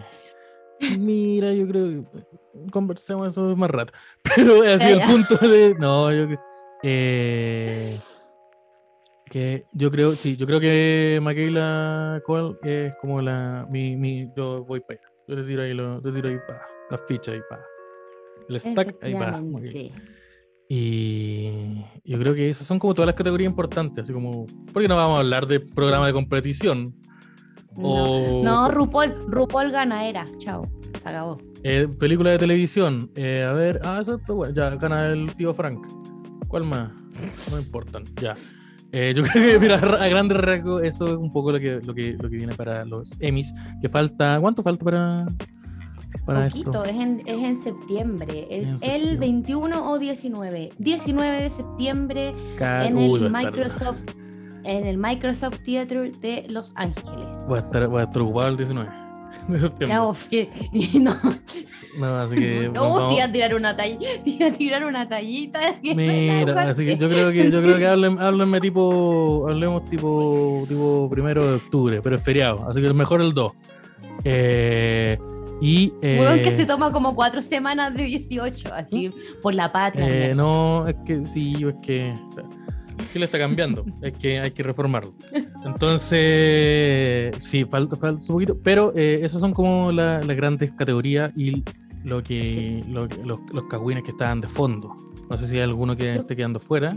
[0.98, 3.92] mira, yo creo que conversemos eso más rato.
[4.36, 5.06] Pero así el ya.
[5.06, 5.74] punto de.
[5.78, 6.40] No, yo creo.
[6.82, 7.98] eh,
[9.30, 13.66] que yo creo, sí, yo creo que Michaela Cole es como la.
[13.70, 15.08] Mi, mi, yo voy para allá.
[15.28, 17.62] Yo te tiro ahí, lo, te tiro ahí para las fichas ahí para.
[18.48, 19.42] El stack ahí para.
[20.70, 24.46] Y yo creo que esas son como todas las categorías importantes, así como.
[24.72, 26.94] Porque no vamos a hablar de programa de competición.
[27.78, 27.88] No,
[28.40, 30.24] O no, RuPaul, RuPaul gana era.
[30.38, 30.66] Chao,
[31.00, 31.38] se acabó.
[31.62, 33.10] Eh, película de televisión.
[33.16, 34.54] eh, a ver, ah, eso está bueno.
[34.54, 35.86] Ya, gana el tío Frank.
[36.48, 36.90] ¿Cuál más?
[37.50, 38.34] No importan, ya.
[38.92, 41.94] Eh, yo creo que, mira, a grandes rasgos, eso es un poco lo que, lo
[41.94, 43.52] que, lo que viene para los Emmys.
[43.82, 45.26] Que falta, ¿cuánto falta para,
[46.24, 46.84] para Poquito, esto?
[46.84, 48.46] es en, es en septiembre.
[48.50, 49.16] Es En el septiembre.
[49.18, 50.70] 21 o 19.
[50.78, 54.00] 19 de septiembre en el Microsoft
[54.64, 57.44] en el Microsoft Theater de Los Ángeles.
[57.48, 58.90] Voy a estar, voy a estar ocupado el 19
[59.48, 59.98] de septiembre.
[60.30, 60.50] Que-
[61.00, 61.14] no,
[61.98, 62.70] No, así que.
[62.74, 65.60] no, vamos- te iba a tirar una talla, te iba a tirar una tallita.
[65.82, 71.08] Mira, así que yo creo que yo creo que hablen, háblenme tipo, hablemos tipo, tipo
[71.10, 73.52] primero de octubre, pero es feriado, así que mejor el 2.
[74.24, 75.18] Eh,
[75.60, 79.12] y eh, Weón, que se toma como cuatro semanas de 18, así,
[79.42, 80.06] por la patria.
[80.30, 82.14] eh, no, es que sí, es que
[83.12, 85.12] Chile está cambiando, es que hay que reformarlo.
[85.64, 91.32] Entonces, sí, falta, falta un poquito, pero eh, esas son como la- las grandes categorías
[91.36, 91.62] y
[92.04, 94.94] lo que, lo que- los, los cagüines que estaban de fondo.
[95.28, 96.94] No sé si hay alguno que Yo- esté quedando fuera.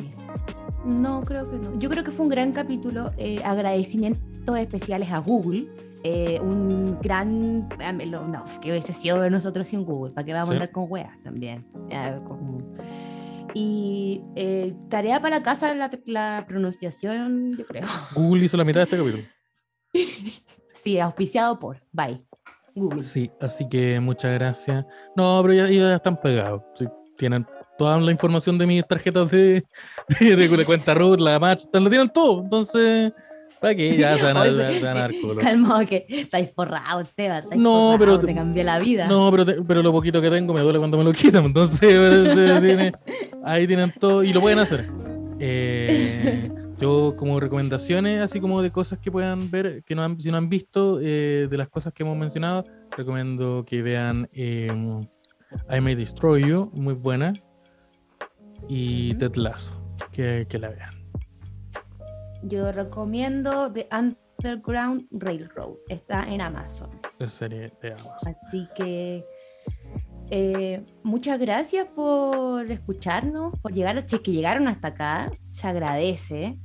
[0.86, 1.78] No, creo que no.
[1.80, 3.12] Yo creo que fue un gran capítulo.
[3.18, 5.66] eh, agradecimientos especiales a Google.
[6.04, 7.70] eh, un gran.
[8.10, 10.12] lo- No, que hubiese sido de nosotros sin Google.
[10.14, 10.54] ¿Para qué vamos Sí.
[10.54, 11.64] a andar con weas también?
[11.92, 12.58] Ya, con-
[13.54, 17.86] Y eh, tarea para la casa, la, la pronunciación, yo creo.
[18.16, 19.24] Google hizo la mitad de este capítulo.
[20.84, 21.80] Sí, auspiciado por.
[21.92, 22.26] Bye.
[22.74, 23.04] Google.
[23.04, 24.84] Sí, así que muchas gracias.
[25.16, 26.64] No, pero ya, ya están pegados.
[26.74, 26.88] Sí,
[27.20, 27.46] tienen
[27.78, 29.64] toda la información de mis tarjetas de,
[30.20, 32.44] de, de cuenta root, la match, lo tienen todo.
[32.44, 33.14] Entonces,
[33.62, 33.96] ¿para qué?
[33.96, 35.36] Ya se van a, se van a dar culo.
[35.38, 37.44] Calmado que estáis forrado, Esteban.
[37.44, 39.08] estáis No, forrado, pero- Te cambió la vida.
[39.08, 41.46] No, pero, te- pero lo poquito que tengo me duele cuando me lo quitan.
[41.46, 41.80] Entonces,
[42.62, 42.92] tiene-
[43.46, 44.90] ahí tienen todo y lo pueden hacer.
[45.40, 50.32] Eh, yo, como recomendaciones, así como de cosas que puedan ver, que no han, si
[50.32, 52.64] no han visto, eh, de las cosas que hemos mencionado,
[52.98, 54.72] recomiendo que vean eh,
[55.70, 57.34] I May Destroy You, muy buena,
[58.68, 59.14] y.
[59.16, 59.72] Ted Lasso,
[60.12, 60.92] que, que la vean.
[62.44, 65.76] Yo recomiendo The Underground Railroad.
[65.88, 66.90] Está en Amazon.
[67.20, 68.36] Es serie de Amazon.
[68.36, 69.26] Así que
[70.30, 76.58] eh, muchas gracias por escucharnos, por llegar, si es que llegaron hasta acá, se agradece.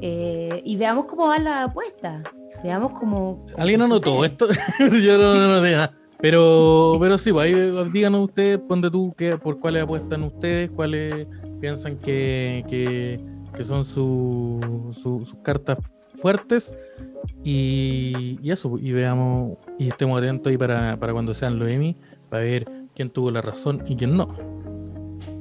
[0.00, 2.22] Eh, y veamos cómo va la apuesta.
[2.62, 3.44] Veamos cómo.
[3.56, 4.48] ¿Alguien anotó esto?
[4.78, 5.92] Yo no, no, no nada.
[6.20, 11.28] Pero, pero sí, pues ahí díganos ustedes, ponte tú que, por cuáles apuestan ustedes, cuáles
[11.60, 13.16] piensan que, que,
[13.58, 15.78] que son su- su- sus cartas
[16.14, 16.74] fuertes.
[17.44, 21.96] Y, y eso, y veamos, y estemos atentos ahí para, para cuando sean los Emmy,
[22.30, 24.28] para ver quién tuvo la razón y quién no.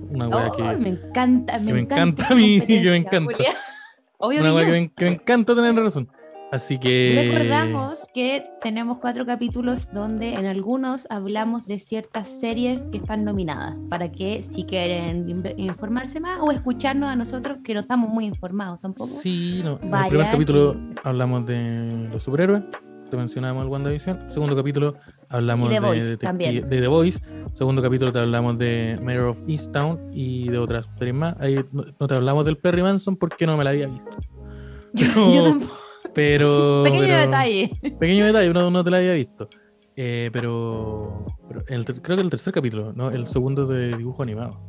[0.10, 2.28] Una Ay, que, me encanta, me, que me encanta.
[2.30, 3.34] a mí, que me encanta.
[3.36, 3.52] Julia.
[4.20, 6.10] Obvio una que que me, que me encanta tener razón.
[6.52, 7.30] Así que.
[7.30, 13.84] Recordamos que tenemos cuatro capítulos donde en algunos hablamos de ciertas series que están nominadas,
[13.90, 18.80] para que si quieren informarse más o escucharnos a nosotros, que no estamos muy informados
[18.80, 19.20] tampoco.
[19.22, 19.78] Sí, no.
[19.82, 22.64] en el primer capítulo y- hablamos de los superhéroes,
[23.10, 24.32] te mencionábamos el WandaVision.
[24.32, 24.96] Segundo capítulo
[25.30, 26.70] hablamos The de, Voice también.
[26.70, 27.20] de The Voice.
[27.54, 31.36] Segundo capítulo te hablamos de Mayor of Easttown y de otras series más.
[31.40, 34.10] Ahí no, no te hablamos del Perry Manson porque no me la había visto.
[34.94, 35.74] Yo, yo tampoco-
[36.18, 36.82] Pero.
[36.84, 37.72] Pequeño pero- detalle.
[38.00, 39.48] Pequeño detalle, no, no te la había visto.
[39.96, 43.10] Eh, pero, pero el ter- creo que el tercer capítulo, ¿no?
[43.12, 44.60] El segundo de dibujo animado.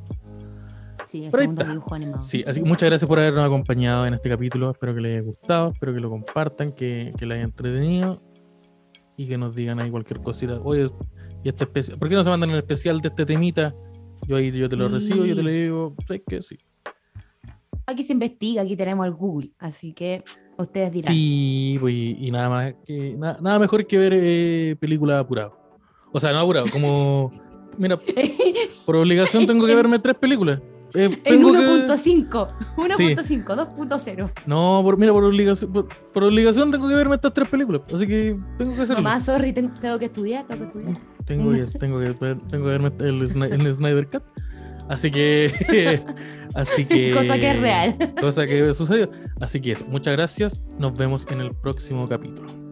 [1.07, 2.23] Sí, el Pero segundo dibujo animado.
[2.23, 4.71] Sí, así que muchas gracias por habernos acompañado en este capítulo.
[4.73, 8.23] Espero que les haya gustado, espero que lo compartan, que, que les haya entretenido
[9.17, 10.61] y que nos digan ahí cualquier cosita.
[10.63, 10.91] Oye,
[11.43, 13.75] y este especial, ¿por qué no se mandan el especial de este temita?
[14.27, 16.43] Yo ahí yo te lo recibo, yo te lo digo, ¿sabes qué?
[16.43, 16.59] Sí.
[17.87, 20.23] Aquí se investiga, aquí tenemos el Google, así que
[20.63, 21.13] ustedes dirán.
[21.15, 25.57] Sí, pues, y, nada más que na- nada mejor que ver eh, películas apurado.
[26.13, 27.33] O sea, no apurado, como
[27.79, 27.99] mira,
[28.87, 30.61] por obligación tengo que verme tres películas.
[30.95, 34.31] Eh, en tengo que- 1.5, 1.5, 2.0.
[34.47, 37.83] No, por, mira, por obligación, por, por obligación tengo que verme estas tres películas.
[37.93, 39.03] Así que tengo que hacerlo.
[39.03, 40.97] Mamá, sorry, tengo, tengo que estudiar, tengo que estudiar.
[41.27, 43.23] Tengo que, tengo que, ver- tengo que verme el,
[43.53, 44.23] el Snyder Cut.
[44.89, 46.03] Así que.
[46.55, 47.13] así que.
[47.15, 48.15] Cosa que es real.
[48.21, 49.11] Cosa que sucedió.
[49.41, 49.85] Así que eso.
[49.87, 50.65] Muchas gracias.
[50.79, 52.68] Nos vemos en el próximo capítulo.